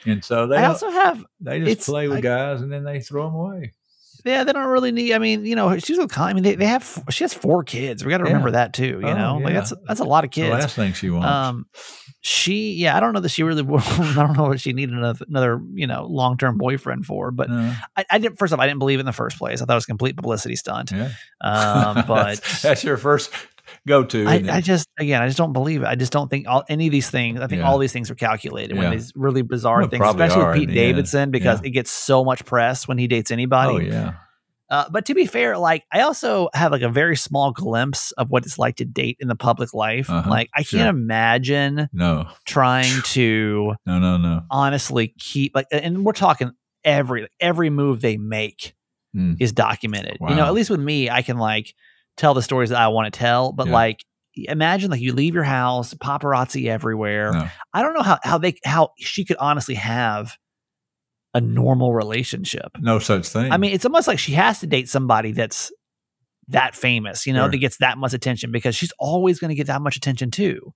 and 0.05 0.23
so 0.23 0.47
they 0.47 0.57
I 0.57 0.67
also 0.67 0.89
have, 0.89 1.25
they 1.41 1.59
just 1.59 1.87
play 1.89 2.07
with 2.07 2.19
I- 2.19 2.21
guys 2.21 2.61
and 2.61 2.71
then 2.71 2.85
they 2.85 3.01
throw 3.01 3.25
them 3.25 3.35
away. 3.35 3.73
Yeah, 4.25 4.43
they 4.43 4.51
don't 4.53 4.67
really 4.67 4.91
need. 4.91 5.13
I 5.13 5.19
mean, 5.19 5.45
you 5.45 5.55
know, 5.55 5.77
she's 5.77 5.97
with. 5.97 6.17
I 6.17 6.33
mean, 6.33 6.43
they, 6.43 6.55
they 6.55 6.65
have. 6.65 7.03
She 7.09 7.23
has 7.23 7.33
four 7.33 7.63
kids. 7.63 8.03
We 8.03 8.09
got 8.09 8.17
to 8.17 8.23
Yeah. 8.23 8.29
remember 8.29 8.51
that 8.51 8.73
too. 8.73 8.99
You 9.01 9.07
Oh, 9.07 9.13
know, 9.13 9.37
like 9.43 9.53
that's 9.53 9.71
that's 9.87 9.99
a 9.99 10.03
lot 10.03 10.23
of 10.25 10.31
The 10.31 10.41
kids. 10.41 10.49
last 10.51 10.75
thing 10.75 10.93
she 10.93 11.09
wants. 11.09 11.27
Um, 11.27 11.65
she, 12.21 12.71
yeah, 12.73 12.97
I 12.97 12.99
don't 12.99 13.13
know 13.13 13.19
that 13.19 13.29
she 13.29 13.43
really. 13.43 13.61
I 13.77 14.13
don't 14.15 14.35
know 14.35 14.45
what 14.47 14.59
she 14.59 14.73
needed 14.73 14.95
another, 14.95 15.23
another 15.29 15.61
you 15.73 15.85
know, 15.87 16.05
long 16.07 16.37
term 16.37 16.57
boyfriend 16.57 17.05
for. 17.05 17.29
But 17.31 17.49
No. 17.49 17.73
I, 17.95 18.05
I 18.09 18.17
didn't. 18.17 18.39
First 18.39 18.51
off, 18.51 18.59
I 18.59 18.65
didn't 18.65 18.79
believe 18.79 18.99
in 18.99 19.05
the 19.05 19.13
first 19.13 19.37
place. 19.37 19.61
I 19.61 19.65
thought 19.65 19.73
it 19.73 19.75
was 19.75 19.83
a 19.83 19.87
complete 19.87 20.15
publicity 20.15 20.55
stunt. 20.55 20.91
yeah, 20.91 21.11
Um, 21.41 22.03
but 22.07 22.25
that's, 22.41 22.61
that's 22.63 22.83
your 22.83 22.97
first 22.97 23.29
go 23.87 24.03
to. 24.03 24.25
I, 24.27 24.43
I 24.49 24.61
just, 24.61 24.87
again, 24.97 25.21
I 25.21 25.27
just 25.27 25.37
don't 25.37 25.53
believe 25.53 25.81
it. 25.83 25.85
I 25.85 25.95
just 25.95 26.11
don't 26.11 26.29
think 26.29 26.47
all, 26.47 26.63
any 26.69 26.87
of 26.87 26.91
these 26.91 27.09
things. 27.09 27.39
I 27.39 27.47
think 27.47 27.61
Yeah. 27.61 27.67
all 27.69 27.77
these 27.77 27.93
things 27.93 28.09
are 28.11 28.15
calculated 28.15 28.77
when 28.77 28.91
these 28.91 29.11
really 29.15 29.41
bizarre 29.41 29.81
Well, 29.81 29.89
things, 29.89 30.05
especially 30.05 30.41
are 30.41 30.51
with 30.51 30.59
Pete 30.59 30.69
end. 30.69 30.75
Davidson, 30.75 31.31
because 31.31 31.61
Yeah. 31.61 31.67
it 31.67 31.71
gets 31.71 31.91
so 31.91 32.23
much 32.25 32.45
press 32.45 32.87
when 32.87 32.97
he 32.97 33.07
dates 33.07 33.31
anybody. 33.31 33.73
oh 33.73 33.77
yeah, 33.79 34.13
Uh, 34.69 34.85
but 34.89 35.05
to 35.05 35.13
be 35.13 35.27
fair, 35.27 35.57
like 35.57 35.83
I 35.93 36.01
also 36.01 36.49
have 36.55 36.71
like 36.71 36.81
a 36.81 36.89
very 36.89 37.15
small 37.15 37.51
glimpse 37.51 38.11
of 38.13 38.31
what 38.31 38.45
it's 38.45 38.57
like 38.57 38.77
to 38.77 38.85
date 38.85 39.17
in 39.19 39.27
the 39.27 39.35
public 39.35 39.73
life. 39.75 40.09
Uh-huh, 40.09 40.27
Like 40.29 40.49
I 40.55 40.63
sure. 40.63 40.79
can't 40.79 40.89
imagine 40.89 41.87
no, 41.93 42.27
trying 42.45 43.01
to 43.13 43.73
no, 43.85 43.99
no, 43.99 44.17
no. 44.17 44.41
honestly 44.49 45.13
keep 45.19 45.53
like, 45.55 45.67
and 45.71 46.03
we're 46.03 46.13
talking 46.13 46.51
every 46.83 47.27
every 47.39 47.69
move 47.69 48.01
they 48.01 48.17
make 48.17 48.73
Mm. 49.15 49.37
is 49.39 49.53
documented. 49.53 50.17
You 50.19 50.35
know, 50.35 50.45
at 50.45 50.53
least 50.53 50.69
with 50.69 50.81
me, 50.81 51.09
I 51.09 51.21
can 51.21 51.37
like 51.37 51.73
tell 52.17 52.33
the 52.33 52.41
stories 52.41 52.69
that 52.69 52.79
I 52.79 52.87
want 52.89 53.11
to 53.13 53.17
tell. 53.17 53.51
But 53.51 53.67
Yeah. 53.67 53.73
like, 53.73 54.05
imagine 54.35 54.91
like 54.91 55.01
you 55.01 55.13
leave 55.13 55.33
your 55.33 55.43
house, 55.43 55.93
paparazzi 55.93 56.67
everywhere. 56.67 57.31
No. 57.33 57.47
I 57.73 57.81
don't 57.81 57.93
know 57.93 58.01
how 58.03 58.19
how 58.23 58.37
they 58.37 58.55
how 58.65 58.89
she 58.97 59.23
could 59.25 59.37
honestly 59.37 59.75
have 59.75 60.37
a 61.33 61.41
normal 61.41 61.93
relationship. 61.93 62.71
No 62.79 62.99
such 62.99 63.27
thing. 63.27 63.51
I 63.51 63.57
mean, 63.57 63.73
it's 63.73 63.85
almost 63.85 64.07
like 64.07 64.19
she 64.19 64.33
has 64.33 64.59
to 64.61 64.67
date 64.67 64.87
somebody 64.89 65.31
that's 65.33 65.71
that 66.49 66.75
famous, 66.75 67.25
you 67.25 67.33
know, 67.33 67.43
Sure. 67.43 67.51
that 67.51 67.57
gets 67.57 67.77
that 67.77 67.97
much 67.97 68.13
attention 68.13 68.51
because 68.51 68.75
she's 68.75 68.93
always 68.99 69.39
going 69.39 69.49
to 69.49 69.55
get 69.55 69.67
that 69.67 69.81
much 69.81 69.97
attention 69.97 70.31
too. 70.31 70.73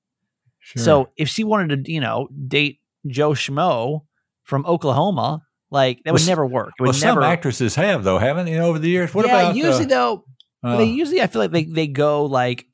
Sure. 0.60 0.84
So 0.84 1.10
if 1.16 1.30
she 1.30 1.44
wanted 1.44 1.86
to, 1.86 1.92
you 1.92 2.02
know, 2.02 2.28
date 2.48 2.80
Joe 3.08 3.32
Schmo 3.32 4.02
from 4.44 4.66
Oklahoma, 4.66 5.42
like 5.72 6.02
that 6.04 6.14
would 6.14 6.26
never 6.28 6.46
work. 6.46 6.74
It 6.78 6.82
would 6.82 6.88
well, 6.88 6.94
some 6.94 7.10
never. 7.16 7.22
actresses 7.24 7.76
have 7.76 8.04
though, 8.04 8.18
haven't 8.18 8.46
they, 8.48 8.58
over 8.60 8.80
the 8.80 8.90
years? 8.90 9.14
What 9.14 9.26
yeah, 9.28 9.42
about 9.42 9.56
usually 9.56 9.86
uh, 9.86 9.90
though, 9.90 10.26
uh, 10.64 10.78
they 10.78 10.86
usually 10.86 11.22
I 11.22 11.28
feel 11.28 11.42
like 11.42 11.52
they 11.52 11.64
they 11.66 11.88
go 11.88 12.26
like 12.26 12.66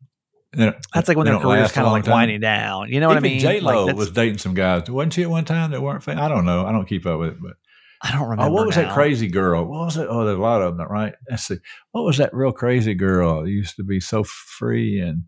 that's 0.53 1.07
like 1.07 1.17
when 1.17 1.25
their 1.25 1.39
career's 1.39 1.71
kind 1.71 1.85
of 1.85 1.93
like 1.93 2.05
time? 2.05 2.13
winding 2.13 2.39
down. 2.39 2.89
You 2.89 2.99
know 2.99 3.07
what 3.07 3.17
I 3.17 3.19
mean? 3.19 3.39
J 3.39 3.59
Lo 3.59 3.85
Like, 3.85 3.95
was 3.95 4.11
dating 4.11 4.37
some 4.37 4.53
guys, 4.53 4.89
wasn't 4.89 5.13
she? 5.13 5.23
At 5.23 5.29
one 5.29 5.45
time 5.45 5.71
that 5.71 5.81
weren't. 5.81 6.03
Fam- 6.03 6.19
I 6.19 6.27
don't 6.27 6.45
know. 6.45 6.65
I 6.65 6.71
don't 6.71 6.87
keep 6.87 7.05
up 7.05 7.19
with 7.19 7.33
it, 7.33 7.41
but 7.41 7.53
I 8.01 8.11
don't 8.11 8.23
remember. 8.23 8.43
oh, 8.43 8.51
what 8.51 8.65
was 8.65 8.77
now. 8.77 8.83
that 8.83 8.93
crazy 8.93 9.27
girl? 9.27 9.65
What 9.65 9.85
was 9.85 9.97
it? 9.97 10.07
Oh, 10.09 10.23
there's 10.25 10.37
a 10.37 10.41
lot 10.41 10.61
of 10.61 10.77
them, 10.77 10.87
right? 10.87 11.13
Let's 11.29 11.47
see. 11.47 11.57
What 11.91 12.03
was 12.03 12.17
that 12.17 12.33
real 12.33 12.51
crazy 12.51 12.93
girl? 12.93 13.43
that 13.43 13.49
used 13.49 13.75
to 13.75 13.83
be 13.83 13.99
so 13.99 14.23
free 14.23 14.99
and 14.99 15.23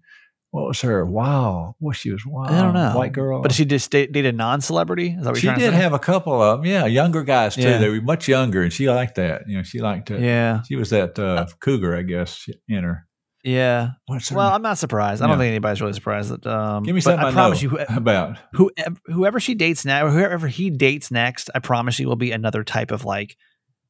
what 0.57 0.67
was 0.69 0.81
her? 0.81 1.05
Wow, 1.05 1.75
what 1.79 1.95
she 1.95 2.11
was 2.11 2.25
wild. 2.25 2.51
I 2.53 2.61
don't 2.61 2.73
know. 2.73 2.93
White 2.97 3.13
girl. 3.13 3.41
But 3.41 3.51
she 3.51 3.63
just 3.65 3.89
date, 3.91 4.11
dated 4.11 4.33
a 4.33 4.37
non-celebrity. 4.37 5.15
Is 5.17 5.23
that 5.23 5.29
what 5.31 5.37
she 5.39 5.47
you're 5.47 5.55
did 5.55 5.71
to 5.71 5.75
have 5.77 5.93
a 5.93 5.99
couple 5.99 6.41
of 6.41 6.59
them. 6.61 6.65
Yeah, 6.69 6.85
younger 6.85 7.23
guys 7.23 7.55
too. 7.55 7.61
Yeah. 7.61 7.77
They 7.77 7.89
were 7.89 8.01
much 8.01 8.27
younger, 8.27 8.63
and 8.63 8.73
she 8.73 8.89
liked 8.89 9.15
that. 9.15 9.43
You 9.47 9.57
know, 9.57 9.63
she 9.63 9.79
liked 9.79 10.11
it. 10.11 10.21
Yeah, 10.21 10.61
She 10.67 10.75
was 10.75 10.89
that 10.89 11.17
uh, 11.19 11.45
cougar, 11.59 11.95
I 11.95 12.01
guess, 12.01 12.47
in 12.67 12.83
her. 12.83 13.07
yeah. 13.43 13.91
What's 14.07 14.31
Well, 14.31 14.47
name? 14.47 14.55
I'm 14.55 14.61
not 14.61 14.77
surprised. 14.77 15.21
I 15.21 15.27
don't 15.27 15.37
think 15.37 15.49
anybody's 15.51 15.79
really 15.81 15.93
surprised 15.93 16.31
that. 16.31 16.45
Um, 16.47 16.83
Give 16.83 16.95
me 16.95 17.01
something 17.01 17.23
I, 17.23 17.29
I 17.29 17.31
promise 17.31 17.61
know 17.63 17.71
you, 17.71 17.77
about. 17.95 18.37
whoever, 18.53 18.95
whoever 19.05 19.39
she 19.39 19.53
dates 19.55 19.85
now, 19.85 20.05
or 20.07 20.09
whoever 20.09 20.47
he 20.47 20.69
dates 20.69 21.11
next, 21.11 21.49
I 21.55 21.59
promise 21.59 21.99
you 21.99 22.07
will 22.07 22.15
be 22.15 22.31
another 22.31 22.63
type 22.63 22.91
of 22.91 23.05
like 23.05 23.37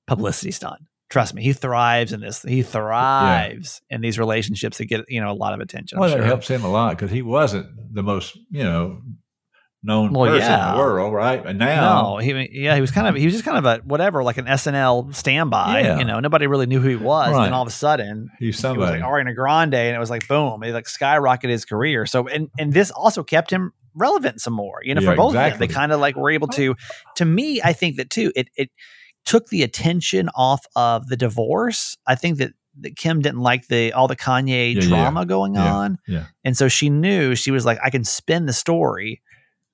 publicity 0.05 0.51
stunt. 0.51 0.81
Trust 1.09 1.33
me, 1.33 1.41
he 1.41 1.53
thrives 1.53 2.11
in 2.11 2.19
this. 2.19 2.41
He 2.41 2.63
thrives 2.63 3.81
in 3.89 4.01
these 4.01 4.19
relationships 4.19 4.77
that 4.77 4.85
get 4.85 5.05
you 5.07 5.21
know 5.21 5.31
a 5.31 5.33
lot 5.33 5.53
of 5.53 5.59
attention. 5.59 5.97
I'm 5.97 6.01
Well, 6.01 6.09
sure. 6.09 6.19
that 6.19 6.27
helps 6.27 6.47
him 6.49 6.63
a 6.63 6.69
lot 6.69 6.97
because 6.97 7.11
he 7.11 7.21
wasn't 7.21 7.67
the 7.93 8.03
most, 8.03 8.37
you 8.51 8.63
know, 8.63 9.01
known 9.83 10.11
Well, 10.11 10.29
person 10.29 10.51
in 10.51 10.71
the 10.73 10.77
world, 10.77 11.13
right? 11.13 11.45
And 11.45 11.59
now, 11.59 12.01
No, 12.11 12.17
he 12.17 12.49
yeah, 12.51 12.75
he 12.75 12.81
was 12.81 12.91
kind 12.91 13.07
of 13.07 13.15
he 13.15 13.25
was 13.25 13.33
just 13.33 13.45
kind 13.45 13.57
of 13.57 13.65
a 13.65 13.81
whatever, 13.85 14.23
like 14.23 14.37
an 14.37 14.45
SNL 14.47 15.15
standby. 15.15 15.81
Yeah. 15.81 15.99
You 15.99 16.03
know, 16.05 16.19
nobody 16.19 16.45
really 16.47 16.65
knew 16.65 16.79
who 16.81 16.89
he 16.89 16.95
was. 16.97 17.31
Right. 17.31 17.45
And 17.45 17.53
all 17.55 17.61
of 17.61 17.67
a 17.67 17.71
sudden, 17.71 18.29
he's 18.39 18.47
it 18.47 18.47
was 18.49 18.59
somebody. 18.59 18.99
like 18.99 19.09
Ariana 19.09 19.33
Grande, 19.33 19.75
and 19.75 19.95
it 19.95 19.99
was 19.99 20.09
like 20.09 20.27
boom, 20.27 20.61
it 20.63 20.73
like 20.73 20.85
skyrocketed 20.87 21.49
his 21.49 21.63
career. 21.63 22.05
So 22.05 22.27
and 22.27 22.49
and 22.59 22.73
this 22.73 22.91
also 22.91 23.23
kept 23.23 23.49
him 23.49 23.71
relevant 23.95 24.41
some 24.41 24.53
more. 24.53 24.79
You 24.83 24.93
know, 24.93 25.01
Yeah, 25.01 25.11
for 25.11 25.15
both 25.15 25.35
of 25.35 25.51
them, 25.51 25.59
they 25.59 25.67
kind 25.67 25.91
of 25.93 25.99
like 26.01 26.15
were 26.17 26.31
able 26.31 26.49
to. 26.49 26.75
To 27.15 27.25
me, 27.25 27.61
I 27.63 27.71
think 27.73 27.95
that 27.95 28.09
too. 28.09 28.31
It 28.35 28.49
it 28.55 28.69
took 29.27 29.47
the 29.49 29.61
attention 29.61 30.29
off 30.33 30.65
of 30.75 31.07
the 31.07 31.17
divorce. 31.17 31.95
I 32.07 32.15
think 32.15 32.39
that. 32.39 32.53
That 32.81 32.95
Kim 32.95 33.23
didn't 33.23 33.41
like 33.41 33.67
the 33.69 33.91
all 33.93 34.07
the 34.07 34.15
Kanye 34.15 34.75
Yeah, 34.75 34.81
yeah. 34.83 34.87
drama 34.87 35.25
going 35.25 35.55
Yeah, 35.55 35.73
on, 35.73 35.97
yeah. 36.07 36.25
and 36.43 36.55
so 36.55 36.67
she 36.67 36.91
knew 36.91 37.33
she 37.33 37.49
was 37.49 37.65
like, 37.65 37.79
I 37.83 37.89
can 37.89 38.03
spin 38.03 38.45
the 38.45 38.53
story 38.53 39.23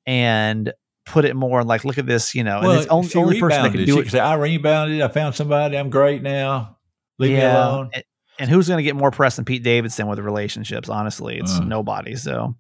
and 0.06 0.72
put 1.06 1.26
it 1.26 1.36
more 1.36 1.60
and 1.60 1.68
like, 1.68 1.84
look 1.84 1.98
at 1.98 2.06
this, 2.06 2.34
you 2.34 2.46
know, 2.46 2.62
and 2.62 2.80
it's 2.80 2.88
only, 2.88 3.14
only 3.16 3.40
person 3.42 3.64
that 3.64 3.74
can 3.74 3.86
do 3.86 3.96
she 3.96 4.00
it 4.00 4.10
say, 4.10 4.20
"I 4.22 4.36
rebounded. 4.36 5.02
I 5.02 5.10
found 5.10 5.36
somebody. 5.36 5.78
I'm 5.78 5.90
great 5.90 6.22
now. 6.22 6.78
Leave 7.20 7.32
me 7.34 7.42
alone." 7.42 7.90
And, 7.94 8.04
and 8.40 8.50
who's 8.50 8.70
going 8.70 8.78
to 8.78 8.84
get 8.84 8.96
more 8.96 9.12
press 9.12 9.36
than 9.36 9.44
Pete 9.44 9.64
Davidson 9.64 10.08
with 10.08 10.20
relationships? 10.20 10.88
Honestly, 10.88 11.38
it's 11.38 11.58
Uh. 11.58 11.66
nobody. 11.66 12.16
So, 12.16 12.56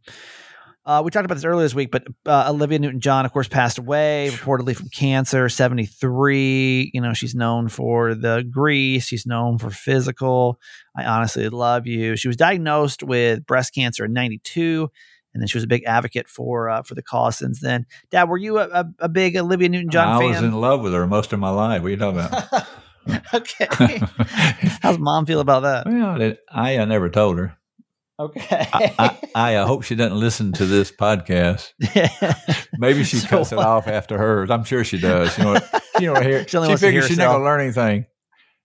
Uh, 0.85 1.01
we 1.03 1.11
talked 1.11 1.23
about 1.23 1.35
this 1.35 1.45
earlier 1.45 1.63
this 1.63 1.73
week, 1.73 1.91
but 1.91 2.05
uh, 2.25 2.47
Olivia 2.49 2.77
Newton 2.77 2.99
John, 2.99 3.25
of 3.25 3.31
course, 3.31 3.47
passed 3.47 3.77
away 3.77 4.29
reportedly 4.33 4.75
from 4.75 4.89
cancer, 4.89 5.47
73. 5.47 6.91
You 6.93 7.01
know, 7.01 7.13
she's 7.13 7.33
known 7.33 7.69
for 7.69 8.13
the 8.15 8.45
Grease, 8.49 9.05
she's 9.05 9.25
known 9.25 9.57
for 9.57 9.69
physical. 9.69 10.59
I 10.97 11.05
honestly 11.05 11.47
love 11.47 11.87
you. 11.87 12.17
She 12.17 12.27
was 12.27 12.35
diagnosed 12.35 13.01
with 13.01 13.45
breast 13.45 13.73
cancer 13.73 14.03
in 14.03 14.11
92, 14.11 14.89
and 15.33 15.41
then 15.41 15.47
she 15.47 15.57
was 15.57 15.63
a 15.63 15.67
big 15.67 15.85
advocate 15.85 16.27
for 16.27 16.69
uh, 16.69 16.81
for 16.81 16.95
the 16.95 17.01
cause 17.01 17.37
since 17.37 17.61
then. 17.61 17.85
Dad, 18.11 18.27
were 18.27 18.37
you 18.37 18.59
a, 18.59 18.67
a, 18.67 18.85
a 18.99 19.09
big 19.09 19.37
Olivia 19.37 19.69
Newton 19.69 19.89
John 19.89 20.07
I 20.09 20.19
fan? 20.19 20.29
was 20.29 20.41
in 20.41 20.59
love 20.59 20.81
with 20.81 20.91
her 20.91 21.07
most 21.07 21.31
of 21.31 21.39
my 21.39 21.49
life. 21.49 21.81
What 21.81 21.87
are 21.87 21.91
you 21.91 21.97
talking 21.97 22.19
about? 22.19 22.67
okay. 23.33 24.01
How's 24.81 24.99
mom 24.99 25.25
feel 25.25 25.39
about 25.39 25.63
that? 25.63 25.85
well, 25.85 26.33
I 26.51 26.75
uh, 26.75 26.85
never 26.85 27.09
told 27.09 27.37
her. 27.37 27.57
Okay. 28.19 28.45
I, 28.73 29.17
I, 29.35 29.57
I 29.57 29.65
hope 29.65 29.83
she 29.83 29.95
doesn't 29.95 30.17
listen 30.17 30.51
to 30.53 30.65
this 30.65 30.91
podcast. 30.91 31.71
Maybe 32.77 33.03
she 33.03 33.17
So 33.17 33.27
cuts 33.27 33.51
it 33.51 33.57
off 33.59 33.87
after 33.87 34.17
hers. 34.17 34.49
I'm 34.51 34.63
sure 34.63 34.83
she 34.83 34.99
does. 34.99 35.35
You 35.37 35.43
know, 35.45 35.59
she 35.97 36.05
don't 36.05 36.23
hear. 36.23 36.43
She 36.43 36.49
She, 36.49 36.57
only 36.57 36.69
wants 36.69 36.81
to 36.81 36.87
figures 36.87 37.03
hear 37.05 37.09
she's 37.09 37.17
not 37.17 37.27
going 37.29 37.39
to 37.39 37.45
learn 37.45 37.61
anything. 37.61 38.05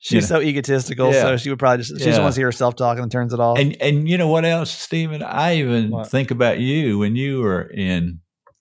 She's 0.01 0.13
you 0.13 0.21
know. 0.21 0.27
so 0.27 0.41
egotistical, 0.41 1.13
Yeah. 1.13 1.23
so 1.23 1.37
she 1.39 1.51
would 1.51 1.59
probably 1.59 1.79
just 1.85 1.99
she 1.99 2.05
just 2.05 2.21
wants 2.21 2.37
to 2.37 2.41
hear 2.41 2.47
herself 2.49 2.77
talking 2.77 3.03
and 3.03 3.11
turns 3.11 3.33
it 3.33 3.41
off. 3.41 3.59
And 3.59 3.77
and 3.81 4.09
you 4.09 4.17
know 4.17 4.29
what 4.29 4.45
else, 4.45 4.71
Stephen? 4.71 5.23
I 5.25 5.57
even 5.57 5.91
What? 5.91 6.09
think 6.09 6.31
about 6.31 6.61
you 6.61 6.99
when 6.99 7.17
you 7.17 7.41
were 7.41 7.63
in 7.63 8.21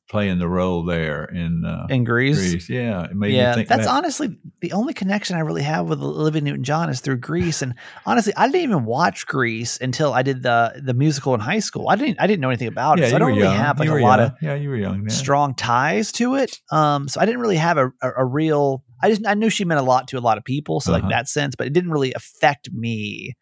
playing 0.10 0.39
the 0.39 0.47
role 0.47 0.84
there 0.86 1.26
in 1.26 1.66
uh, 1.66 1.86
in 1.89 2.03
Grease. 2.03 2.38
Grease. 2.38 2.70
Yeah, 2.70 3.03
it 3.05 3.16
made 3.16 3.30
me 3.30 3.36
Yeah, 3.38 3.53
think 3.55 3.68
that's 3.68 3.88
honestly 3.88 4.38
the 4.62 4.72
only 4.72 4.93
connection 4.93 5.36
I 5.36 5.39
really 5.39 5.64
have 5.64 5.88
with 5.89 6.01
Olivia 6.01 6.41
Newton 6.41 6.64
John 6.64 6.89
is 6.89 7.01
through 7.01 7.18
Grease. 7.18 7.62
And 7.62 7.76
honestly, 8.05 8.34
I 8.38 8.47
didn't 8.47 8.62
even 8.62 8.86
watch 8.86 9.28
Grease 9.28 9.78
until 9.82 10.14
I 10.14 10.22
did 10.24 10.43
the 10.43 10.82
the 10.84 10.93
musical 10.93 11.34
in 11.34 11.39
high 11.39 11.60
school. 11.60 11.89
I 11.89 11.95
didn't 11.95 12.20
I 12.22 12.28
didn't 12.28 12.39
know 12.41 12.49
anything 12.49 12.68
about 12.70 12.99
it. 12.99 13.03
Yeah, 13.03 13.10
So 13.10 13.16
I 13.16 13.20
don't 13.20 13.30
really 13.30 13.41
young. 13.41 13.55
have 13.55 13.80
like 13.80 13.89
a 13.89 13.91
were 13.91 14.01
lot 14.01 14.20
of 14.20 14.32
yeah, 14.41 14.55
you 14.55 14.70
were 14.70 14.78
young. 14.78 15.03
Then. 15.03 15.10
strong 15.10 15.53
ties 15.55 16.12
to 16.14 16.36
it. 16.36 16.60
Um, 16.72 17.08
so 17.08 17.20
I 17.20 17.26
didn't 17.26 17.41
really 17.41 17.58
have 17.58 17.78
a, 17.78 17.88
a, 18.01 18.12
a 18.20 18.26
real. 18.26 18.84
I 19.03 19.10
just 19.10 19.28
I 19.28 19.34
knew 19.36 19.49
she 19.49 19.66
meant 19.66 19.80
a 19.80 19.84
lot 19.84 20.08
to 20.10 20.18
a 20.18 20.22
lot 20.22 20.38
of 20.38 20.43
people, 20.43 20.80
so 20.80 20.91
Uh-huh. 20.93 21.01
like 21.01 21.12
that 21.12 21.28
sense, 21.28 21.55
but 21.55 21.68
it 21.68 21.74
didn't 21.74 21.91
really 21.91 22.14
affect 22.14 22.72
me 22.72 23.36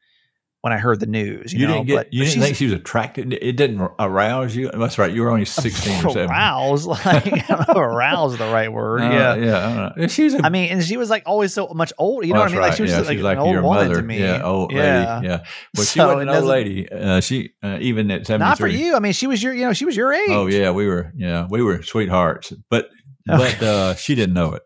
when 0.66 0.74
I 0.74 0.78
heard 0.78 1.00
the 1.00 1.06
news. 1.06 1.54
You, 1.54 1.60
You, 1.60 1.68
know? 1.68 1.74
didn't 1.76 1.88
get. 1.88 1.96
but, 1.98 2.14
you 2.14 2.24
but 2.24 2.30
didn't 2.30 2.42
think 2.44 2.56
she 2.58 2.66
was 2.66 2.74
attracted. 2.74 3.34
It 3.34 3.56
didn't 3.56 3.88
arouse 4.00 4.56
you. 4.56 4.72
That's 4.74 4.98
right. 4.98 5.14
You 5.14 5.22
were 5.22 5.30
only 5.30 5.46
sixteen 5.46 5.94
or 6.04 6.10
seventeen. 6.10 6.30
arouse 6.32 6.86
like 7.06 7.06
I 7.08 7.20
don't 7.48 7.68
know, 7.68 7.80
arouse 7.80 8.34
is 8.34 8.40
the 8.40 8.46
right 8.52 8.74
word. 8.74 9.02
Uh, 9.02 9.10
yeah. 9.12 9.36
yeah. 9.36 9.58
I 9.68 9.76
don't 9.76 9.98
know. 9.98 10.08
She's 10.08 10.34
a 10.34 10.44
I 10.44 10.50
mean, 10.50 10.72
and 10.72 10.84
she 10.84 10.98
was 10.98 11.12
like 11.12 11.22
always 11.28 11.54
so 11.54 11.68
much 11.68 11.94
older. 12.00 12.26
You 12.26 12.34
know 12.34 12.40
Oh, 12.40 12.44
what 12.46 12.50
I 12.50 12.54
mean? 12.54 12.62
Like 12.62 12.74
she 12.74 12.82
was 12.82 12.94
right. 12.94 13.06
like, 13.06 13.18
she's 13.18 13.24
an 13.26 13.38
old 13.38 13.52
your 13.54 13.62
woman 13.62 13.88
mother. 13.90 14.02
to 14.02 14.02
me. 14.02 14.20
Yeah, 14.20 14.42
old 14.44 14.72
Yeah. 14.72 15.18
lady. 15.18 15.28
Yeah. 15.28 15.38
Well, 15.76 15.86
she 15.86 16.00
So 16.00 16.08
wasn't 16.08 16.30
an 16.32 16.36
old 16.36 16.46
lady. 16.46 16.92
Uh, 16.92 17.22
she 17.22 17.52
uh, 17.62 17.78
even 17.82 18.10
at 18.10 18.26
seventy 18.26 18.50
Not 18.50 18.58
for 18.58 18.68
you. 18.68 18.96
I 18.96 19.00
mean, 19.00 19.14
she 19.14 19.28
was 19.28 19.44
your, 19.44 19.54
you 19.54 19.66
know, 19.66 19.74
she 19.74 19.86
was 19.86 19.96
your 19.96 20.12
age. 20.14 20.30
Oh 20.32 20.48
yeah, 20.48 20.72
we 20.72 20.88
were. 20.88 21.14
Yeah, 21.16 21.46
we 21.48 21.62
were 21.62 21.84
sweethearts. 21.84 22.54
But 22.72 22.90
Okay. 23.30 23.56
but 23.60 23.64
uh, 23.64 23.96
she 23.96 24.16
didn't 24.16 24.34
know 24.34 24.54
it. 24.54 24.64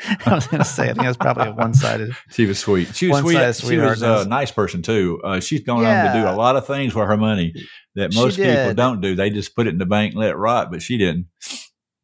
I 0.26 0.34
was 0.34 0.46
going 0.46 0.62
to 0.62 0.64
say, 0.64 0.84
I 0.84 0.86
think 0.94 1.02
that's 1.02 1.16
probably 1.16 1.48
a 1.48 1.52
one-sided. 1.52 2.16
She 2.30 2.46
was 2.46 2.58
sweet. 2.58 2.94
She 2.94 3.08
was 3.08 3.20
sweet. 3.20 3.54
She 3.54 3.76
was 3.76 4.02
a 4.02 4.26
nice 4.26 4.50
person 4.50 4.82
too. 4.82 5.20
Uh, 5.22 5.40
she's 5.40 5.60
gone 5.60 5.84
on 5.84 6.06
to 6.06 6.20
do 6.20 6.26
a 6.28 6.34
lot 6.34 6.56
of 6.56 6.66
things 6.66 6.94
with 6.94 7.06
her 7.06 7.16
money 7.16 7.54
that 7.94 8.14
most 8.14 8.36
people 8.36 8.74
don't 8.74 9.00
do. 9.00 9.14
They 9.14 9.30
just 9.30 9.54
put 9.54 9.66
it 9.66 9.70
in 9.70 9.78
the 9.78 9.86
bank, 9.86 10.12
and 10.12 10.20
let 10.20 10.30
it 10.30 10.36
rot. 10.36 10.70
But 10.70 10.82
she 10.82 10.98
didn't. 10.98 11.26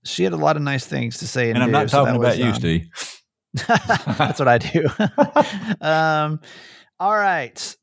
She 0.05 0.25
had 0.25 0.33
a 0.33 0.37
lot 0.37 0.57
of 0.57 0.63
nice 0.63 0.87
things 0.87 1.19
to 1.19 1.27
say, 1.27 1.51
and, 1.51 1.57
And 1.57 1.65
I'm 1.65 1.69
do, 1.69 1.73
not 1.73 1.89
talking 1.89 2.21
that 2.21 2.21
about 2.21 2.29
was, 2.29 2.39
you, 2.39 2.45
um, 2.47 2.55
Steve. 2.55 2.89
that's 4.19 4.39
what 4.39 4.49
I 4.49 4.59
do. 4.59 4.89
um, 5.81 6.41
all 7.01 7.15
right, 7.15 7.77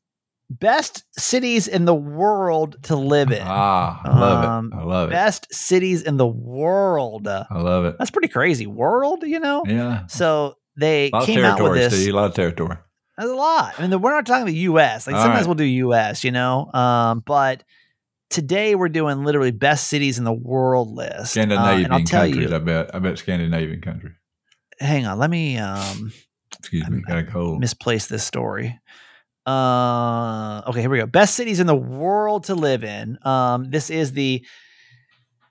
best 0.50 1.04
cities 1.18 1.66
in 1.68 1.84
the 1.84 1.94
world 1.94 2.76
to 2.84 2.96
live 2.96 3.30
in. 3.32 3.42
Ah, 3.44 4.00
I 4.04 4.18
love 4.18 4.44
Um, 4.44 4.72
it. 4.72 4.76
I 4.76 4.82
love 4.84 5.08
it. 5.10 5.12
Best 5.12 5.52
cities 5.52 6.02
in 6.02 6.16
the 6.16 6.26
world. 6.26 7.26
I 7.28 7.46
love 7.58 7.84
it. 7.84 7.96
That's 7.98 8.10
pretty 8.10 8.28
crazy. 8.28 8.66
World, 8.66 9.22
you 9.24 9.40
know. 9.40 9.64
Yeah. 9.66 10.06
So 10.06 10.56
they 10.76 11.08
A 11.08 11.10
lot 11.10 11.22
of 11.22 11.26
came 11.26 11.44
out 11.44 11.62
with 11.62 11.74
this. 11.74 11.94
Steve. 12.00 12.14
A 12.14 12.16
lot 12.16 12.26
of 12.26 12.34
territory. 12.34 12.76
That's 13.18 13.30
a 13.30 13.34
lot. 13.34 13.74
I 13.78 13.80
mean, 13.82 13.90
the, 13.90 13.98
we're 13.98 14.10
not 14.12 14.26
talking 14.26 14.46
the 14.46 14.54
U.S. 14.54 15.06
Like 15.06 15.16
All 15.16 15.22
sometimes 15.22 15.40
right. 15.42 15.46
we'll 15.48 15.54
do 15.54 15.64
U.S. 15.64 16.22
You 16.22 16.32
know, 16.32 16.70
um, 16.74 17.22
but 17.26 17.64
today 18.30 18.74
we're 18.74 18.88
doing 18.90 19.24
literally 19.24 19.52
best 19.52 19.86
cities 19.88 20.18
in 20.18 20.24
the 20.24 20.32
world 20.34 20.90
list. 20.92 21.12
Uh, 21.14 21.24
Scandinavian 21.24 21.84
and 21.86 21.94
I'll 21.94 22.02
tell 22.04 22.26
countries. 22.28 22.52
I 22.52 22.58
bet. 22.58 22.94
I 22.94 22.98
bet 22.98 23.18
Scandinavian 23.18 23.80
countries. 23.80 24.14
Hang 24.78 25.06
on, 25.06 25.18
let 25.18 25.30
me 25.30 25.56
um, 25.56 26.12
Excuse 26.58 26.88
me. 26.90 27.02
I, 27.06 27.10
Got 27.10 27.18
a 27.20 27.24
cold. 27.24 27.60
misplace 27.60 28.06
this 28.08 28.22
story. 28.24 28.78
Uh, 29.46 30.62
okay, 30.66 30.80
here 30.80 30.90
we 30.90 30.98
go. 30.98 31.06
Best 31.06 31.34
cities 31.34 31.60
in 31.60 31.66
the 31.66 31.76
world 31.76 32.44
to 32.44 32.54
live 32.54 32.82
in. 32.82 33.18
Um, 33.22 33.70
this 33.70 33.90
is 33.90 34.12
the 34.12 34.44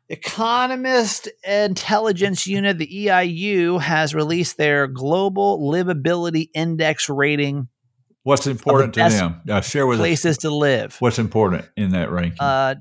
Economist 0.09 1.29
Intelligence 1.47 2.45
Unit, 2.45 2.77
the 2.77 2.87
EIU, 2.87 3.81
has 3.81 4.13
released 4.13 4.57
their 4.57 4.87
Global 4.87 5.71
Livability 5.71 6.49
Index 6.53 7.09
rating 7.09 7.69
What's 8.25 8.47
important 8.47 8.95
to 8.95 9.07
them? 9.07 9.41
Uh, 9.47 9.61
share 9.61 9.85
with 9.85 9.99
us 9.99 10.01
places 10.01 10.39
to 10.39 10.49
live. 10.49 10.95
what's 10.97 11.19
important 11.19 11.69
in 11.77 11.91
that 11.91 12.09
ranking. 12.09 12.41
Uh, 12.41 12.73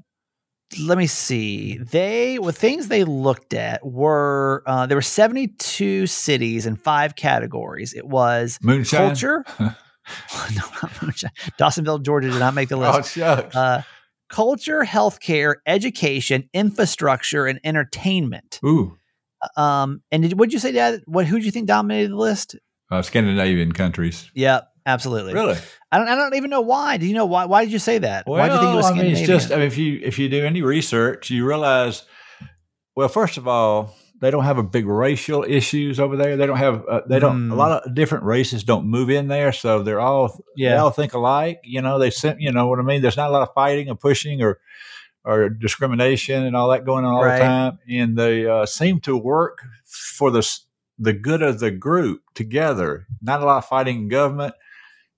let 0.81 0.97
me 0.97 1.07
see. 1.07 1.77
They 1.77 2.39
well, 2.39 2.51
things 2.51 2.89
they 2.89 3.05
looked 3.05 3.53
at 3.53 3.85
were 3.87 4.63
uh, 4.67 4.87
there 4.87 4.97
were 4.97 5.03
seventy 5.03 5.49
two 5.49 6.07
cities 6.07 6.65
in 6.65 6.77
five 6.77 7.15
categories. 7.15 7.93
It 7.93 8.07
was 8.07 8.59
Moonshine. 8.63 9.09
culture. 9.09 9.45
no. 10.55 10.63
Dawsonville, 11.59 12.03
Georgia, 12.03 12.31
did 12.31 12.39
not 12.39 12.55
make 12.55 12.69
the 12.69 12.77
Oh 12.77 12.97
list. 12.97 13.13
shucks. 13.15 13.55
Uh, 13.55 13.83
culture, 14.29 14.81
healthcare, 14.85 15.57
education, 15.67 16.49
infrastructure, 16.53 17.47
and 17.47 17.61
entertainment. 17.65 18.61
Ooh, 18.65 18.97
Um, 19.57 20.03
and 20.11 20.23
did, 20.23 20.39
what'd 20.39 20.53
you 20.53 20.59
say, 20.59 20.73
Dad? 20.73 21.03
What 21.07 21.27
who 21.27 21.39
do 21.39 21.45
you 21.45 21.51
think 21.51 21.67
dominated 21.67 22.11
the 22.11 22.17
list? 22.17 22.57
uh, 22.91 23.03
Scandinavian 23.03 23.73
countries. 23.73 24.31
Yeah, 24.35 24.61
absolutely. 24.87 25.35
Really? 25.35 25.57
I 25.91 25.99
don't. 25.99 26.09
I 26.09 26.15
don't 26.15 26.35
even 26.35 26.51
know 26.51 26.61
why. 26.61 26.97
Do 26.97 27.07
you 27.07 27.15
know 27.15 27.27
why? 27.27 27.47
Why 27.47 27.65
did 27.65 27.73
you 27.73 27.79
say 27.79 27.99
that? 27.99 28.27
Well, 28.27 28.39
why 28.39 28.49
do 28.49 28.55
you 28.55 28.61
think 28.61 28.73
it 28.73 28.77
was 28.77 28.87
I 28.87 28.95
mean, 28.95 29.07
it's 29.17 29.27
just 29.27 29.53
I 29.53 29.57
mean, 29.57 29.67
if 29.67 29.79
you 29.79 30.01
if 30.03 30.19
you 30.19 30.29
do 30.29 30.45
any 30.45 30.63
research, 30.63 31.31
you 31.31 31.47
realize. 31.47 32.05
Well, 32.97 33.09
first 33.09 33.39
of 33.39 33.49
all, 33.49 33.97
they 34.21 34.31
don't 34.31 34.45
have 34.45 34.59
a 34.59 34.63
big 34.63 34.87
racial 34.87 35.45
issues 35.47 35.99
over 36.01 36.17
there. 36.17 36.37
They 36.37 36.47
don't 36.47 36.57
have. 36.57 36.85
Uh, 36.89 37.01
they 37.09 37.19
don't. 37.19 37.47
Hmm. 37.47 37.53
A 37.53 37.55
lot 37.57 37.85
of 37.85 37.95
different 37.95 38.25
races 38.25 38.65
don't 38.65 38.87
move 38.87 39.11
in 39.11 39.29
there, 39.29 39.53
so 39.53 39.83
they're 39.83 40.01
all. 40.01 40.29
They 40.57 40.65
Yeah. 40.65 40.83
all 40.83 40.91
think 40.91 41.15
alike. 41.15 41.61
You 41.65 41.83
know, 41.83 41.99
they 41.99 42.11
sent. 42.11 42.41
You 42.41 42.53
know 42.53 42.67
what 42.69 42.79
I 42.79 42.83
mean? 42.83 43.03
There's 43.03 43.17
not 43.17 43.29
a 43.31 43.33
lot 43.33 43.43
of 43.43 43.55
fighting 43.55 43.89
or 43.91 43.97
pushing 43.97 44.43
or 44.43 44.59
or 45.25 45.49
discrimination 45.49 46.45
and 46.45 46.55
all 46.55 46.69
that 46.69 46.85
going 46.85 47.05
on 47.05 47.15
all 47.15 47.25
Right. 47.25 47.39
the 47.39 47.45
time, 47.45 47.79
and 47.89 48.17
they 48.17 48.47
uh, 48.47 48.67
seem 48.67 49.01
to 49.01 49.17
work 49.17 49.59
for 49.85 50.31
the 50.31 50.47
the 50.99 51.13
good 51.13 51.43
of 51.43 51.59
the 51.61 51.71
group 51.71 52.23
together. 52.35 53.07
Not 53.21 53.43
a 53.43 53.45
lot 53.45 53.59
of 53.59 53.65
fighting 53.67 54.03
in 54.03 54.09
government 54.09 54.55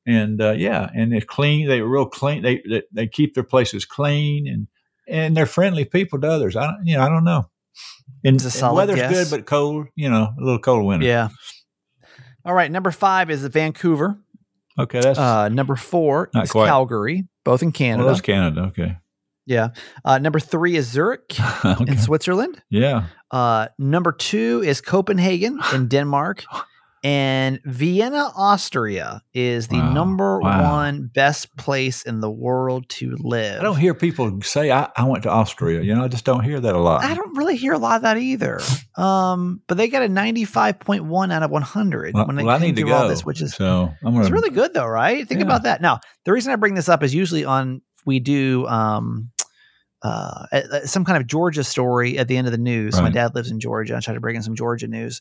and 0.06 0.40
uh, 0.40 0.52
yeah, 0.52 0.88
and 0.94 1.12
it's 1.12 1.26
clean. 1.26 1.68
They're 1.68 1.84
real 1.86 2.06
clean. 2.06 2.42
They, 2.42 2.62
they 2.68 2.82
they 2.92 3.06
keep 3.08 3.34
their 3.34 3.42
places 3.44 3.84
clean 3.84 4.46
and 4.46 4.68
and 5.08 5.36
they're 5.36 5.44
friendly 5.46 5.84
people 5.84 6.20
to 6.20 6.28
others. 6.28 6.56
I 6.56 6.66
don't, 6.66 6.86
you 6.86 6.96
know, 6.96 7.02
I 7.02 7.08
don't 7.08 7.24
know. 7.24 7.50
It's 8.22 8.44
a 8.44 8.50
solid 8.50 8.76
weather's 8.76 8.96
guess. 8.96 9.12
good, 9.30 9.36
but 9.38 9.46
cold. 9.46 9.86
You 9.94 10.08
know, 10.10 10.34
a 10.38 10.42
little 10.42 10.58
cold 10.58 10.84
winter. 10.84 11.06
Yeah. 11.06 11.28
All 12.44 12.54
right. 12.54 12.70
Number 12.70 12.90
five 12.90 13.30
is 13.30 13.44
Vancouver. 13.46 14.18
Okay, 14.78 15.00
that's 15.00 15.18
Uh, 15.18 15.48
number 15.48 15.74
four 15.76 16.28
is 16.34 16.50
quite. 16.50 16.66
Calgary, 16.66 17.26
both 17.44 17.62
in 17.62 17.68
well, 17.68 17.72
Canada. 17.72 18.08
that's 18.08 18.20
Canada. 18.20 18.60
Okay. 18.68 18.96
yeah. 19.46 19.68
Uh, 20.04 20.18
number 20.18 20.38
three 20.38 20.76
is 20.76 20.86
Zurich 20.86 21.34
okay. 21.64 21.90
in 21.90 21.98
Switzerland. 21.98 22.62
Yeah. 22.70 23.06
Uh, 23.30 23.68
number 23.78 24.12
two 24.12 24.62
is 24.64 24.80
Copenhagen 24.82 25.58
in 25.74 25.88
Denmark. 25.94 26.44
And 27.04 27.60
Vienna, 27.64 28.32
Austria 28.36 29.22
is 29.32 29.68
the 29.68 29.78
Wow. 29.78 29.92
number 29.92 30.40
Wow. 30.40 30.62
one 30.62 31.10
best 31.14 31.54
place 31.56 32.02
in 32.02 32.20
the 32.20 32.30
world 32.30 32.88
to 32.88 33.16
live. 33.20 33.60
I 33.60 33.62
don't 33.62 33.76
hear 33.78 33.94
people 33.94 34.40
say 34.42 34.72
I, 34.72 34.88
I 34.96 35.04
went 35.04 35.22
to 35.24 35.30
Austria. 35.30 35.82
You 35.82 35.94
know, 35.94 36.02
I 36.04 36.08
just 36.08 36.24
don't 36.24 36.42
hear 36.42 36.58
that 36.58 36.74
a 36.74 36.78
lot. 36.80 37.04
I 37.04 37.14
don't 37.14 37.36
really 37.36 37.56
hear 37.56 37.74
a 37.74 37.78
lot 37.78 37.96
of 37.96 38.02
that 38.02 38.18
either. 38.18 38.60
Um, 38.96 39.60
but 39.66 39.76
they 39.76 39.88
got 39.88 40.02
a 40.02 40.08
95.1 40.08 41.30
out 41.30 41.42
of 41.42 41.50
100 41.50 42.14
Well, 42.14 42.26
when 42.26 42.36
they 42.36 42.44
well, 42.44 42.56
I 42.56 42.58
came 42.58 42.68
need 42.68 42.76
to 42.76 42.82
through 42.82 42.94
all 42.94 43.08
this, 43.08 43.26
which 43.26 43.42
is 43.42 43.54
so 43.54 43.90
I'm 44.02 44.12
gonna. 44.14 44.20
It's 44.24 44.30
really 44.32 44.48
good 44.48 44.72
though, 44.72 44.86
right? 44.86 45.28
Think 45.28 45.40
Yeah. 45.40 45.44
about 45.46 45.64
that. 45.64 45.82
Now, 45.82 46.00
the 46.24 46.32
reason 46.32 46.50
I 46.50 46.56
bring 46.56 46.72
this 46.72 46.88
up 46.88 47.02
is 47.02 47.14
usually 47.14 47.44
on 47.44 47.82
we 48.06 48.20
do 48.20 48.66
um 48.68 49.32
uh 50.02 50.46
some 50.86 51.04
kind 51.04 51.20
of 51.20 51.26
Georgia 51.26 51.62
story 51.62 52.18
at 52.18 52.26
the 52.26 52.38
end 52.38 52.46
of 52.46 52.52
the 52.52 52.58
news. 52.58 52.94
My 53.02 53.10
dad 53.10 53.34
lives 53.34 53.50
in 53.50 53.60
Georgia. 53.60 53.96
I 53.96 54.00
try 54.00 54.14
to 54.14 54.20
bring 54.20 54.36
in 54.36 54.42
some 54.42 54.54
Georgia 54.56 54.86
news. 54.88 55.20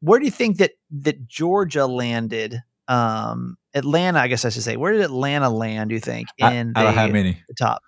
Where 0.00 0.18
do 0.18 0.24
you 0.24 0.30
think 0.30 0.58
that 0.58 0.72
that 0.90 1.28
Georgia 1.28 1.86
landed? 1.86 2.62
Um 2.86 3.56
Atlanta, 3.74 4.18
I 4.20 4.28
guess 4.28 4.44
I 4.44 4.48
should 4.48 4.62
say. 4.62 4.76
Where 4.76 4.92
did 4.92 5.02
Atlanta 5.02 5.50
land, 5.50 5.90
do 5.90 5.94
you 5.94 6.00
think, 6.00 6.28
in 6.38 6.72
I 6.74 6.82
don't 6.82 6.94
the, 6.94 7.00
have 7.00 7.12
many. 7.12 7.42
the 7.48 7.54
top? 7.54 7.82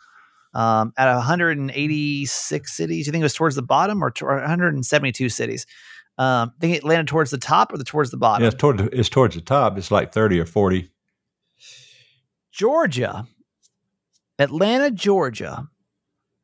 Um, 0.53 0.93
out 0.99 1.09
of 1.09 1.17
186 1.17 2.77
cities, 2.77 3.07
you 3.07 3.13
think 3.13 3.23
it 3.23 3.25
was 3.25 3.35
towards 3.35 3.55
the 3.55 3.63
bottom 3.63 4.03
or, 4.03 4.11
to, 4.11 4.25
or 4.27 4.37
172 4.37 5.29
cities? 5.29 5.65
Um, 6.19 6.53
think 6.61 6.77
it 6.77 6.85
landed 6.85 7.07
towards 7.07 7.31
the 7.31 7.39
top 7.39 7.73
or 7.73 7.79
the 7.79 7.85
towards 7.85 8.11
the 8.11 8.19
bottom? 8.19 8.43
Yeah, 8.43 8.49
it's 8.49 8.57
toward 8.57 8.81
it's 8.93 9.09
towards 9.09 9.37
the 9.37 9.41
top. 9.41 9.79
It's 9.79 9.91
like 9.91 10.13
thirty 10.13 10.39
or 10.39 10.45
forty. 10.45 10.91
Georgia, 12.53 13.27
Atlanta, 14.39 14.91
Georgia, 14.91 15.67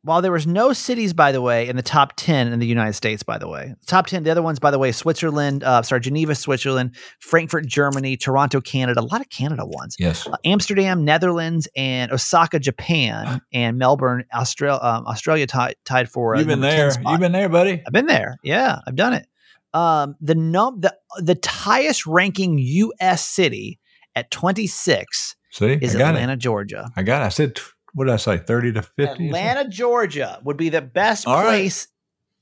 while 0.07 0.23
there 0.23 0.33
was 0.33 0.47
no 0.47 0.73
cities, 0.73 1.13
by 1.13 1.33
the 1.33 1.43
way, 1.43 1.69
in 1.69 1.77
the 1.77 1.83
top 1.83 2.13
10 2.17 2.53
in 2.53 2.59
the 2.61 2.67
United 2.67 2.93
States, 2.95 3.23
by 3.23 3.39
the 3.39 3.49
way, 3.49 3.75
top 3.87 4.07
10, 4.07 4.23
the 4.23 4.31
other 4.31 4.41
ones, 4.43 4.59
by 4.59 4.71
the 4.71 4.79
way, 4.79 4.93
Switzerland, 4.93 5.65
uh, 5.65 5.83
sorry, 5.83 6.01
Geneva, 6.01 6.35
Switzerland, 6.35 6.95
Frankfurt, 7.19 7.67
Germany, 7.67 8.17
Toronto, 8.17 8.61
Canada, 8.61 9.01
a 9.01 9.03
lot 9.03 9.21
of 9.21 9.29
Canada 9.31 9.63
ones, 9.67 9.97
Yes. 9.99 10.27
uh, 10.27 10.37
Amsterdam, 10.45 11.05
Netherlands, 11.05 11.69
and 11.77 12.13
Osaka, 12.13 12.59
Japan, 12.59 13.41
and 13.53 13.79
Melbourne, 13.79 14.25
Australia, 14.33 14.79
um, 14.83 15.07
Australia 15.07 15.47
tied, 15.47 15.75
tied 15.85 16.09
for 16.09 16.35
uh, 16.37 16.39
You've 16.39 16.49
been 16.49 16.61
there. 16.61 16.93
You've 17.07 17.21
been 17.21 17.33
there, 17.33 17.49
buddy. 17.49 17.83
I've 17.87 17.93
been 17.93 18.07
there. 18.07 18.37
Yeah, 18.45 18.79
I've 18.87 18.97
done 18.97 19.13
it. 19.13 19.27
Um, 19.75 20.15
the 20.21 20.35
num 20.35 20.81
the 20.81 20.97
the 21.19 21.39
highest 21.45 22.07
ranking 22.07 22.57
U.S. 22.59 23.27
city 23.27 23.79
at 24.15 24.31
26 24.31 25.37
See, 25.51 25.79
is 25.83 25.95
I 25.95 25.99
got 25.99 26.09
Atlanta, 26.15 26.33
it. 26.35 26.39
Georgia. 26.39 26.91
I 26.97 27.03
got 27.03 27.23
it. 27.23 27.27
I 27.27 27.29
said, 27.29 27.59
what 27.97 28.05
did 28.05 28.13
I 28.15 28.17
say? 28.19 28.39
30 28.39 28.75
to 28.75 28.83
50? 28.83 29.27
Atlanta, 29.27 29.69
Georgia 29.69 30.39
would 30.45 30.57
be 30.57 30.69
the 30.69 30.83
best 30.83 31.27
All 31.27 31.35
right. 31.35 31.47
place. 31.47 31.89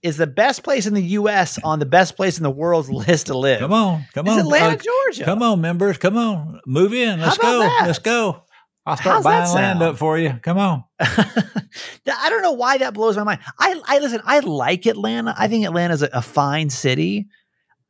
Is 0.02 0.18
the 0.18 0.26
best 0.26 0.62
place 0.64 0.84
in 0.86 0.92
the 0.92 1.02
U.S. 1.02 1.58
on 1.64 1.78
the 1.78 1.86
best 1.86 2.14
place 2.16 2.36
in 2.36 2.42
the 2.42 2.50
world's 2.50 2.90
list 3.08 3.28
to 3.28 3.38
live? 3.38 3.60
Come 3.60 3.72
on. 3.72 4.04
Come 4.12 4.26
It's 4.26 4.34
on. 4.34 4.40
Atlanta, 4.40 4.74
Uh, 4.74 4.76
Georgia. 4.76 5.24
Come 5.24 5.42
on, 5.42 5.60
members. 5.62 5.96
Come 5.96 6.18
on. 6.18 6.60
Move 6.66 6.92
in. 6.92 7.20
Let's 7.20 7.38
go. 7.38 7.60
that? 7.60 7.84
Let's 7.86 8.00
go. 8.00 8.42
I'll 8.84 8.98
start 8.98 9.14
How's 9.14 9.24
buying 9.24 9.54
land 9.54 9.82
up 9.82 9.96
for 9.96 10.18
you. 10.18 10.34
Come 10.42 10.58
on. 10.58 10.84
I 11.00 12.26
don't 12.28 12.42
know 12.42 12.52
why 12.52 12.76
that 12.78 12.92
blows 12.92 13.16
my 13.16 13.24
mind. 13.24 13.40
I, 13.58 13.80
I 13.86 13.98
listen. 14.00 14.20
I 14.24 14.40
like 14.40 14.84
Atlanta. 14.86 15.34
I 15.38 15.48
think 15.48 15.64
Atlanta's 15.64 16.02
a, 16.02 16.10
a 16.12 16.20
fine 16.20 16.68
city. 16.68 17.28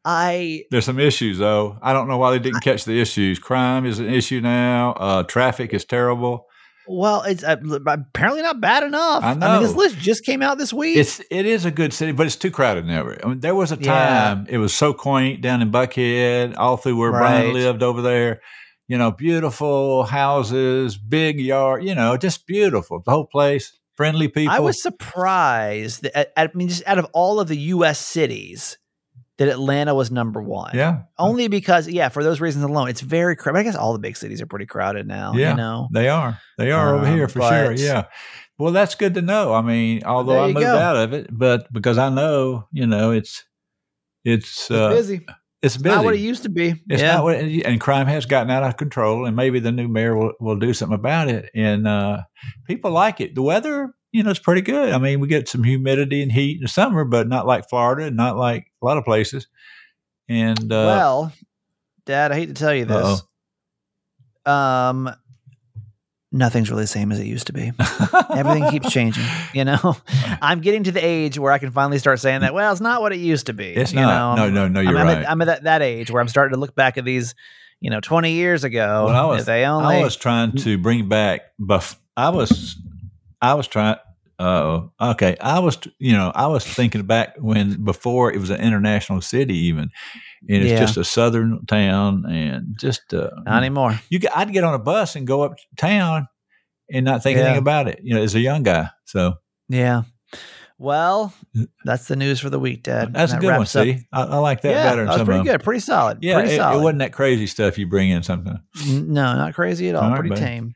I 0.05 0.65
There's 0.71 0.85
some 0.85 1.01
issues 1.01 1.39
though. 1.39 1.79
I 1.83 1.93
don't 1.93 2.09
know 2.09 2.19
why 2.19 2.31
they 2.31 2.39
didn't 2.39 2.61
catch 2.61 2.85
the 2.85 3.01
issues. 3.01 3.39
Crime 3.39 3.87
is 3.87 3.99
an 3.99 4.09
issue 4.12 4.41
now. 4.41 4.93
Uh, 4.93 5.23
traffic 5.25 5.73
is 5.75 5.85
terrible. 5.85 6.47
Well, 6.87 7.22
it's 7.22 7.43
uh, 7.45 7.57
apparently 7.87 8.43
not 8.43 8.61
bad 8.61 8.82
enough. 8.82 9.22
I 9.24 9.35
mean, 9.35 9.62
this 9.62 9.74
list 9.74 9.97
just 9.99 10.24
came 10.24 10.43
out 10.43 10.59
this 10.59 10.72
week. 10.72 10.97
It's 10.99 11.20
it 11.30 11.47
is 11.47 11.64
a 11.64 11.70
good 11.70 11.93
city, 11.93 12.12
but 12.12 12.26
it's 12.26 12.37
too 12.37 12.51
crowded 12.51 12.87
now. 12.87 13.09
I 13.22 13.28
mean, 13.28 13.41
there 13.41 13.55
was 13.55 13.72
a 13.72 13.76
Yeah. 13.80 13.93
time 14.35 14.47
it 14.49 14.59
was 14.59 14.74
so 14.74 14.93
quaint 14.93 15.41
down 15.41 15.62
in 15.62 15.70
Buckhead, 15.70 16.55
all 16.57 16.76
through 16.76 16.97
where 16.97 17.11
Right. 17.11 17.18
Brian 17.20 17.55
lived 17.55 17.82
over 17.82 18.03
there. 18.03 18.41
You 18.87 18.99
know, 18.99 19.11
beautiful 19.12 20.05
houses, 20.05 20.99
big 20.99 21.41
yard. 21.41 21.85
You 21.85 21.95
know, 21.95 22.16
just 22.18 22.47
beautiful. 22.47 23.01
The 23.05 23.12
whole 23.12 23.26
place, 23.26 23.78
friendly 23.97 24.28
people. 24.28 24.55
I 24.55 24.61
was 24.61 24.80
surprised. 24.82 26.03
That, 26.03 26.32
I 26.37 26.51
mean, 26.55 26.68
just 26.68 26.82
out 26.87 26.99
of 26.99 27.07
all 27.14 27.41
of 27.41 27.49
the 27.49 27.57
U.S. 27.57 27.99
cities, 27.99 28.76
that 29.39 29.49
Atlanta 29.49 29.95
was 29.95 30.11
number 30.11 30.41
one. 30.43 30.70
yeah, 30.74 31.03
Only 31.18 31.49
because, 31.49 31.89
yeah, 31.89 32.09
for 32.09 32.22
those 32.22 32.41
reasons 32.41 32.64
alone, 32.64 32.89
it's 32.89 33.01
very 33.01 33.35
crowded. 33.37 33.59
I 33.59 33.62
guess 33.64 33.74
all 33.76 33.93
the 33.93 33.99
big 33.99 34.16
cities 34.16 34.41
are 34.41 34.47
pretty 34.47 34.66
crowded 34.66 35.07
now. 35.09 35.32
Yeah. 35.35 35.51
You 35.51 35.57
know. 35.57 35.89
They 35.93 36.09
are. 36.09 36.39
They 36.59 36.70
are 36.70 36.95
over 36.95 37.07
Um, 37.07 37.14
here 37.16 37.26
for 37.28 37.41
sure. 37.43 37.72
Yeah. 37.72 38.05
Well, 38.59 38.72
that's 38.72 38.95
good 38.95 39.14
to 39.14 39.22
know. 39.22 39.53
I 39.53 39.62
mean, 39.62 40.05
although 40.05 40.43
I 40.45 40.47
moved 40.47 40.61
go. 40.61 40.76
out 40.78 40.97
of 40.97 41.12
it, 41.12 41.26
but 41.32 41.72
because 41.72 41.99
I 41.99 42.09
know, 42.11 42.68
you 42.70 42.87
know, 42.87 43.11
it's 43.11 43.43
it's 44.24 44.47
It's 44.47 44.70
uh, 44.70 44.91
busy. 44.91 45.26
it's 45.61 45.76
busy. 45.76 45.95
Not 45.97 46.05
what 46.05 46.14
it 46.14 46.20
used 46.20 46.45
to 46.45 46.49
be. 46.49 46.80
It's 46.89 47.03
yeah. 47.03 47.14
not 47.16 47.24
what, 47.24 47.37
and 47.37 47.80
crime 47.80 48.07
has 48.07 48.26
gotten 48.26 48.51
out 48.53 48.62
of 48.62 48.76
control, 48.76 49.26
and 49.26 49.35
maybe 49.35 49.59
the 49.59 49.72
new 49.72 49.89
mayor 49.89 50.16
will, 50.16 50.32
will 50.39 50.57
do 50.57 50.72
something 50.72 50.95
about 50.95 51.26
it. 51.28 51.51
And 51.57 51.89
uh, 51.89 52.22
people 52.68 52.93
like 52.93 53.20
it. 53.20 53.35
The 53.35 53.43
weather, 53.43 53.93
you 54.15 54.23
know, 54.23 54.31
it's 54.31 54.39
pretty 54.39 54.61
good. 54.61 54.91
I 54.93 54.99
mean, 54.99 55.19
we 55.19 55.27
get 55.27 55.49
some 55.49 55.65
humidity 55.65 56.23
and 56.23 56.31
heat 56.31 56.59
in 56.59 56.62
the 56.62 56.69
summer, 56.69 57.05
but 57.05 57.27
not 57.27 57.49
like 57.49 57.69
Florida, 57.69 58.05
and 58.05 58.17
not 58.17 58.37
like 58.37 58.71
a 58.81 58.87
lot 58.87 58.97
of 58.97 59.05
places. 59.05 59.49
And 60.29 60.73
uh, 60.73 60.87
well, 60.87 61.33
Dad, 62.07 62.31
I 62.31 62.37
hate 62.37 62.47
to 62.47 62.55
tell 62.55 62.73
you 62.73 62.85
this. 62.85 63.23
Um, 64.47 65.11
nothing's 66.31 66.71
really 66.71 66.85
the 66.85 66.89
same 66.89 67.11
as 67.11 67.19
it 67.19 67.27
used 67.27 67.49
to 67.49 67.53
be. 67.53 67.73
Everything 68.31 68.71
keeps 68.71 68.89
changing. 68.93 69.25
You 69.53 69.65
know, 69.65 69.97
I'm 70.41 70.61
getting 70.61 70.85
to 70.85 70.93
the 70.93 71.05
age 71.05 71.37
where 71.37 71.51
I 71.51 71.59
can 71.59 71.73
finally 71.73 71.99
start 71.99 72.21
saying 72.21 72.43
that. 72.43 72.55
Well, 72.55 72.71
it's 72.71 72.81
not 72.81 73.01
what 73.01 73.12
it 73.12 73.19
used 73.19 73.47
to 73.47 73.53
be. 73.53 73.71
It's 73.71 73.93
you 73.93 74.01
not. 74.01 74.37
Know? 74.37 74.45
No, 74.49 74.51
no, 74.51 74.69
no, 74.69 74.81
I'm, 74.81 74.87
you're 74.87 74.97
I'm 74.97 75.07
right. 75.09 75.19
At, 75.19 75.31
I'm 75.31 75.43
at 75.43 75.47
that, 75.47 75.65
that 75.65 75.83
age 75.83 76.09
where 76.12 76.23
I'm 76.23 76.29
starting 76.29 76.55
to 76.55 76.61
look 76.61 76.77
back 76.77 76.99
at 76.99 77.05
these. 77.05 77.35
You 77.81 77.91
know, 77.91 78.01
20 78.01 78.31
years 78.31 78.62
ago, 78.62 79.07
Well, 79.07 79.15
I 79.15 79.25
was- 79.27 79.45
they 79.45 79.65
only. 79.65 79.97
I 79.97 80.03
was 80.03 80.15
trying 80.15 80.53
to 80.59 80.79
bring 80.79 81.09
back 81.09 81.41
buff. 81.59 82.01
I 82.17 82.31
was, 82.31 82.77
I 83.51 83.55
was 83.55 83.66
trying. 83.66 83.97
Uh, 84.38 84.88
okay. 85.01 85.36
I 85.40 85.61
was, 85.61 85.78
you 86.01 86.12
know, 86.12 86.32
I 86.34 86.49
was 86.49 86.66
thinking 86.66 87.03
back 87.07 87.36
when 87.38 87.84
before 87.84 88.32
it 88.32 88.38
was 88.40 88.51
an 88.51 88.61
international 88.61 89.20
city, 89.20 89.57
even, 89.68 89.90
and 90.49 90.62
it's 90.62 90.70
Yeah. 90.72 90.80
just 90.80 90.97
a 90.97 91.05
southern 91.05 91.64
town, 91.66 92.24
and 92.28 92.76
just 92.80 93.14
uh, 93.14 93.30
not 93.45 93.59
anymore. 93.62 94.01
you. 94.11 94.18
Get, 94.18 94.36
I'd 94.36 94.53
get 94.53 94.64
on 94.64 94.74
a 94.74 94.78
bus 94.80 95.14
and 95.14 95.26
go 95.26 95.42
up 95.42 95.55
town, 95.76 96.26
and 96.92 97.05
not 97.05 97.22
think 97.22 97.36
Yeah. 97.38 97.45
anything 97.45 97.59
about 97.61 97.86
it. 97.88 98.01
You 98.03 98.14
know, 98.14 98.22
as 98.22 98.34
a 98.34 98.40
young 98.40 98.62
guy, 98.64 98.90
so 99.05 99.34
Yeah. 99.68 100.03
Well, 100.76 101.32
that's 101.84 102.09
the 102.09 102.16
news 102.16 102.40
for 102.40 102.51
the 102.51 102.59
week, 102.59 102.82
Dad. 102.82 103.14
that's 103.14 103.32
a 103.32 103.38
good 103.38 103.57
one. 103.57 103.64
See, 103.66 104.01
I, 104.12 104.22
I 104.22 104.36
like 104.38 104.62
that 104.62 104.70
yeah, 104.72 104.82
better. 104.90 104.97
Than 105.05 105.07
that 105.07 105.18
was 105.20 105.24
pretty 105.28 105.45
good. 105.45 105.62
Pretty 105.62 105.80
solid. 105.80 106.18
Yeah, 106.20 106.40
pretty 106.40 106.55
it, 106.57 106.61
it 106.61 106.80
wasn't 106.80 106.99
that 106.99 107.12
crazy 107.12 107.47
stuff 107.47 107.78
you 107.78 107.86
bring 107.86 108.11
in 108.11 108.24
something. 108.24 108.59
N- 108.88 109.12
No, 109.12 109.34
not 109.36 109.55
crazy 109.55 109.88
at 109.88 109.95
all. 109.95 110.03
All 110.03 110.11
right, 110.11 110.18
Pretty 110.18 110.30
buddy. 110.30 110.40
tame. 110.42 110.74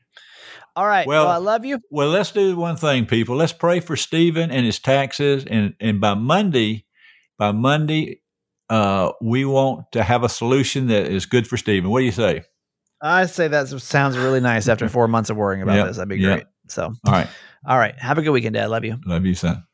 All 0.79 0.87
right. 0.87 1.07
Well- 1.09 1.25
Well, 1.27 1.35
I 1.35 1.39
love 1.39 1.65
you. 1.65 1.81
Well, 1.91 2.09
let's 2.09 2.31
do 2.31 2.55
one 2.57 2.77
thing, 2.77 3.05
people. 3.07 3.35
Let's 3.35 3.53
pray 3.53 3.81
for 3.81 3.97
Stephen 3.97 4.53
and 4.53 4.65
his 4.65 4.79
taxes, 4.79 5.45
and 5.45 5.75
and 5.81 6.01
by 6.01 6.15
Monday, 6.15 6.85
by 7.37 7.51
Monday, 7.51 8.21
uh, 8.71 9.11
we 9.21 9.45
want 9.45 9.91
to 9.93 10.05
have 10.05 10.23
a 10.23 10.29
solution 10.29 10.87
that 10.87 11.07
is 11.11 11.27
good 11.27 11.49
for 11.49 11.57
Stephen. 11.57 11.91
What 11.91 11.99
do 11.99 12.05
you 12.05 12.13
say? 12.13 12.43
I 13.03 13.27
say 13.27 13.49
that 13.49 13.67
sounds 13.69 14.17
really 14.17 14.41
nice 14.41 14.69
after 14.69 14.89
four 14.89 15.09
months 15.09 15.31
of 15.31 15.37
worrying 15.37 15.63
about 15.63 15.77
Yep, 15.77 15.87
this. 15.89 15.97
That'd 15.97 16.09
be 16.11 16.17
yep. 16.19 16.35
great. 16.39 16.47
So, 16.69 16.85
All 17.07 17.13
right, 17.13 17.29
all 17.67 17.79
right. 17.79 17.99
Have 17.99 18.19
a 18.19 18.23
good 18.23 18.31
weekend, 18.31 18.55
Dad. 18.55 18.67
Love 18.71 18.85
you. 18.85 18.99
love 19.05 19.25
you, 19.27 19.35
son. 19.35 19.65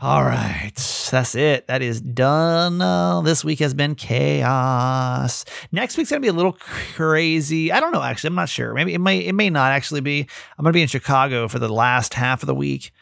All 0.00 0.24
right. 0.24 0.72
That's 1.10 1.34
it. 1.34 1.66
That 1.66 1.82
is 1.82 2.00
done. 2.00 2.80
Uh, 2.80 3.20
this 3.20 3.44
week 3.44 3.58
has 3.60 3.74
been 3.74 3.94
chaos. 3.94 5.44
Next 5.72 5.96
week's 5.96 6.10
to 6.10 6.20
be 6.20 6.28
a 6.28 6.32
little 6.32 6.52
crazy. 6.52 7.72
I 7.72 7.80
don't 7.80 7.92
know, 7.92 8.02
actually. 8.02 8.28
I'm 8.28 8.34
not 8.34 8.48
sure. 8.48 8.74
Maybe 8.74 8.94
it 8.94 9.00
may, 9.00 9.18
it 9.18 9.34
may 9.34 9.50
not 9.50 9.72
actually 9.72 10.00
be. 10.00 10.26
I'm 10.58 10.64
to 10.64 10.72
be 10.72 10.82
in 10.82 10.88
Chicago 10.88 11.48
for 11.48 11.58
the 11.58 11.68
last 11.68 12.14
half 12.14 12.42
of 12.42 12.46
the 12.46 12.54
week 12.54 12.92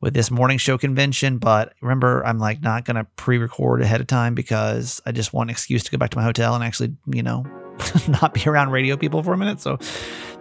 with 0.00 0.14
this 0.14 0.30
morning 0.30 0.58
show 0.58 0.78
convention. 0.78 1.38
But 1.38 1.74
remember, 1.80 2.24
I'm 2.24 2.38
like 2.38 2.62
not 2.62 2.84
going 2.84 2.96
to 2.96 3.04
pre 3.16 3.38
record 3.38 3.82
ahead 3.82 4.00
of 4.00 4.06
time 4.06 4.34
because 4.34 5.00
I 5.06 5.12
just 5.12 5.32
want 5.32 5.50
an 5.50 5.52
excuse 5.52 5.82
to 5.84 5.90
go 5.90 5.98
back 5.98 6.10
to 6.10 6.18
my 6.18 6.24
hotel 6.24 6.54
and 6.54 6.62
actually, 6.62 6.94
you 7.06 7.22
know, 7.22 7.44
not 8.08 8.34
be 8.34 8.44
around 8.46 8.70
radio 8.70 8.96
people 8.96 9.22
for 9.22 9.32
a 9.32 9.38
minute. 9.38 9.60
So 9.60 9.78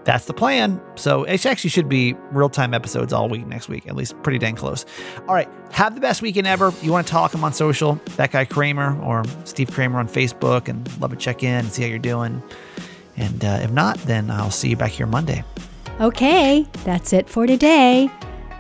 that's 0.06 0.26
the 0.26 0.34
plan. 0.34 0.80
So 0.96 1.24
it 1.24 1.46
actually 1.46 1.72
should 1.72 1.90
be 1.90 2.14
real 2.32 2.50
time 2.50 2.74
episodes 2.74 3.12
all 3.12 3.28
week 3.28 3.46
next 3.48 3.68
week, 3.68 3.88
at 3.88 3.96
least 3.96 4.16
pretty 4.24 4.40
dang 4.40 4.56
close. 4.56 4.86
All 5.28 5.36
right. 5.36 5.50
Have 5.72 5.96
the 5.96 6.02
best 6.02 6.22
weekend 6.22 6.48
ever. 6.48 6.72
You 6.82 6.92
want 6.92 7.08
to 7.08 7.12
talk 7.12 7.32
them 7.32 7.44
on 7.44 7.52
social, 7.52 8.00
that 8.16 8.32
guy 8.32 8.46
Kramer 8.46 8.98
or 9.02 9.24
Steve 9.44 9.72
Kramer 9.72 10.00
on 10.00 10.08
Facebook, 10.08 10.70
and 10.70 11.02
love 11.02 11.12
to 11.12 11.18
check 11.18 11.44
in 11.44 11.66
and 11.66 11.72
see 11.72 11.82
how 11.82 11.90
you're 11.90 12.00
doing. 12.00 12.42
And 13.18 13.44
uh, 13.44 13.60
if 13.62 13.72
not, 13.72 13.98
then 14.00 14.30
I'll 14.30 14.52
see 14.52 14.70
you 14.70 14.78
back 14.78 14.92
here 14.92 15.08
Monday. 15.08 15.44
Okay, 16.00 16.68
that's 16.84 17.14
it 17.14 17.30
for 17.30 17.48
today. 17.48 18.10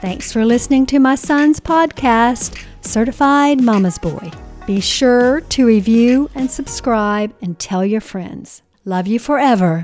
Thanks 0.01 0.31
for 0.31 0.45
listening 0.45 0.85
to 0.87 0.99
my 0.99 1.15
son's 1.15 1.59
podcast, 1.59 2.61
Certified 2.81 3.61
Mama's 3.61 3.97
Boy. 3.97 4.31
Be 4.65 4.79
sure 4.79 5.41
to 5.41 5.65
review 5.65 6.29
and 6.33 6.49
subscribe 6.49 7.33
and 7.41 7.59
tell 7.59 7.85
your 7.85 8.01
friends. 8.01 8.61
Love 8.83 9.07
you 9.07 9.19
forever. 9.19 9.83